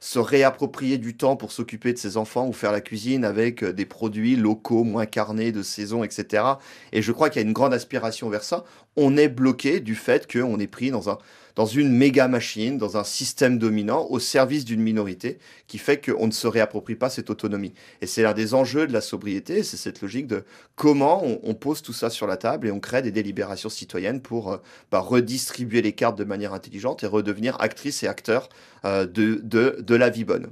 se 0.00 0.18
réapproprier 0.18 0.98
du 0.98 1.16
temps 1.16 1.36
pour 1.36 1.52
s'occuper 1.52 1.94
de 1.94 1.98
ses 1.98 2.18
enfants 2.18 2.46
ou 2.46 2.52
faire 2.52 2.72
la 2.72 2.82
cuisine 2.82 3.24
avec 3.24 3.64
des 3.64 3.86
produits 3.86 4.36
locaux, 4.36 4.84
moins 4.84 5.06
carnés, 5.06 5.52
de 5.52 5.62
saison, 5.62 6.04
etc. 6.04 6.44
Et 6.92 7.00
je 7.00 7.12
crois 7.12 7.21
qu'il 7.30 7.40
y 7.40 7.44
a 7.44 7.46
une 7.46 7.52
grande 7.52 7.74
aspiration 7.74 8.28
vers 8.28 8.44
ça. 8.44 8.64
On 8.96 9.16
est 9.16 9.28
bloqué 9.28 9.80
du 9.80 9.94
fait 9.94 10.30
qu'on 10.30 10.58
est 10.58 10.66
pris 10.66 10.90
dans, 10.90 11.10
un, 11.10 11.18
dans 11.54 11.66
une 11.66 11.90
méga 11.90 12.28
machine, 12.28 12.78
dans 12.78 12.96
un 12.96 13.04
système 13.04 13.58
dominant 13.58 14.06
au 14.10 14.18
service 14.18 14.64
d'une 14.64 14.80
minorité 14.80 15.38
qui 15.66 15.78
fait 15.78 16.04
qu'on 16.04 16.26
ne 16.26 16.32
se 16.32 16.46
réapproprie 16.46 16.94
pas 16.94 17.10
cette 17.10 17.30
autonomie. 17.30 17.74
Et 18.00 18.06
c'est 18.06 18.22
l'un 18.22 18.32
des 18.32 18.54
enjeux 18.54 18.86
de 18.86 18.92
la 18.92 19.00
sobriété, 19.00 19.62
c'est 19.62 19.76
cette 19.76 20.00
logique 20.00 20.26
de 20.26 20.44
comment 20.76 21.22
on, 21.42 21.54
pose 21.54 21.82
tout 21.82 21.92
ça 21.92 22.10
sur 22.10 22.26
la 22.26 22.36
table 22.36 22.66
et 22.66 22.70
on 22.70 22.80
crée 22.80 23.02
des 23.02 23.12
délibérations 23.12 23.68
citoyennes 23.68 24.20
pour 24.20 24.52
euh, 24.52 24.56
bah, 24.90 25.00
redistribuer 25.00 25.82
les 25.82 25.92
cartes 25.92 26.18
de 26.18 26.24
manière 26.24 26.54
intelligente 26.54 27.04
et 27.04 27.06
redevenir 27.06 27.60
actrice 27.60 28.02
et 28.02 28.08
acteur 28.08 28.48
euh, 28.84 29.06
de, 29.06 29.40
de, 29.42 29.78
de 29.80 29.94
la 29.94 30.10
vie 30.10 30.24
bonne. 30.24 30.50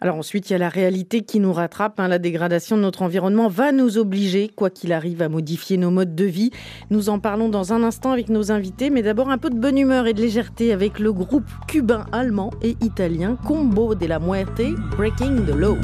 Alors 0.00 0.16
ensuite, 0.16 0.50
il 0.50 0.52
y 0.52 0.56
a 0.56 0.58
la 0.58 0.68
réalité 0.68 1.22
qui 1.22 1.40
nous 1.40 1.52
rattrape. 1.52 1.98
Hein. 1.98 2.08
La 2.08 2.18
dégradation 2.18 2.76
de 2.76 2.82
notre 2.82 3.02
environnement 3.02 3.48
va 3.48 3.72
nous 3.72 3.96
obliger, 3.96 4.50
quoi 4.54 4.68
qu'il 4.68 4.92
arrive, 4.92 5.22
à 5.22 5.28
modifier 5.28 5.78
nos 5.78 5.90
modes 5.90 6.14
de 6.14 6.24
vie. 6.24 6.50
Nous 6.90 7.08
en 7.08 7.18
parlons 7.18 7.48
dans 7.48 7.72
un 7.72 7.82
instant 7.82 8.12
avec 8.12 8.28
nos 8.28 8.52
invités, 8.52 8.90
mais 8.90 9.02
d'abord 9.02 9.30
un 9.30 9.38
peu 9.38 9.48
de 9.48 9.58
bonne 9.58 9.78
humeur 9.78 10.06
et 10.06 10.12
de 10.12 10.20
légèreté 10.20 10.72
avec 10.72 10.98
le 10.98 11.12
groupe 11.12 11.50
cubain, 11.66 12.04
allemand 12.12 12.50
et 12.62 12.76
italien 12.82 13.36
Combo 13.46 13.94
de 13.94 14.06
la 14.06 14.18
Muerte, 14.18 14.62
Breaking 14.96 15.46
the 15.46 15.54
Law. 15.54 15.78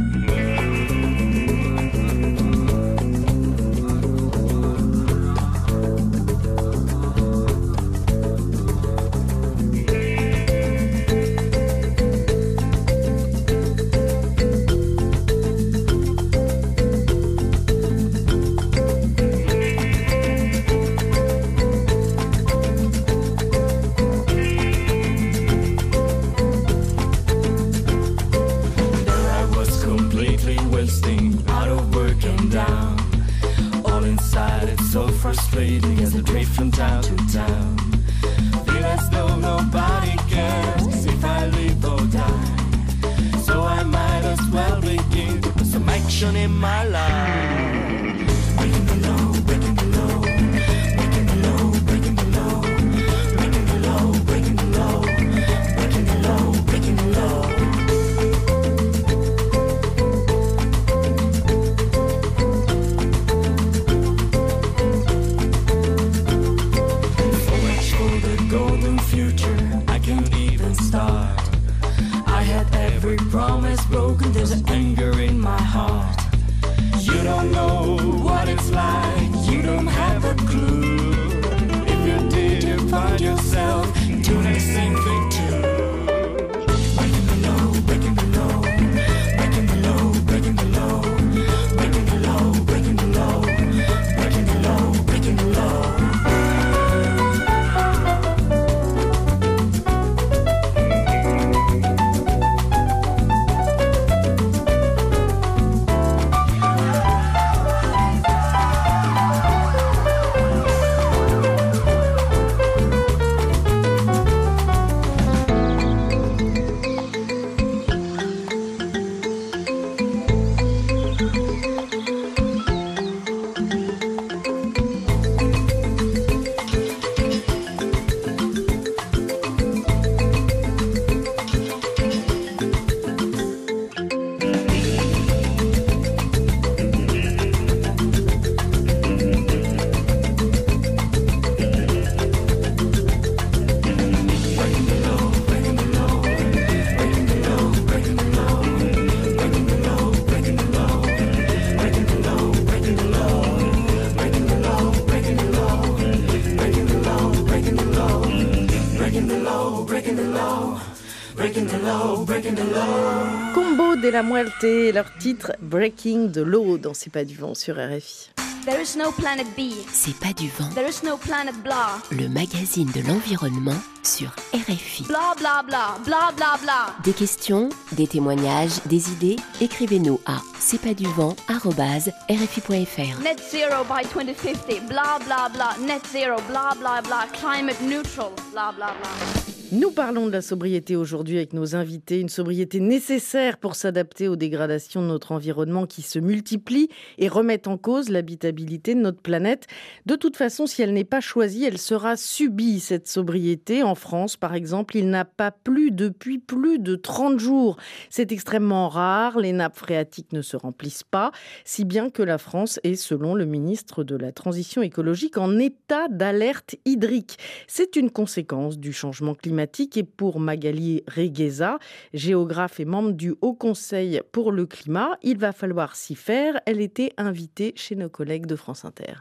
La 164.12 164.22
Muerte, 164.22 164.92
leur 164.92 165.06
titre 165.18 165.52
Breaking 165.62 166.30
the 166.32 166.36
Law 166.38 166.76
dans 166.76 166.92
C'est 166.92 167.10
pas 167.10 167.24
du 167.24 167.34
vent 167.34 167.54
sur 167.54 167.76
RFI. 167.76 168.30
There 168.66 168.80
is 168.80 168.94
no 168.96 169.10
planet 169.10 169.46
B. 169.56 169.72
C'est 169.90 170.14
pas 170.18 170.34
du 170.34 170.48
vent. 170.50 170.68
There 170.74 170.86
is 170.86 171.02
no 171.02 171.16
planet 171.16 171.54
blah. 171.64 171.98
Le 172.10 172.28
magazine 172.28 172.90
de 172.92 173.00
l'environnement 173.08 173.80
sur 174.02 174.28
RFI. 174.52 175.04
Blah 175.04 175.34
blah 175.38 175.62
blah. 175.66 175.96
Blah 176.04 176.30
blah 176.36 176.58
blah. 176.62 176.94
Des 177.02 177.14
questions, 177.14 177.70
des 177.92 178.06
témoignages, 178.06 178.82
des 178.84 179.10
idées, 179.10 179.36
écrivez-nous 179.62 180.20
à 180.26 180.42
c'est 180.60 180.80
pas 180.80 180.92
du 180.94 181.06
vent 181.06 181.34
rfi.fr. 181.48 183.22
Net 183.22 183.40
zero 183.50 183.82
by 183.84 184.06
2050. 184.12 184.88
Blah 184.88 185.18
blah 185.24 185.48
blah. 185.48 185.74
Net 185.86 186.02
zero. 186.12 186.36
Blah 186.48 186.74
blah 186.78 187.00
blah. 187.00 187.26
Climate 187.32 187.80
neutral. 187.80 188.30
Blah 188.52 188.72
blah 188.72 188.94
blah. 189.00 189.41
Nous 189.75 189.91
parlons 189.91 190.27
de 190.27 190.33
la 190.33 190.43
sobriété 190.43 190.97
aujourd'hui 190.97 191.39
avec 191.39 191.55
nos 191.55 191.75
invités, 191.75 192.20
une 192.20 192.29
sobriété 192.29 192.79
nécessaire 192.79 193.57
pour 193.57 193.75
s'adapter 193.75 194.29
aux 194.29 194.37
dégradations 194.37 195.01
de 195.01 195.07
notre 195.07 195.33
environnement 195.33 195.87
qui 195.87 196.03
se 196.03 196.18
multiplient 196.18 196.91
et 197.16 197.29
remettent 197.29 197.68
en 197.68 197.79
cause 197.79 198.11
l'habitabilité 198.11 198.95
de 198.95 199.01
notre 199.01 199.23
planète. 199.23 199.68
De 200.05 200.14
toute 200.14 200.37
façon, 200.37 200.66
si 200.66 200.83
elle 200.83 200.93
n'est 200.93 201.05
pas 201.05 201.23
choisie, 201.23 201.64
elle 201.64 201.79
sera 201.79 202.18
subie, 202.18 202.81
cette 202.81 203.09
sobriété. 203.09 203.83
En 203.83 203.95
France, 203.95 204.37
par 204.37 204.53
exemple, 204.53 204.95
il 204.99 205.09
n'a 205.09 205.25
pas 205.25 205.51
plu 205.51 205.91
depuis 205.91 206.39
plus 206.39 206.79
de 206.79 206.95
30 206.95 207.39
jours. 207.39 207.79
C'est 208.11 208.31
extrêmement 208.31 208.91
rare, 208.91 209.39
les 209.39 209.55
nappes 209.55 209.79
phréatiques 209.79 210.35
ne 210.35 210.43
se 210.43 210.59
remplissent 210.59 211.03
pas, 211.03 211.33
si 211.64 211.87
bien 211.87 212.11
que 212.11 212.23
la 212.23 212.37
France 212.37 212.79
est, 212.85 212.95
selon 212.95 213.35
le 213.35 213.47
ministre 213.47 214.05
de 214.05 214.16
la 214.16 214.33
Transition 214.33 214.83
écologique, 214.83 215.39
en 215.39 215.59
état 215.59 216.09
d'alerte 216.11 216.77
hydrique. 216.85 217.39
C'est 217.66 217.97
une 217.97 218.11
conséquence 218.11 218.79
du 218.79 218.93
changement 218.93 219.35
climatique 219.35 219.61
et 219.62 220.02
pour 220.02 220.40
Magali 220.40 221.02
Regueza, 221.08 221.78
géographe 222.12 222.80
et 222.80 222.84
membre 222.84 223.12
du 223.12 223.34
Haut 223.40 223.54
Conseil 223.54 224.20
pour 224.32 224.52
le 224.52 224.66
climat, 224.66 225.16
il 225.22 225.38
va 225.38 225.52
falloir 225.52 225.96
s'y 225.96 226.14
faire. 226.14 226.60
Elle 226.66 226.80
était 226.80 227.12
invitée 227.16 227.72
chez 227.76 227.96
nos 227.96 228.08
collègues 228.08 228.46
de 228.46 228.56
France 228.56 228.84
Inter. 228.84 229.14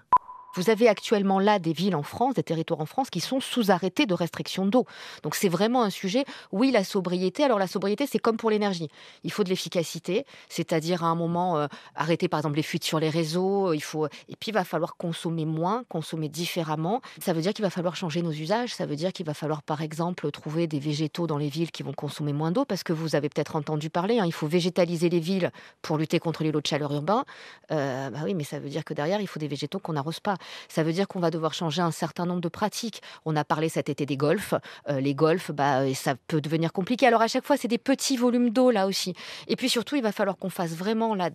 Vous 0.55 0.69
avez 0.69 0.87
actuellement 0.87 1.39
là 1.39 1.59
des 1.59 1.73
villes 1.73 1.95
en 1.95 2.03
France, 2.03 2.35
des 2.35 2.43
territoires 2.43 2.81
en 2.81 2.85
France 2.85 3.09
qui 3.09 3.19
sont 3.19 3.39
sous 3.39 3.71
arrêté 3.71 4.05
de 4.05 4.13
restriction 4.13 4.65
d'eau. 4.65 4.85
Donc 5.23 5.35
c'est 5.35 5.49
vraiment 5.49 5.83
un 5.83 5.89
sujet. 5.89 6.25
Oui, 6.51 6.71
la 6.71 6.83
sobriété. 6.83 7.43
Alors 7.43 7.59
la 7.59 7.67
sobriété, 7.67 8.05
c'est 8.05 8.19
comme 8.19 8.37
pour 8.37 8.49
l'énergie. 8.49 8.89
Il 9.23 9.31
faut 9.31 9.43
de 9.43 9.49
l'efficacité, 9.49 10.25
c'est-à-dire 10.49 11.03
à 11.03 11.07
un 11.07 11.15
moment 11.15 11.57
euh, 11.57 11.67
arrêter 11.95 12.27
par 12.27 12.39
exemple 12.39 12.57
les 12.57 12.63
fuites 12.63 12.83
sur 12.83 12.99
les 12.99 13.09
réseaux. 13.09 13.73
Il 13.73 13.81
faut 13.81 14.07
et 14.07 14.35
puis 14.39 14.49
il 14.49 14.53
va 14.53 14.63
falloir 14.63 14.97
consommer 14.97 15.45
moins, 15.45 15.83
consommer 15.87 16.29
différemment. 16.29 17.01
Ça 17.19 17.33
veut 17.33 17.41
dire 17.41 17.53
qu'il 17.53 17.63
va 17.63 17.69
falloir 17.69 17.95
changer 17.95 18.21
nos 18.21 18.31
usages. 18.31 18.73
Ça 18.73 18.85
veut 18.85 18.95
dire 18.95 19.13
qu'il 19.13 19.25
va 19.25 19.33
falloir 19.33 19.63
par 19.63 19.81
exemple 19.81 20.29
trouver 20.31 20.67
des 20.67 20.79
végétaux 20.79 21.27
dans 21.27 21.37
les 21.37 21.49
villes 21.49 21.71
qui 21.71 21.83
vont 21.83 21.93
consommer 21.93 22.33
moins 22.33 22.51
d'eau 22.51 22.65
parce 22.65 22.83
que 22.83 22.93
vous 22.93 23.15
avez 23.15 23.29
peut-être 23.29 23.55
entendu 23.55 23.89
parler. 23.89 24.19
Hein, 24.19 24.25
il 24.25 24.33
faut 24.33 24.47
végétaliser 24.47 25.09
les 25.09 25.19
villes 25.19 25.51
pour 25.81 25.97
lutter 25.97 26.19
contre 26.19 26.43
les 26.43 26.51
lots 26.51 26.61
de 26.61 26.67
chaleur 26.67 26.91
urbains. 26.93 27.25
Euh, 27.71 28.09
bah 28.09 28.19
oui, 28.25 28.33
mais 28.33 28.43
ça 28.43 28.59
veut 28.59 28.69
dire 28.69 28.83
que 28.83 28.93
derrière 28.93 29.21
il 29.21 29.27
faut 29.27 29.39
des 29.39 29.47
végétaux 29.47 29.79
qu'on 29.79 29.93
n'arrose 29.93 30.19
pas. 30.19 30.35
Ça 30.67 30.83
veut 30.83 30.93
dire 30.93 31.07
qu'on 31.07 31.19
va 31.19 31.31
devoir 31.31 31.53
changer 31.53 31.81
un 31.81 31.91
certain 31.91 32.25
nombre 32.25 32.41
de 32.41 32.49
pratiques. 32.49 33.01
On 33.25 33.35
a 33.35 33.43
parlé 33.43 33.69
cet 33.69 33.89
été 33.89 34.05
des 34.05 34.17
golfs. 34.17 34.53
Euh, 34.89 34.99
les 34.99 35.15
golfs, 35.15 35.51
bah, 35.51 35.93
ça 35.93 36.15
peut 36.27 36.41
devenir 36.41 36.73
compliqué. 36.73 37.07
Alors 37.07 37.21
à 37.21 37.27
chaque 37.27 37.45
fois, 37.45 37.57
c'est 37.57 37.67
des 37.67 37.77
petits 37.77 38.17
volumes 38.17 38.49
d'eau 38.49 38.71
là 38.71 38.87
aussi. 38.87 39.13
Et 39.47 39.55
puis 39.55 39.69
surtout, 39.69 39.95
il 39.95 40.03
va 40.03 40.11
falloir 40.11 40.37
qu'on 40.37 40.49
fasse 40.49 40.71
vraiment 40.71 41.15
là 41.15 41.29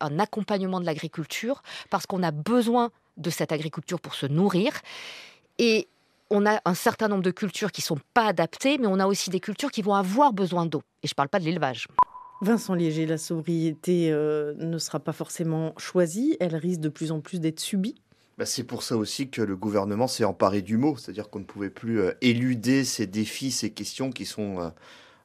un 0.00 0.18
accompagnement 0.18 0.80
de 0.80 0.86
l'agriculture 0.86 1.62
parce 1.90 2.06
qu'on 2.06 2.22
a 2.22 2.30
besoin 2.30 2.90
de 3.16 3.30
cette 3.30 3.52
agriculture 3.52 4.00
pour 4.00 4.14
se 4.14 4.26
nourrir. 4.26 4.72
Et 5.58 5.88
on 6.30 6.46
a 6.46 6.60
un 6.64 6.74
certain 6.74 7.08
nombre 7.08 7.22
de 7.22 7.30
cultures 7.30 7.70
qui 7.70 7.82
sont 7.82 7.98
pas 8.12 8.26
adaptées, 8.26 8.78
mais 8.78 8.86
on 8.86 8.98
a 8.98 9.06
aussi 9.06 9.30
des 9.30 9.40
cultures 9.40 9.70
qui 9.70 9.82
vont 9.82 9.94
avoir 9.94 10.32
besoin 10.32 10.66
d'eau. 10.66 10.82
Et 11.02 11.06
je 11.06 11.12
ne 11.12 11.16
parle 11.16 11.28
pas 11.28 11.38
de 11.38 11.44
l'élevage. 11.44 11.86
Vincent 12.40 12.74
Léger, 12.74 13.06
la 13.06 13.16
sobriété 13.16 14.10
euh, 14.10 14.54
ne 14.58 14.78
sera 14.78 15.00
pas 15.00 15.12
forcément 15.12 15.72
choisie, 15.78 16.36
elle 16.40 16.56
risque 16.56 16.80
de 16.80 16.88
plus 16.88 17.12
en 17.12 17.20
plus 17.20 17.40
d'être 17.40 17.60
subie. 17.60 17.94
Bah, 18.36 18.46
c'est 18.46 18.64
pour 18.64 18.82
ça 18.82 18.96
aussi 18.96 19.28
que 19.28 19.42
le 19.42 19.54
gouvernement 19.56 20.08
s'est 20.08 20.24
emparé 20.24 20.60
du 20.60 20.76
mot, 20.76 20.96
c'est-à-dire 20.96 21.30
qu'on 21.30 21.38
ne 21.38 21.44
pouvait 21.44 21.70
plus 21.70 22.00
euh, 22.00 22.12
éluder 22.20 22.84
ces 22.84 23.06
défis, 23.06 23.52
ces 23.52 23.70
questions 23.70 24.10
qui 24.10 24.26
sont 24.26 24.60
euh, 24.60 24.70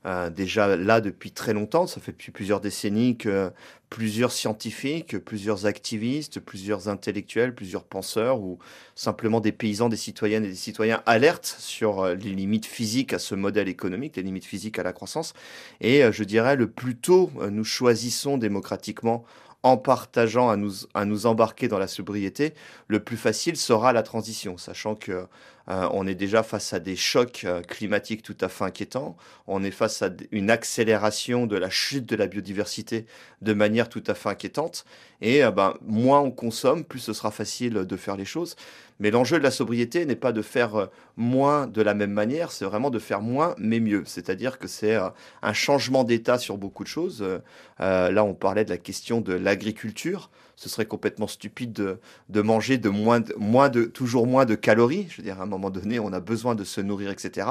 euh, 0.05 0.29
déjà 0.29 0.77
là 0.77 1.01
depuis 1.01 1.31
très 1.31 1.53
longtemps. 1.53 1.87
Ça 1.87 2.01
fait 2.01 2.11
depuis 2.11 2.31
plusieurs 2.31 2.61
décennies 2.61 3.17
que 3.17 3.51
plusieurs 3.89 4.31
scientifiques, 4.31 5.17
plusieurs 5.17 5.65
activistes, 5.65 6.39
plusieurs 6.39 6.87
intellectuels, 6.87 7.55
plusieurs 7.55 7.83
penseurs 7.83 8.41
ou 8.41 8.59
simplement 8.93 9.39
des 9.39 9.53
paysans, 9.53 9.89
des 9.89 9.97
citoyennes 9.97 10.45
et 10.45 10.49
des 10.49 10.55
citoyens 10.55 11.01
alertent 11.07 11.55
sur 11.57 12.05
les 12.05 12.35
limites 12.35 12.67
physiques 12.67 13.13
à 13.13 13.19
ce 13.19 13.33
modèle 13.33 13.67
économique, 13.67 14.17
les 14.17 14.23
limites 14.23 14.45
physiques 14.45 14.77
à 14.77 14.83
la 14.83 14.93
croissance. 14.93 15.33
Et 15.81 16.03
je 16.11 16.23
dirais, 16.23 16.55
le 16.55 16.69
plus 16.69 16.95
tôt 16.95 17.31
nous 17.49 17.63
choisissons 17.63 18.37
démocratiquement 18.37 19.25
en 19.63 19.77
partageant 19.77 20.49
à 20.49 20.55
nous, 20.55 20.71
à 20.93 21.05
nous 21.05 21.25
embarquer 21.25 21.67
dans 21.67 21.79
la 21.79 21.87
sobriété, 21.87 22.53
le 22.87 23.01
plus 23.01 23.17
facile 23.17 23.57
sera 23.57 23.91
la 23.91 24.03
transition, 24.03 24.57
sachant 24.57 24.95
que 24.95 25.27
euh, 25.69 25.87
on 25.91 26.07
est 26.07 26.15
déjà 26.15 26.43
face 26.43 26.73
à 26.73 26.79
des 26.79 26.95
chocs 26.95 27.43
euh, 27.43 27.61
climatiques 27.61 28.23
tout 28.23 28.37
à 28.41 28.49
fait 28.49 28.63
inquiétants, 28.63 29.17
on 29.47 29.63
est 29.63 29.71
face 29.71 30.01
à 30.01 30.09
une 30.31 30.49
accélération 30.49 31.45
de 31.45 31.57
la 31.57 31.69
chute 31.69 32.05
de 32.05 32.15
la 32.15 32.27
biodiversité 32.27 33.05
de 33.41 33.53
manière 33.53 33.89
tout 33.89 34.03
à 34.07 34.15
fait 34.15 34.29
inquiétante, 34.29 34.85
et 35.21 35.43
euh, 35.43 35.51
ben, 35.51 35.75
moins 35.81 36.21
on 36.21 36.31
consomme, 36.31 36.83
plus 36.83 36.99
ce 36.99 37.13
sera 37.13 37.29
facile 37.29 37.73
de 37.73 37.95
faire 37.97 38.15
les 38.15 38.25
choses. 38.25 38.55
Mais 38.99 39.11
l'enjeu 39.11 39.37
de 39.37 39.43
la 39.43 39.51
sobriété 39.51 40.05
n'est 40.05 40.15
pas 40.15 40.31
de 40.31 40.41
faire 40.41 40.75
euh, 40.75 40.85
moins 41.15 41.67
de 41.67 41.81
la 41.81 41.93
même 41.93 42.11
manière, 42.11 42.51
c'est 42.51 42.65
vraiment 42.65 42.89
de 42.89 42.99
faire 42.99 43.21
moins 43.21 43.55
mais 43.57 43.79
mieux. 43.79 44.03
C'est-à-dire 44.05 44.59
que 44.59 44.67
c'est 44.67 44.95
euh, 44.95 45.09
un 45.41 45.53
changement 45.53 46.03
d'état 46.03 46.37
sur 46.37 46.57
beaucoup 46.57 46.83
de 46.83 46.89
choses. 46.89 47.23
Euh, 47.23 48.11
là, 48.11 48.23
on 48.23 48.33
parlait 48.33 48.65
de 48.65 48.69
la 48.69 48.77
question 48.77 49.21
de 49.21 49.33
l'agriculture. 49.33 50.29
Ce 50.59 50.67
serait 50.67 50.85
complètement 50.85 51.27
stupide 51.27 51.71
de, 51.71 51.99
de 52.27 52.41
manger 52.41 52.77
de 52.77 52.89
moins, 52.89 53.21
de 53.21 53.33
moins 53.37 53.69
de, 53.69 53.85
toujours 53.85 54.27
moins 54.27 54.43
de 54.43 54.55
calories. 54.55 55.07
Je 55.09 55.17
veux 55.17 55.23
dire, 55.23 55.39
à 55.39 55.43
un 55.43 55.47
moment 55.47 55.69
donné, 55.69 55.99
on 55.99 56.11
a 56.11 56.19
besoin 56.19 56.53
de 56.53 56.65
se 56.65 56.81
nourrir, 56.81 57.11
etc. 57.11 57.47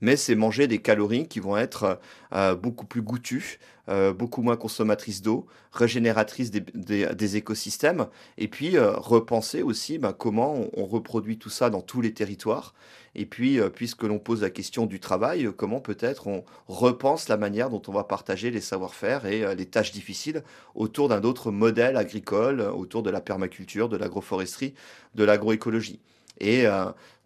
Mais 0.00 0.14
c'est 0.16 0.36
manger 0.36 0.68
des 0.68 0.78
calories 0.78 1.26
qui 1.26 1.40
vont 1.40 1.56
être 1.56 1.98
beaucoup 2.62 2.86
plus 2.86 3.02
goûtues, 3.02 3.58
euh, 3.88 4.12
beaucoup 4.12 4.42
moins 4.42 4.56
consommatrice 4.56 5.22
d'eau, 5.22 5.44
régénératrice 5.72 6.52
des, 6.52 6.60
des, 6.60 7.36
écosystèmes, 7.36 8.06
et 8.38 8.46
puis 8.46 8.76
euh, 8.76 8.92
repenser 8.92 9.62
aussi 9.62 9.98
ben, 9.98 10.12
comment 10.12 10.68
on, 10.76 10.86
reproduit 10.86 11.36
tout 11.36 11.50
ça 11.50 11.68
dans 11.68 11.80
tous 11.80 12.00
les 12.00 12.14
territoires. 12.14 12.74
Et 13.16 13.26
puis, 13.26 13.58
euh, 13.58 13.70
puisque 13.70 14.04
l'on 14.04 14.20
pose 14.20 14.42
la 14.42 14.50
question 14.50 14.86
du 14.86 15.00
travail, 15.00 15.50
comment 15.56 15.80
peut-être 15.80 16.28
on 16.28 16.44
repense 16.68 17.28
la 17.28 17.36
manière 17.36 17.70
dont 17.70 17.82
on 17.88 17.92
va 17.92 18.04
partager 18.04 18.52
les 18.52 18.60
savoir-faire 18.60 19.26
et 19.26 19.52
les 19.56 19.66
tâches 19.66 19.90
difficiles 19.90 20.44
autour 20.76 21.08
d'un 21.08 21.22
autre 21.22 21.50
modèle 21.50 21.96
agricole, 21.96 22.51
autour 22.60 23.02
de 23.02 23.10
la 23.10 23.20
permaculture, 23.20 23.88
de 23.88 23.96
l'agroforesterie, 23.96 24.74
de 25.14 25.24
l'agroécologie. 25.24 26.00
Et 26.40 26.66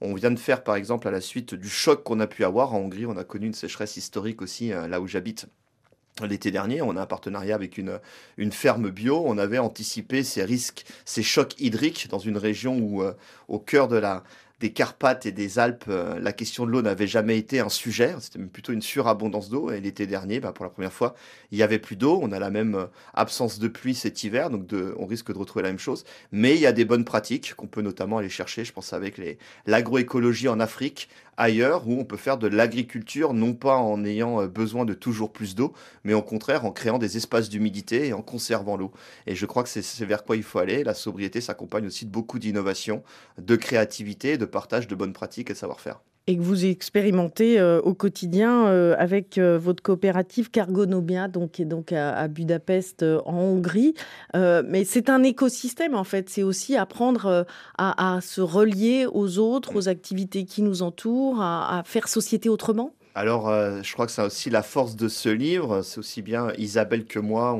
on 0.00 0.14
vient 0.14 0.30
de 0.30 0.38
faire, 0.38 0.62
par 0.62 0.76
exemple, 0.76 1.08
à 1.08 1.10
la 1.10 1.20
suite 1.20 1.54
du 1.54 1.68
choc 1.68 2.02
qu'on 2.02 2.20
a 2.20 2.26
pu 2.26 2.44
avoir 2.44 2.74
en 2.74 2.78
Hongrie, 2.78 3.06
on 3.06 3.16
a 3.16 3.24
connu 3.24 3.46
une 3.46 3.54
sécheresse 3.54 3.96
historique 3.96 4.42
aussi 4.42 4.68
là 4.68 5.00
où 5.00 5.06
j'habite 5.06 5.46
L'été 6.24 6.50
dernier, 6.50 6.80
on 6.80 6.96
a 6.96 7.02
un 7.02 7.06
partenariat 7.06 7.54
avec 7.54 7.76
une, 7.76 8.00
ferme 8.50 8.88
bio. 8.88 9.22
On 9.26 9.36
avait 9.36 9.58
anticipé 9.58 10.24
ces 10.24 10.44
risques, 10.44 10.86
ces 11.04 11.22
chocs 11.22 11.54
hydriques 11.60 12.08
dans 12.08 12.18
une 12.18 12.38
région 12.38 12.78
où, 12.78 13.02
euh, 13.02 13.12
au 13.48 13.58
cœur 13.58 13.86
de 13.86 13.96
la, 13.96 14.24
des 14.60 14.72
Carpates 14.72 15.26
et 15.26 15.32
des 15.32 15.58
Alpes, 15.58 15.84
euh, 15.88 16.18
la 16.18 16.32
question 16.32 16.64
de 16.64 16.70
l'eau 16.70 16.80
n'avait 16.80 17.06
jamais 17.06 17.36
été 17.36 17.60
un 17.60 17.68
sujet. 17.68 18.14
C'était 18.20 18.38
plutôt 18.38 18.72
une 18.72 18.80
surabondance 18.80 19.50
d'eau. 19.50 19.70
Et 19.70 19.80
l'été 19.80 20.06
dernier, 20.06 20.40
bah, 20.40 20.52
pour 20.52 20.64
la 20.64 20.70
première 20.70 20.92
fois, 20.92 21.14
il 21.50 21.58
y 21.58 21.62
avait 21.62 21.78
plus 21.78 21.96
d'eau. 21.96 22.18
On 22.22 22.32
a 22.32 22.38
la 22.38 22.50
même 22.50 22.74
euh, 22.74 22.86
absence 23.12 23.58
de 23.58 23.68
pluie 23.68 23.94
cet 23.94 24.24
hiver, 24.24 24.48
donc 24.48 24.70
on 24.98 25.06
risque 25.06 25.32
de 25.32 25.38
retrouver 25.38 25.62
la 25.62 25.68
même 25.68 25.78
chose. 25.78 26.04
Mais 26.32 26.54
il 26.54 26.60
y 26.60 26.66
a 26.66 26.72
des 26.72 26.84
bonnes 26.84 27.04
pratiques 27.04 27.54
qu'on 27.54 27.66
peut 27.66 27.82
notamment 27.82 28.18
aller 28.18 28.30
chercher. 28.30 28.64
Je 28.64 28.72
pense 28.72 28.92
avec 28.92 29.20
l'agroécologie 29.66 30.48
en 30.48 30.58
Afrique, 30.60 31.08
ailleurs 31.36 31.86
où 31.88 31.98
on 31.98 32.04
peut 32.04 32.16
faire 32.16 32.38
de 32.38 32.46
l'agriculture, 32.46 33.34
non 33.34 33.54
pas 33.54 33.76
en 33.76 34.04
ayant 34.04 34.42
euh, 34.42 34.48
besoin 34.48 34.84
de 34.84 34.94
toujours 34.94 35.32
plus 35.32 35.54
d'eau, 35.54 35.72
mais 36.04 36.14
au 36.14 36.22
contraire 36.22 36.64
en 36.64 36.72
créant 36.72 36.98
des 36.98 37.16
espaces 37.16 37.48
d'humidité 37.48 38.08
et 38.08 38.12
en 38.12 38.22
conservant 38.22 38.76
l'eau. 38.76 38.92
Et 39.26 39.34
je 39.34 39.46
crois 39.46 39.62
que 39.62 39.68
c'est 39.68 40.04
vers 40.04 40.24
quoi 40.24 40.36
il 40.36 40.42
faut 40.42 40.58
aller. 40.58 40.84
La 40.84 40.94
sobriété 40.94 41.40
s'accompagne 41.40 41.86
aussi 41.86 42.06
de 42.06 42.10
beaucoup 42.10 42.38
d'innovation, 42.38 43.02
de 43.38 43.56
créativité, 43.56 44.38
de 44.38 44.44
partage 44.44 44.88
de 44.88 44.94
bonnes 44.94 45.12
pratiques 45.12 45.50
et 45.50 45.54
de 45.54 45.58
savoir-faire 45.58 46.00
et 46.26 46.36
que 46.36 46.42
vous 46.42 46.64
expérimentez 46.64 47.60
euh, 47.60 47.80
au 47.82 47.94
quotidien 47.94 48.66
euh, 48.66 48.96
avec 48.98 49.38
euh, 49.38 49.58
votre 49.58 49.82
coopérative 49.82 50.50
Cargonomia, 50.50 51.28
donc, 51.28 51.52
qui 51.52 51.62
est 51.62 51.66
donc 51.66 51.92
à, 51.92 52.26
Budapest 52.28 53.04
en 53.24 53.36
Hongrie. 53.36 53.94
mais 54.34 54.84
c'est 54.84 55.08
un 55.08 55.22
écosystème 55.22 55.94
en 55.94 56.04
fait, 56.04 56.28
c'est 56.28 56.42
aussi 56.42 56.76
apprendre 56.76 57.46
à, 57.78 58.18
se 58.20 58.40
relier 58.40 59.06
aux 59.10 59.38
autres, 59.38 59.76
aux 59.76 59.88
activités 59.88 60.44
qui 60.44 60.62
nous 60.62 60.82
entourent, 60.82 61.40
à, 61.40 61.82
faire 61.84 62.08
société 62.08 62.48
autrement. 62.48 62.92
Alors, 63.14 63.50
je 63.82 63.92
crois 63.92 64.06
que 64.06 64.12
c'est 64.12 64.22
aussi 64.22 64.50
la 64.50 64.62
force 64.62 64.96
de 64.96 65.08
ce 65.08 65.28
livre. 65.28 65.82
C'est 65.82 65.98
aussi 65.98 66.22
bien 66.22 66.48
Isabelle 66.58 67.06
que 67.06 67.18
moi, 67.18 67.58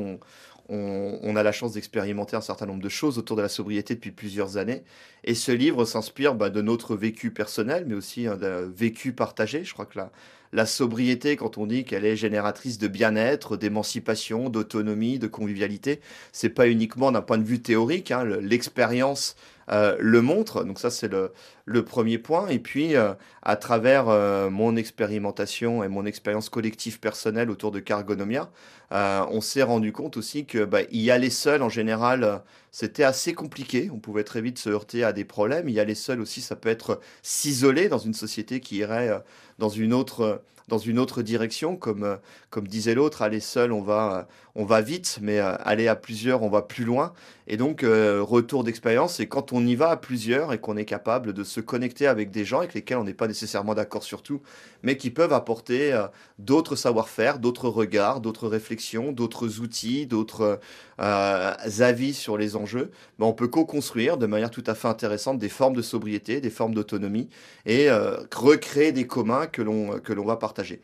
on, 0.69 1.35
a 1.35 1.43
la 1.43 1.51
chance 1.51 1.73
d'expérimenter 1.73 2.35
un 2.35 2.41
certain 2.41 2.65
nombre 2.65 2.81
de 2.81 2.89
choses 2.89 3.17
autour 3.17 3.35
de 3.37 3.41
la 3.41 3.49
sobriété 3.49 3.95
depuis 3.95 4.11
plusieurs 4.11 4.57
années. 4.57 4.83
Et 5.23 5.35
ce 5.35 5.51
livre 5.51 5.85
s'inspire 5.85 6.35
bah, 6.35 6.49
de 6.49 6.61
notre 6.61 6.95
vécu 6.95 7.31
personnel, 7.31 7.85
mais 7.87 7.95
aussi 7.95 8.27
hein, 8.27 8.35
d'un 8.35 8.61
vécu 8.61 9.13
partagé. 9.13 9.63
Je 9.63 9.73
crois 9.73 9.85
que 9.85 9.97
la, 9.97 10.11
la 10.53 10.65
sobriété, 10.65 11.35
quand 11.35 11.57
on 11.57 11.67
dit 11.67 11.83
qu'elle 11.83 12.05
est 12.05 12.15
génératrice 12.15 12.77
de 12.77 12.87
bien-être, 12.87 13.57
d'émancipation, 13.57 14.49
d'autonomie, 14.49 15.19
de 15.19 15.27
convivialité, 15.27 15.99
c'est 16.31 16.49
pas 16.49 16.67
uniquement 16.67 17.11
d'un 17.11 17.21
point 17.21 17.37
de 17.37 17.43
vue 17.43 17.61
théorique. 17.61 18.11
Hein, 18.11 18.25
l'expérience 18.41 19.35
le 19.69 20.21
montre. 20.21 20.63
Donc 20.63 20.79
ça, 20.79 20.89
c'est 20.89 21.07
le, 21.07 21.31
le, 21.65 21.83
premier 21.83 22.17
point. 22.17 22.47
Et 22.47 22.59
puis, 22.59 22.95
euh, 22.95 23.13
à 23.41 23.55
travers 23.55 24.07
euh, 24.09 24.49
mon 24.49 24.75
expérimentation 24.75 25.83
et 25.83 25.87
mon 25.87 26.05
expérience 26.05 26.49
collective 26.49 26.99
personnelle 26.99 27.49
autour 27.49 27.71
de 27.71 27.79
Cargonomia, 27.79 28.49
on 28.91 29.41
s'est 29.41 29.63
rendu 29.63 29.91
compte 29.91 30.15
aussi 30.17 30.45
que 30.45 30.63
bah, 30.63 30.79
y 30.91 31.11
aller 31.11 31.29
seul, 31.29 31.61
en 31.61 31.69
général, 31.69 32.41
c'était 32.71 33.03
assez 33.03 33.33
compliqué. 33.33 33.89
On 33.93 33.99
pouvait 33.99 34.23
très 34.23 34.41
vite 34.41 34.57
se 34.59 34.69
heurter 34.69 35.03
à 35.03 35.11
des 35.11 35.25
problèmes. 35.25 35.67
Y 35.67 35.79
aller 35.79 35.95
seul 35.95 36.21
aussi, 36.21 36.41
ça 36.41 36.55
peut 36.55 36.69
être 36.69 37.01
s'isoler 37.21 37.89
dans 37.89 37.97
une 37.97 38.13
société 38.13 38.61
qui 38.61 38.77
irait 38.77 39.21
dans 39.59 39.69
une 39.69 39.93
autre 39.93 40.41
dans 40.67 40.77
une 40.77 40.99
autre 40.99 41.21
direction, 41.21 41.77
comme, 41.77 42.17
comme 42.49 42.67
disait 42.67 42.93
l'autre, 42.93 43.21
aller 43.21 43.39
seul, 43.39 43.71
on 43.71 43.81
va, 43.81 44.27
on 44.57 44.65
va 44.65 44.81
vite, 44.81 45.19
mais 45.21 45.37
aller 45.39 45.87
à 45.87 45.95
plusieurs, 45.95 46.41
on 46.41 46.49
va 46.49 46.63
plus 46.63 46.83
loin. 46.83 47.13
Et 47.47 47.55
donc, 47.55 47.81
retour 47.83 48.63
d'expérience, 48.63 49.15
c'est 49.15 49.27
quand 49.27 49.53
on 49.53 49.65
y 49.65 49.75
va 49.75 49.91
à 49.91 49.97
plusieurs 49.97 50.51
et 50.51 50.59
qu'on 50.59 50.75
est 50.75 50.83
capable 50.83 51.31
de 51.31 51.43
se 51.43 51.61
connecter 51.61 52.07
avec 52.07 52.31
des 52.31 52.43
gens 52.43 52.59
avec 52.59 52.73
lesquels 52.73 52.97
on 52.97 53.03
n'est 53.03 53.13
pas 53.13 53.27
nécessairement 53.27 53.75
d'accord 53.75 54.03
sur 54.03 54.23
tout, 54.23 54.41
mais 54.81 54.97
qui 54.97 55.11
peuvent 55.11 55.31
apporter 55.31 55.97
d'autres 56.39 56.75
savoir-faire, 56.75 57.39
d'autres 57.39 57.69
regards, 57.69 58.19
d'autres 58.19 58.47
réflexions, 58.47 59.11
d'autres 59.11 59.59
outils, 59.59 60.07
d'autres 60.07 60.59
avis 60.97 62.13
sur 62.13 62.37
les 62.37 62.55
enjeux. 62.55 62.91
On 63.19 63.33
peut 63.33 63.47
co-construire 63.47 64.17
de 64.17 64.25
manière 64.25 64.49
tout 64.49 64.63
à 64.65 64.73
fait 64.73 64.87
intéressante 64.87 65.37
des 65.37 65.49
formes 65.49 65.75
de 65.75 65.83
sobriété, 65.83 66.41
des 66.41 66.49
formes 66.49 66.73
d'autonomie 66.73 67.29
et 67.67 67.89
recréer 68.35 68.91
des 68.91 69.05
communs 69.05 69.45
que 69.45 69.61
l'on 69.61 70.25
va 70.25 70.35
partager. 70.35 70.81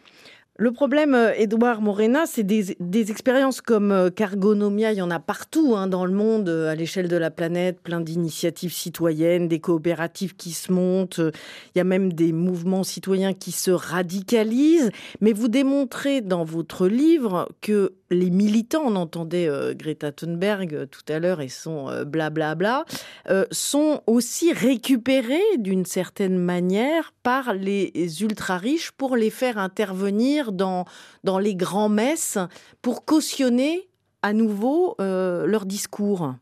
Le 0.58 0.72
problème, 0.72 1.18
Edouard 1.36 1.80
euh, 1.80 1.82
Morena, 1.82 2.26
c'est 2.28 2.44
des, 2.44 2.76
expériences 3.10 3.60
comme 3.60 3.92
euh, 3.92 4.12
Cargonomia, 4.12 4.92
il 4.92 5.00
y 5.00 5.02
en 5.02 5.10
a 5.10 5.20
partout 5.20 5.74
hein, 5.76 5.88
dans 5.88 6.06
le 6.06 6.14
monde, 6.14 6.48
euh, 6.48 6.70
à 6.70 6.76
l'échelle 6.76 7.08
de 7.08 7.18
la 7.18 7.32
planète, 7.32 7.80
plein 7.82 8.00
d'initiatives 8.00 8.72
citoyennes, 8.72 9.48
des 9.48 9.60
coopératives 9.60 10.36
qui 10.36 10.52
se 10.52 10.72
montent, 10.72 11.18
il 11.18 11.78
y 11.80 11.82
a 11.82 11.84
même 11.84 12.14
des 12.14 12.32
mouvements 12.34 12.84
citoyens 12.84 13.34
qui 13.34 13.52
se 13.52 13.72
radicalisent. 13.72 14.92
Mais 15.22 15.34
vous 15.34 15.48
démontrez 15.48 16.22
dans 16.22 16.44
votre 16.44 16.88
livre 16.88 17.50
que 17.62 17.94
les 18.12 18.30
militants, 18.30 18.84
on 18.86 18.96
entendait 18.96 19.50
Greta 19.74 20.12
Thunberg 20.12 20.88
tout 20.92 21.12
à 21.12 21.18
l'heure 21.18 21.42
et 21.42 21.50
son 21.50 22.04
blablabla, 22.06 22.86
sont 23.50 24.02
aussi 24.06 24.54
récupérés 24.54 25.42
d'une 25.58 25.86
certaine 25.86 26.38
manière 26.38 27.12
par 27.24 27.56
les 27.56 28.22
ultra-riches 28.22 28.92
pour 28.92 29.16
les 29.16 29.32
faire 29.32 29.58
intervenir 29.58 30.43
dans, 30.52 30.86
dans 31.24 31.40
les 31.40 31.56
grands-messes 31.56 32.38
pour 32.82 33.06
cautionner 33.06 33.90
à 34.22 34.34
nouveau 34.34 34.96
euh, 35.00 35.46
leur 35.46 35.66
discours 35.66 36.34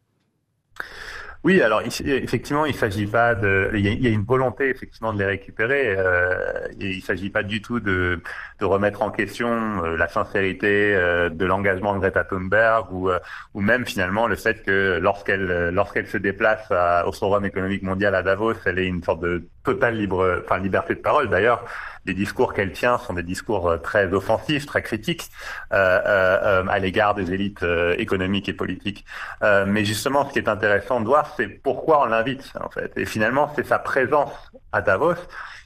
oui, 1.44 1.60
alors 1.64 1.82
effectivement, 1.82 2.68
il 2.68 2.76
s'agit 2.76 3.08
pas 3.08 3.34
de, 3.34 3.72
il 3.74 3.80
y, 3.80 4.08
a, 4.08 4.12
une 4.12 4.24
volonté 4.24 4.70
effectivement 4.70 5.12
de 5.12 5.18
les 5.18 5.26
récupérer. 5.26 5.96
Euh, 5.98 6.68
et 6.80 6.92
il 6.92 7.02
s'agit 7.02 7.32
pas 7.32 7.42
du 7.42 7.64
tout 7.64 7.80
de, 7.80 8.22
de 8.60 8.66
remettre 8.66 9.02
en 9.02 9.10
question 9.10 9.84
euh, 9.84 9.98
la 9.98 10.08
sincérité 10.08 10.94
euh, 10.94 11.30
de 11.30 11.46
l'engagement 11.46 11.96
de 11.96 12.00
Greta 12.00 12.26
Thunberg 12.26 12.94
ou, 12.94 13.10
ou 13.56 13.62
même 13.62 13.88
finalement 13.88 14.28
le 14.28 14.36
fait 14.36 14.62
que 14.64 15.00
lorsqu'elle 15.02 15.70
lorsqu'elle 15.70 16.08
se 16.08 16.18
déplace 16.18 16.72
au 17.08 17.12
Forum 17.12 17.44
économique 17.44 17.82
mondial 17.82 18.14
à 18.14 18.22
Davos, 18.22 18.54
elle 18.66 18.78
ait 18.78 18.86
une 18.86 19.04
sorte 19.04 19.22
de 19.22 19.48
totale 19.64 19.98
libre, 19.98 20.42
enfin 20.44 20.60
liberté 20.60 20.96
de 20.96 21.00
parole. 21.00 21.30
D'ailleurs, 21.30 21.66
les 22.06 22.14
discours 22.14 22.54
qu'elle 22.54 22.72
tient 22.72 22.98
sont 22.98 23.14
des 23.14 23.24
discours 23.24 23.70
euh, 23.70 23.78
très 23.78 24.12
offensifs, 24.14 24.66
très 24.66 24.82
critiques 24.82 25.30
euh, 25.72 26.02
euh, 26.06 26.68
à 26.68 26.80
l'égard 26.80 27.14
des 27.14 27.32
élites 27.34 27.66
économiques 27.98 28.50
et 28.50 28.54
politiques. 28.54 29.06
mais 29.42 29.86
justement, 29.86 30.28
ce 30.28 30.34
qui 30.34 30.40
est 30.40 30.50
intéressant 30.50 31.02
de 31.02 31.06
voir, 31.06 31.34
c'est 31.38 31.48
pourquoi 31.48 32.04
on 32.04 32.06
l'invite 32.06 32.52
en 32.60 32.70
fait. 32.70 32.92
Et 32.96 33.06
finalement, 33.06 33.52
c'est 33.56 33.66
sa 33.66 33.80
présence 33.80 34.52
à 34.72 34.82
Davos 34.82 35.16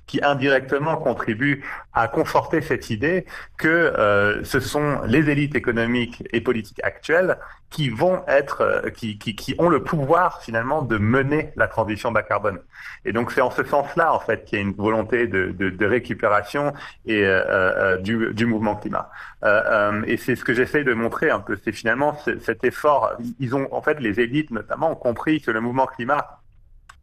qui 0.08 0.22
indirectement 0.24 0.98
contribue 0.98 1.64
à 1.94 2.08
conforter 2.08 2.62
cette 2.62 2.90
idée 2.90 3.26
que 3.58 3.68
euh, 3.68 4.44
ce 4.44 4.60
sont 4.60 5.02
les 5.06 5.30
élites 5.30 5.56
économiques 5.56 6.24
et 6.32 6.42
politiques 6.42 6.84
actuelles 6.84 7.38
qui 7.76 7.90
vont 7.90 8.24
être, 8.28 8.62
euh, 8.62 8.90
qui, 8.90 9.18
qui, 9.18 9.36
qui, 9.36 9.56
ont 9.58 9.68
le 9.68 9.84
pouvoir 9.84 10.42
finalement 10.42 10.82
de 10.82 10.98
mener 10.98 11.52
la 11.58 11.68
transition 11.68 12.12
bas 12.12 12.24
carbone. 12.24 12.60
Et 13.04 13.12
donc 13.12 13.32
c'est 13.32 13.42
en 13.42 13.52
ce 13.52 13.64
sens-là 13.64 14.14
en 14.14 14.20
fait 14.20 14.46
qu'il 14.46 14.58
y 14.58 14.62
a 14.62 14.64
une 14.64 14.74
volonté 14.74 15.28
de, 15.28 15.52
de, 15.52 15.70
de 15.70 15.86
récupération 15.86 16.74
et 17.06 17.26
euh, 17.26 17.44
euh 17.50 17.98
du, 17.98 18.34
du, 18.34 18.46
mouvement 18.46 18.76
climat. 18.76 19.10
Euh, 19.44 20.02
et 20.08 20.18
c'est 20.18 20.36
ce 20.36 20.44
que 20.44 20.54
j'essaie 20.54 20.84
de 20.84 20.94
montrer 20.94 21.30
un 21.30 21.40
peu, 21.40 21.58
c'est 21.64 21.72
finalement 21.72 22.18
cet 22.40 22.64
effort. 22.64 23.14
Ils 23.40 23.56
ont 23.56 23.68
en 23.74 23.82
fait 23.82 24.00
les 24.00 24.20
élites 24.20 24.52
notamment 24.52 24.92
ont 24.92 24.96
compris 24.96 25.42
que 25.42 25.52
le 25.52 25.60
mouvement 25.60 25.86
climat 25.86 26.40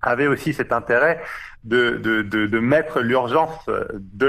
avait 0.02 0.26
aussi 0.26 0.52
cet 0.52 0.72
intérêt 0.72 1.22
de, 1.64 1.96
de, 1.96 2.22
de, 2.22 2.46
de 2.46 2.58
mettre 2.58 3.00
l'urgence 3.00 3.66
de 3.68 4.26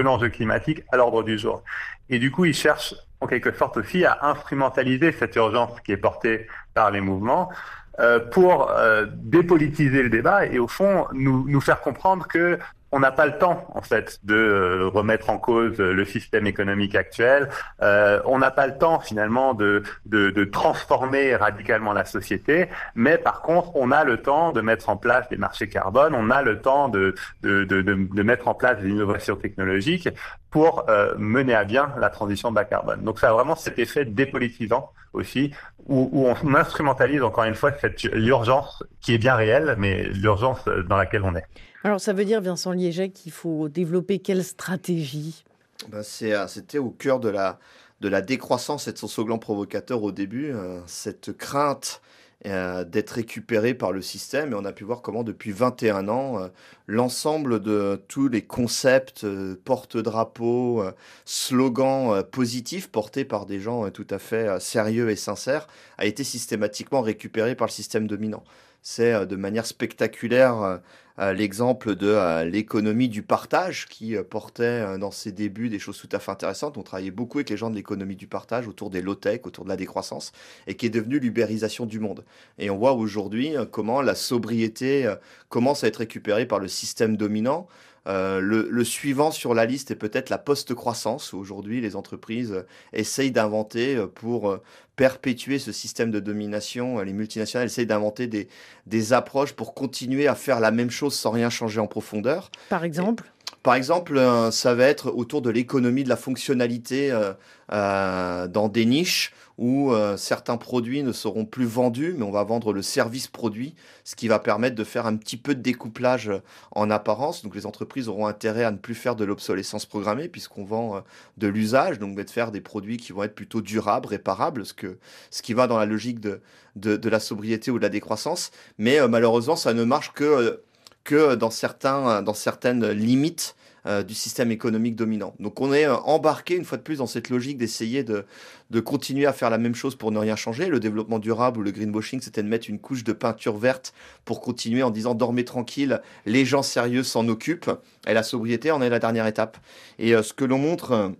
l'enjeu 0.00 0.28
de, 0.28 0.32
climatique 0.32 0.82
à 0.92 0.96
l'ordre 0.96 1.22
du 1.22 1.38
jour. 1.38 1.62
Et 2.08 2.18
du 2.18 2.30
coup, 2.30 2.44
ils 2.44 2.54
cherchent 2.54 2.94
en 3.20 3.26
quelque 3.26 3.52
sorte 3.52 3.76
aussi 3.76 4.04
à 4.04 4.18
instrumentaliser 4.22 5.12
cette 5.12 5.36
urgence 5.36 5.80
qui 5.80 5.92
est 5.92 5.96
portée 5.96 6.46
par 6.74 6.90
les 6.90 7.00
mouvements 7.00 7.50
euh, 7.98 8.18
pour 8.18 8.70
euh, 8.70 9.06
dépolitiser 9.10 10.02
le 10.02 10.08
débat 10.08 10.46
et 10.46 10.58
au 10.58 10.68
fond 10.68 11.06
nous, 11.12 11.46
nous 11.48 11.60
faire 11.60 11.80
comprendre 11.80 12.26
que 12.26 12.58
on 12.92 13.00
n'a 13.00 13.12
pas 13.12 13.26
le 13.26 13.38
temps 13.38 13.66
en 13.74 13.82
fait 13.82 14.20
de 14.24 14.34
euh, 14.34 14.88
remettre 14.88 15.30
en 15.30 15.38
cause 15.38 15.78
le 15.78 16.04
système 16.04 16.46
économique 16.46 16.94
actuel. 16.94 17.48
Euh, 17.82 18.20
on 18.24 18.38
n'a 18.38 18.50
pas 18.50 18.66
le 18.66 18.76
temps 18.78 19.00
finalement 19.00 19.54
de, 19.54 19.82
de, 20.06 20.30
de, 20.30 20.44
transformer 20.44 21.36
radicalement 21.36 21.92
la 21.92 22.04
société, 22.04 22.68
mais 22.94 23.18
par 23.18 23.42
contre 23.42 23.76
on 23.76 23.90
a 23.90 24.04
le 24.04 24.18
temps 24.18 24.52
de 24.52 24.60
mettre 24.60 24.88
en 24.88 24.96
place 24.96 25.28
des 25.28 25.36
marchés 25.36 25.68
carbone, 25.68 26.14
on 26.14 26.30
a 26.30 26.42
le 26.42 26.60
temps 26.60 26.88
de, 26.88 27.14
de, 27.42 27.64
de, 27.64 28.22
mettre 28.22 28.48
en 28.48 28.54
place 28.54 28.78
des 28.80 28.88
innovations 28.88 29.36
technologiques 29.36 30.08
pour 30.50 30.84
euh, 30.88 31.14
mener 31.16 31.54
à 31.54 31.64
bien 31.64 31.92
la 31.98 32.10
transition 32.10 32.50
bas 32.50 32.64
carbone. 32.64 33.02
Donc 33.02 33.20
ça 33.20 33.30
a 33.30 33.32
vraiment 33.32 33.54
cet 33.54 33.78
effet 33.78 34.04
dépolitisant 34.04 34.90
aussi, 35.12 35.52
où, 35.86 36.08
où 36.12 36.26
on 36.26 36.54
instrumentalise 36.54 37.22
encore 37.22 37.44
une 37.44 37.54
fois 37.54 37.72
cette 37.72 38.02
l'urgence 38.02 38.82
qui 39.00 39.14
est 39.14 39.18
bien 39.18 39.34
réelle, 39.34 39.76
mais 39.78 40.04
l'urgence 40.04 40.64
dans 40.64 40.96
laquelle 40.96 41.22
on 41.24 41.34
est. 41.34 41.46
Alors 41.82 42.00
ça 42.00 42.12
veut 42.12 42.24
dire, 42.24 42.40
Vincent 42.40 42.72
Liéget, 42.72 43.10
qu'il 43.10 43.32
faut 43.32 43.68
développer 43.68 44.18
quelle 44.18 44.44
stratégie? 44.44 45.44
Ben 45.88 46.02
C'était 46.02 46.78
au 46.78 46.90
cœur 46.90 47.20
de 47.20 47.28
la, 47.28 48.20
décroissance 48.20 48.86
et 48.86 48.92
de 48.92 48.98
son 48.98 49.08
slogan 49.08 49.38
provocateur 49.38 50.02
au 50.02 50.12
début, 50.12 50.52
euh, 50.52 50.80
cette 50.86 51.32
crainte 51.36 52.02
euh, 52.46 52.84
d'être 52.84 53.10
récupéré 53.10 53.74
par 53.74 53.92
le 53.92 54.00
système. 54.00 54.52
Et 54.52 54.54
on 54.54 54.64
a 54.64 54.72
pu 54.72 54.84
voir 54.84 55.02
comment 55.02 55.22
depuis 55.22 55.52
21 55.52 56.08
ans, 56.08 56.38
euh, 56.38 56.48
l'ensemble 56.86 57.60
de 57.60 58.02
tous 58.08 58.28
les 58.28 58.42
concepts, 58.42 59.24
euh, 59.24 59.60
porte-drapeaux, 59.64 60.82
euh, 60.82 60.92
slogans 61.26 62.14
euh, 62.14 62.22
positifs 62.22 62.88
portés 62.88 63.26
par 63.26 63.44
des 63.44 63.60
gens 63.60 63.90
tout 63.90 64.06
à 64.08 64.18
fait 64.18 64.58
sérieux 64.60 65.10
et 65.10 65.16
sincères 65.16 65.68
a 65.98 66.06
été 66.06 66.24
systématiquement 66.24 67.02
récupéré 67.02 67.54
par 67.54 67.66
le 67.66 67.72
système 67.72 68.06
dominant. 68.06 68.42
C'est 68.82 69.26
de 69.26 69.36
manière 69.36 69.66
spectaculaire 69.66 70.80
l'exemple 71.18 71.96
de 71.96 72.44
l'économie 72.44 73.10
du 73.10 73.22
partage 73.22 73.86
qui 73.88 74.16
portait 74.28 74.98
dans 74.98 75.10
ses 75.10 75.32
débuts 75.32 75.68
des 75.68 75.78
choses 75.78 75.98
tout 75.98 76.08
à 76.12 76.18
fait 76.18 76.30
intéressantes. 76.30 76.78
On 76.78 76.82
travaillait 76.82 77.10
beaucoup 77.10 77.38
avec 77.38 77.50
les 77.50 77.58
gens 77.58 77.68
de 77.68 77.74
l'économie 77.74 78.16
du 78.16 78.26
partage 78.26 78.66
autour 78.66 78.88
des 78.88 79.02
low-tech, 79.02 79.40
autour 79.44 79.64
de 79.64 79.68
la 79.68 79.76
décroissance, 79.76 80.32
et 80.66 80.76
qui 80.76 80.86
est 80.86 80.90
devenue 80.90 81.18
l'ubérisation 81.18 81.84
du 81.84 82.00
monde. 82.00 82.24
Et 82.58 82.70
on 82.70 82.78
voit 82.78 82.94
aujourd'hui 82.94 83.54
comment 83.70 84.00
la 84.00 84.14
sobriété 84.14 85.14
commence 85.50 85.84
à 85.84 85.88
être 85.88 85.98
récupérée 85.98 86.46
par 86.46 86.58
le 86.58 86.68
système 86.68 87.18
dominant. 87.18 87.68
Euh, 88.06 88.40
le, 88.40 88.68
le, 88.70 88.84
suivant 88.84 89.30
sur 89.30 89.54
la 89.54 89.66
liste 89.66 89.90
est 89.90 89.96
peut-être 89.96 90.30
la 90.30 90.38
post-croissance. 90.38 91.34
Aujourd'hui, 91.34 91.80
les 91.80 91.96
entreprises 91.96 92.64
essayent 92.92 93.30
d'inventer 93.30 94.02
pour 94.14 94.58
perpétuer 94.96 95.58
ce 95.58 95.72
système 95.72 96.10
de 96.10 96.20
domination. 96.20 97.00
Les 97.00 97.12
multinationales 97.12 97.66
essayent 97.66 97.86
d'inventer 97.86 98.26
des, 98.26 98.48
des 98.86 99.12
approches 99.12 99.52
pour 99.52 99.74
continuer 99.74 100.26
à 100.28 100.34
faire 100.34 100.60
la 100.60 100.70
même 100.70 100.90
chose 100.90 101.14
sans 101.14 101.30
rien 101.30 101.50
changer 101.50 101.80
en 101.80 101.86
profondeur. 101.86 102.50
Par 102.68 102.84
exemple 102.84 103.24
Et, 103.24 103.39
par 103.62 103.74
exemple, 103.74 104.16
euh, 104.16 104.50
ça 104.50 104.74
va 104.74 104.84
être 104.84 105.10
autour 105.10 105.42
de 105.42 105.50
l'économie 105.50 106.02
de 106.02 106.08
la 106.08 106.16
fonctionnalité 106.16 107.12
euh, 107.12 107.34
euh, 107.72 108.48
dans 108.48 108.68
des 108.68 108.86
niches 108.86 109.32
où 109.58 109.92
certains 110.16 110.56
produits 110.56 111.02
ne 111.02 111.12
seront 111.12 111.44
plus 111.44 111.66
vendus, 111.66 112.14
mais 112.16 112.24
on 112.24 112.30
va 112.30 112.42
vendre 112.44 112.72
le 112.72 112.80
service 112.80 113.28
produit, 113.28 113.74
ce 114.04 114.16
qui 114.16 114.26
va 114.26 114.38
permettre 114.38 114.74
de 114.74 114.84
faire 114.84 115.04
un 115.04 115.16
petit 115.16 115.36
peu 115.36 115.54
de 115.54 115.60
découplage 115.60 116.32
en 116.70 116.88
apparence. 116.88 117.42
Donc 117.42 117.54
les 117.54 117.66
entreprises 117.66 118.08
auront 118.08 118.26
intérêt 118.26 118.64
à 118.64 118.70
ne 118.70 118.78
plus 118.78 118.94
faire 118.94 119.16
de 119.16 119.24
l'obsolescence 119.26 119.84
programmée, 119.84 120.28
puisqu'on 120.28 120.64
vend 120.64 121.04
de 121.36 121.46
l'usage, 121.46 121.98
donc 121.98 122.16
de 122.16 122.30
faire 122.30 122.52
des 122.52 122.62
produits 122.62 122.96
qui 122.96 123.12
vont 123.12 123.22
être 123.22 123.34
plutôt 123.34 123.60
durables, 123.60 124.08
réparables, 124.08 124.64
ce, 124.64 125.42
qui 125.42 125.52
va 125.52 125.66
dans 125.66 125.76
la 125.76 125.84
logique 125.84 126.20
de, 126.20 126.40
la 126.76 127.20
sobriété 127.20 127.70
ou 127.70 127.76
de 127.76 127.82
la 127.82 127.90
décroissance. 127.90 128.52
Mais 128.78 129.06
malheureusement, 129.08 129.56
ça 129.56 129.74
ne 129.74 129.84
marche 129.84 130.12
que, 130.14 130.62
que 131.04 131.34
dans, 131.34 131.50
certains, 131.50 132.22
dans 132.22 132.34
certaines 132.34 132.88
limites 132.90 133.56
euh, 133.86 134.02
du 134.02 134.12
système 134.12 134.50
économique 134.50 134.94
dominant. 134.94 135.32
Donc 135.40 135.62
on 135.62 135.72
est 135.72 135.86
euh, 135.86 135.96
embarqué 135.96 136.54
une 136.54 136.66
fois 136.66 136.76
de 136.76 136.82
plus 136.82 136.98
dans 136.98 137.06
cette 137.06 137.30
logique 137.30 137.56
d'essayer 137.56 138.04
de, 138.04 138.26
de 138.68 138.80
continuer 138.80 139.24
à 139.24 139.32
faire 139.32 139.48
la 139.48 139.56
même 139.56 139.74
chose 139.74 139.94
pour 139.96 140.12
ne 140.12 140.18
rien 140.18 140.36
changer. 140.36 140.66
Le 140.66 140.80
développement 140.80 141.18
durable 141.18 141.60
ou 141.60 141.62
le 141.62 141.70
greenwashing, 141.70 142.20
c'était 142.20 142.42
de 142.42 142.48
mettre 142.48 142.68
une 142.68 142.78
couche 142.78 143.04
de 143.04 143.14
peinture 143.14 143.56
verte 143.56 143.94
pour 144.26 144.42
continuer 144.42 144.82
en 144.82 144.90
disant 144.90 145.14
dormez 145.14 145.46
tranquille, 145.46 146.02
les 146.26 146.44
gens 146.44 146.62
sérieux 146.62 147.02
s'en 147.02 147.26
occupent. 147.28 147.70
Et 148.06 148.12
la 148.12 148.22
sobriété 148.22 148.70
en 148.70 148.82
est 148.82 148.90
la 148.90 148.98
dernière 148.98 149.26
étape. 149.26 149.56
Et 149.98 150.14
euh, 150.14 150.22
ce 150.22 150.34
que 150.34 150.44
l'on 150.44 150.58
montre... 150.58 151.12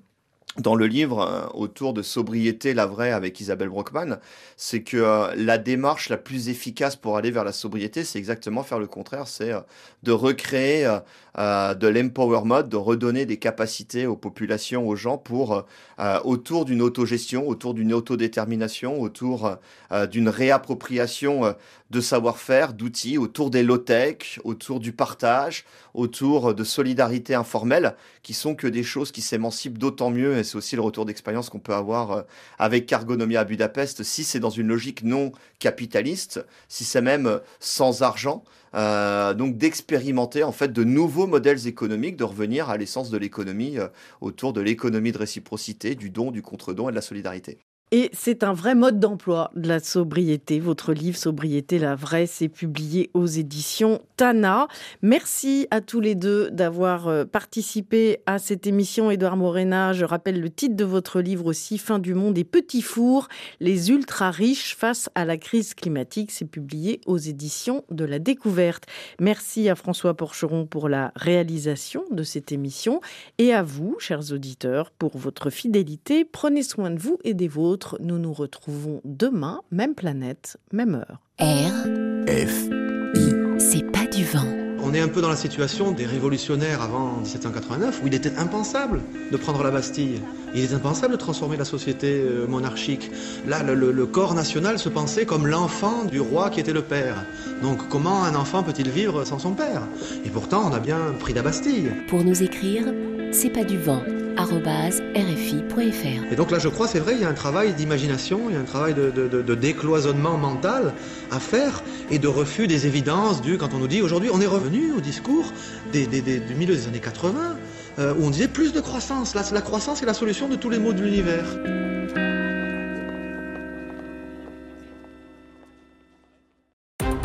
Euh, 0.58 0.60
dans 0.60 0.74
le 0.74 0.86
livre 0.86 1.20
euh, 1.20 1.46
autour 1.54 1.92
de 1.92 2.02
sobriété, 2.02 2.74
la 2.74 2.86
vraie, 2.86 3.12
avec 3.12 3.40
Isabelle 3.40 3.68
Brockman, 3.68 4.18
c'est 4.56 4.82
que 4.82 4.96
euh, 4.96 5.34
la 5.36 5.58
démarche 5.58 6.08
la 6.08 6.16
plus 6.16 6.48
efficace 6.48 6.96
pour 6.96 7.16
aller 7.16 7.30
vers 7.30 7.44
la 7.44 7.52
sobriété, 7.52 8.04
c'est 8.04 8.18
exactement 8.18 8.62
faire 8.62 8.78
le 8.78 8.86
contraire, 8.86 9.28
c'est 9.28 9.52
euh, 9.52 9.60
de 10.02 10.12
recréer 10.12 10.98
euh, 11.38 11.74
de 11.74 11.86
l'empowerment, 11.86 12.62
de 12.62 12.76
redonner 12.76 13.26
des 13.26 13.36
capacités 13.36 14.06
aux 14.06 14.16
populations, 14.16 14.86
aux 14.88 14.96
gens, 14.96 15.18
pour 15.18 15.64
euh, 15.98 16.20
autour 16.24 16.64
d'une 16.64 16.82
autogestion, 16.82 17.46
autour 17.46 17.74
d'une 17.74 17.92
autodétermination, 17.92 19.00
autour 19.00 19.58
euh, 19.92 20.06
d'une 20.06 20.28
réappropriation 20.28 21.54
de 21.90 22.00
savoir-faire, 22.00 22.72
d'outils, 22.72 23.18
autour 23.18 23.50
des 23.50 23.62
low-tech, 23.62 24.40
autour 24.44 24.80
du 24.80 24.92
partage, 24.92 25.64
autour 25.94 26.54
de 26.54 26.64
solidarité 26.64 27.34
informelle, 27.34 27.94
qui 28.22 28.32
sont 28.32 28.54
que 28.54 28.66
des 28.66 28.82
choses 28.82 29.10
qui 29.10 29.22
s'émancipent 29.22 29.78
d'autant 29.78 30.10
mieux, 30.10 30.38
et 30.38 30.44
c'est 30.44 30.56
aussi 30.56 30.76
le 30.76 30.82
retour 30.82 31.04
d'expérience 31.04 31.50
qu'on 31.50 31.58
peut 31.58 31.74
avoir 31.74 32.24
avec 32.58 32.86
Cargonomia 32.86 33.40
à 33.40 33.44
Budapest, 33.44 34.04
si 34.04 34.22
c'est 34.22 34.40
dans 34.40 34.50
une 34.50 34.68
logique 34.68 35.02
non 35.02 35.32
capitaliste, 35.58 36.44
si 36.68 36.84
c'est 36.84 37.02
même 37.02 37.40
sans 37.58 38.02
argent, 38.02 38.44
euh, 38.74 39.34
donc 39.34 39.56
d'expérimenter 39.56 40.42
en 40.44 40.52
fait 40.52 40.72
de 40.72 40.84
nouveaux 40.84 41.26
modèles 41.26 41.66
économiques, 41.66 42.16
de 42.16 42.24
revenir 42.24 42.70
à 42.70 42.76
l'essence 42.76 43.10
de 43.10 43.18
l'économie 43.18 43.78
euh, 43.78 43.88
autour 44.20 44.52
de 44.52 44.60
l'économie 44.60 45.12
de 45.12 45.18
réciprocité, 45.18 45.94
du 45.94 46.10
don, 46.10 46.30
du 46.30 46.42
contre-don 46.42 46.88
et 46.88 46.92
de 46.92 46.96
la 46.96 47.02
solidarité. 47.02 47.58
Et 47.92 48.08
c'est 48.12 48.44
un 48.44 48.52
vrai 48.52 48.76
mode 48.76 49.00
d'emploi 49.00 49.50
de 49.56 49.66
la 49.66 49.80
sobriété. 49.80 50.60
Votre 50.60 50.92
livre 50.92 51.16
Sobriété 51.16 51.80
la 51.80 51.96
vraie, 51.96 52.26
c'est 52.26 52.48
publié 52.48 53.10
aux 53.14 53.26
éditions 53.26 54.00
Tana. 54.14 54.68
Merci 55.02 55.66
à 55.72 55.80
tous 55.80 55.98
les 55.98 56.14
deux 56.14 56.52
d'avoir 56.52 57.08
euh, 57.08 57.24
participé 57.24 58.20
à 58.26 58.38
cette 58.38 58.68
émission. 58.68 59.10
Édouard 59.10 59.36
Morena, 59.36 59.92
je 59.92 60.04
rappelle 60.04 60.40
le 60.40 60.50
titre 60.50 60.76
de 60.76 60.84
votre 60.84 61.20
livre 61.20 61.46
aussi, 61.46 61.78
Fin 61.78 61.98
du 61.98 62.14
monde 62.14 62.38
et 62.38 62.44
petits 62.44 62.82
fours, 62.82 63.26
les 63.58 63.90
ultra 63.90 64.30
riches 64.30 64.76
face 64.76 65.10
à 65.16 65.24
la 65.24 65.36
crise 65.36 65.74
climatique. 65.74 66.30
C'est 66.30 66.44
publié 66.44 67.00
aux 67.06 67.18
éditions 67.18 67.82
de 67.90 68.04
la 68.04 68.20
découverte. 68.20 68.84
Merci 69.18 69.68
à 69.68 69.74
François 69.74 70.14
Porcheron 70.14 70.64
pour 70.64 70.88
la 70.88 71.10
réalisation 71.16 72.04
de 72.12 72.22
cette 72.22 72.52
émission 72.52 73.00
et 73.38 73.52
à 73.52 73.64
vous, 73.64 73.96
chers 73.98 74.30
auditeurs, 74.30 74.92
pour 74.92 75.18
votre 75.18 75.50
fidélité. 75.50 76.24
Prenez 76.24 76.62
soin 76.62 76.92
de 76.92 77.00
vous 77.00 77.18
et 77.24 77.34
des 77.34 77.48
vôtres. 77.48 77.79
Nous 78.00 78.18
nous 78.18 78.32
retrouvons 78.32 79.00
demain, 79.04 79.60
même 79.70 79.94
planète, 79.94 80.56
même 80.72 80.94
heure. 80.94 81.20
R. 81.40 81.86
F. 82.28 82.68
I. 83.14 83.34
C'est 83.58 83.90
pas 83.90 84.06
du 84.06 84.24
vent. 84.24 84.46
On 84.82 84.94
est 84.94 85.00
un 85.00 85.08
peu 85.08 85.20
dans 85.20 85.28
la 85.28 85.36
situation 85.36 85.92
des 85.92 86.06
révolutionnaires 86.06 86.80
avant 86.80 87.18
1789 87.18 88.00
où 88.02 88.06
il 88.06 88.14
était 88.14 88.34
impensable 88.38 89.02
de 89.30 89.36
prendre 89.36 89.62
la 89.62 89.70
Bastille. 89.70 90.20
Il 90.54 90.62
est 90.64 90.72
impensable 90.72 91.12
de 91.12 91.18
transformer 91.18 91.58
la 91.58 91.66
société 91.66 92.24
monarchique. 92.48 93.10
Là, 93.46 93.62
le, 93.62 93.74
le, 93.74 93.92
le 93.92 94.06
corps 94.06 94.34
national 94.34 94.78
se 94.78 94.88
pensait 94.88 95.26
comme 95.26 95.46
l'enfant 95.46 96.04
du 96.06 96.18
roi 96.18 96.48
qui 96.48 96.60
était 96.60 96.72
le 96.72 96.80
père. 96.82 97.26
Donc 97.62 97.88
comment 97.90 98.24
un 98.24 98.34
enfant 98.34 98.62
peut-il 98.62 98.88
vivre 98.88 99.24
sans 99.24 99.38
son 99.38 99.52
père? 99.52 99.82
Et 100.24 100.30
pourtant, 100.30 100.62
on 100.66 100.72
a 100.72 100.80
bien 100.80 100.98
pris 101.20 101.34
la 101.34 101.42
Bastille. 101.42 101.90
Pour 102.08 102.24
nous 102.24 102.42
écrire, 102.42 102.86
c'est 103.32 103.50
pas 103.50 103.64
du 103.64 103.78
vent 103.78 104.02
rfi.fr. 104.36 106.32
Et 106.32 106.36
donc 106.36 106.50
là, 106.50 106.58
je 106.58 106.68
crois, 106.68 106.88
c'est 106.88 106.98
vrai, 106.98 107.14
il 107.14 107.20
y 107.20 107.24
a 107.24 107.28
un 107.28 107.34
travail 107.34 107.74
d'imagination, 107.74 108.42
il 108.48 108.54
y 108.54 108.56
a 108.56 108.60
un 108.60 108.64
travail 108.64 108.94
de, 108.94 109.10
de, 109.10 109.28
de, 109.28 109.42
de, 109.42 109.54
décloisonnement 109.54 110.38
mental 110.38 110.94
à 111.30 111.40
faire 111.40 111.82
et 112.10 112.18
de 112.18 112.28
refus 112.28 112.66
des 112.66 112.86
évidences 112.86 113.42
du, 113.42 113.58
quand 113.58 113.74
on 113.74 113.78
nous 113.78 113.88
dit 113.88 114.00
aujourd'hui, 114.00 114.30
on 114.32 114.40
est 114.40 114.46
revenu 114.46 114.92
au 114.92 115.00
discours 115.00 115.52
des, 115.92 116.06
des, 116.06 116.22
des, 116.22 116.40
du 116.40 116.54
milieu 116.54 116.74
des 116.74 116.86
années 116.88 117.00
80, 117.00 117.56
euh, 117.98 118.14
où 118.18 118.24
on 118.24 118.30
disait 118.30 118.48
plus 118.48 118.72
de 118.72 118.80
croissance. 118.80 119.34
Là, 119.34 119.42
la 119.52 119.60
croissance 119.60 120.02
est 120.02 120.06
la 120.06 120.14
solution 120.14 120.48
de 120.48 120.56
tous 120.56 120.70
les 120.70 120.78
maux 120.78 120.92
de 120.92 121.02
l'univers. 121.02 121.44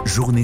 Journée 0.06 0.44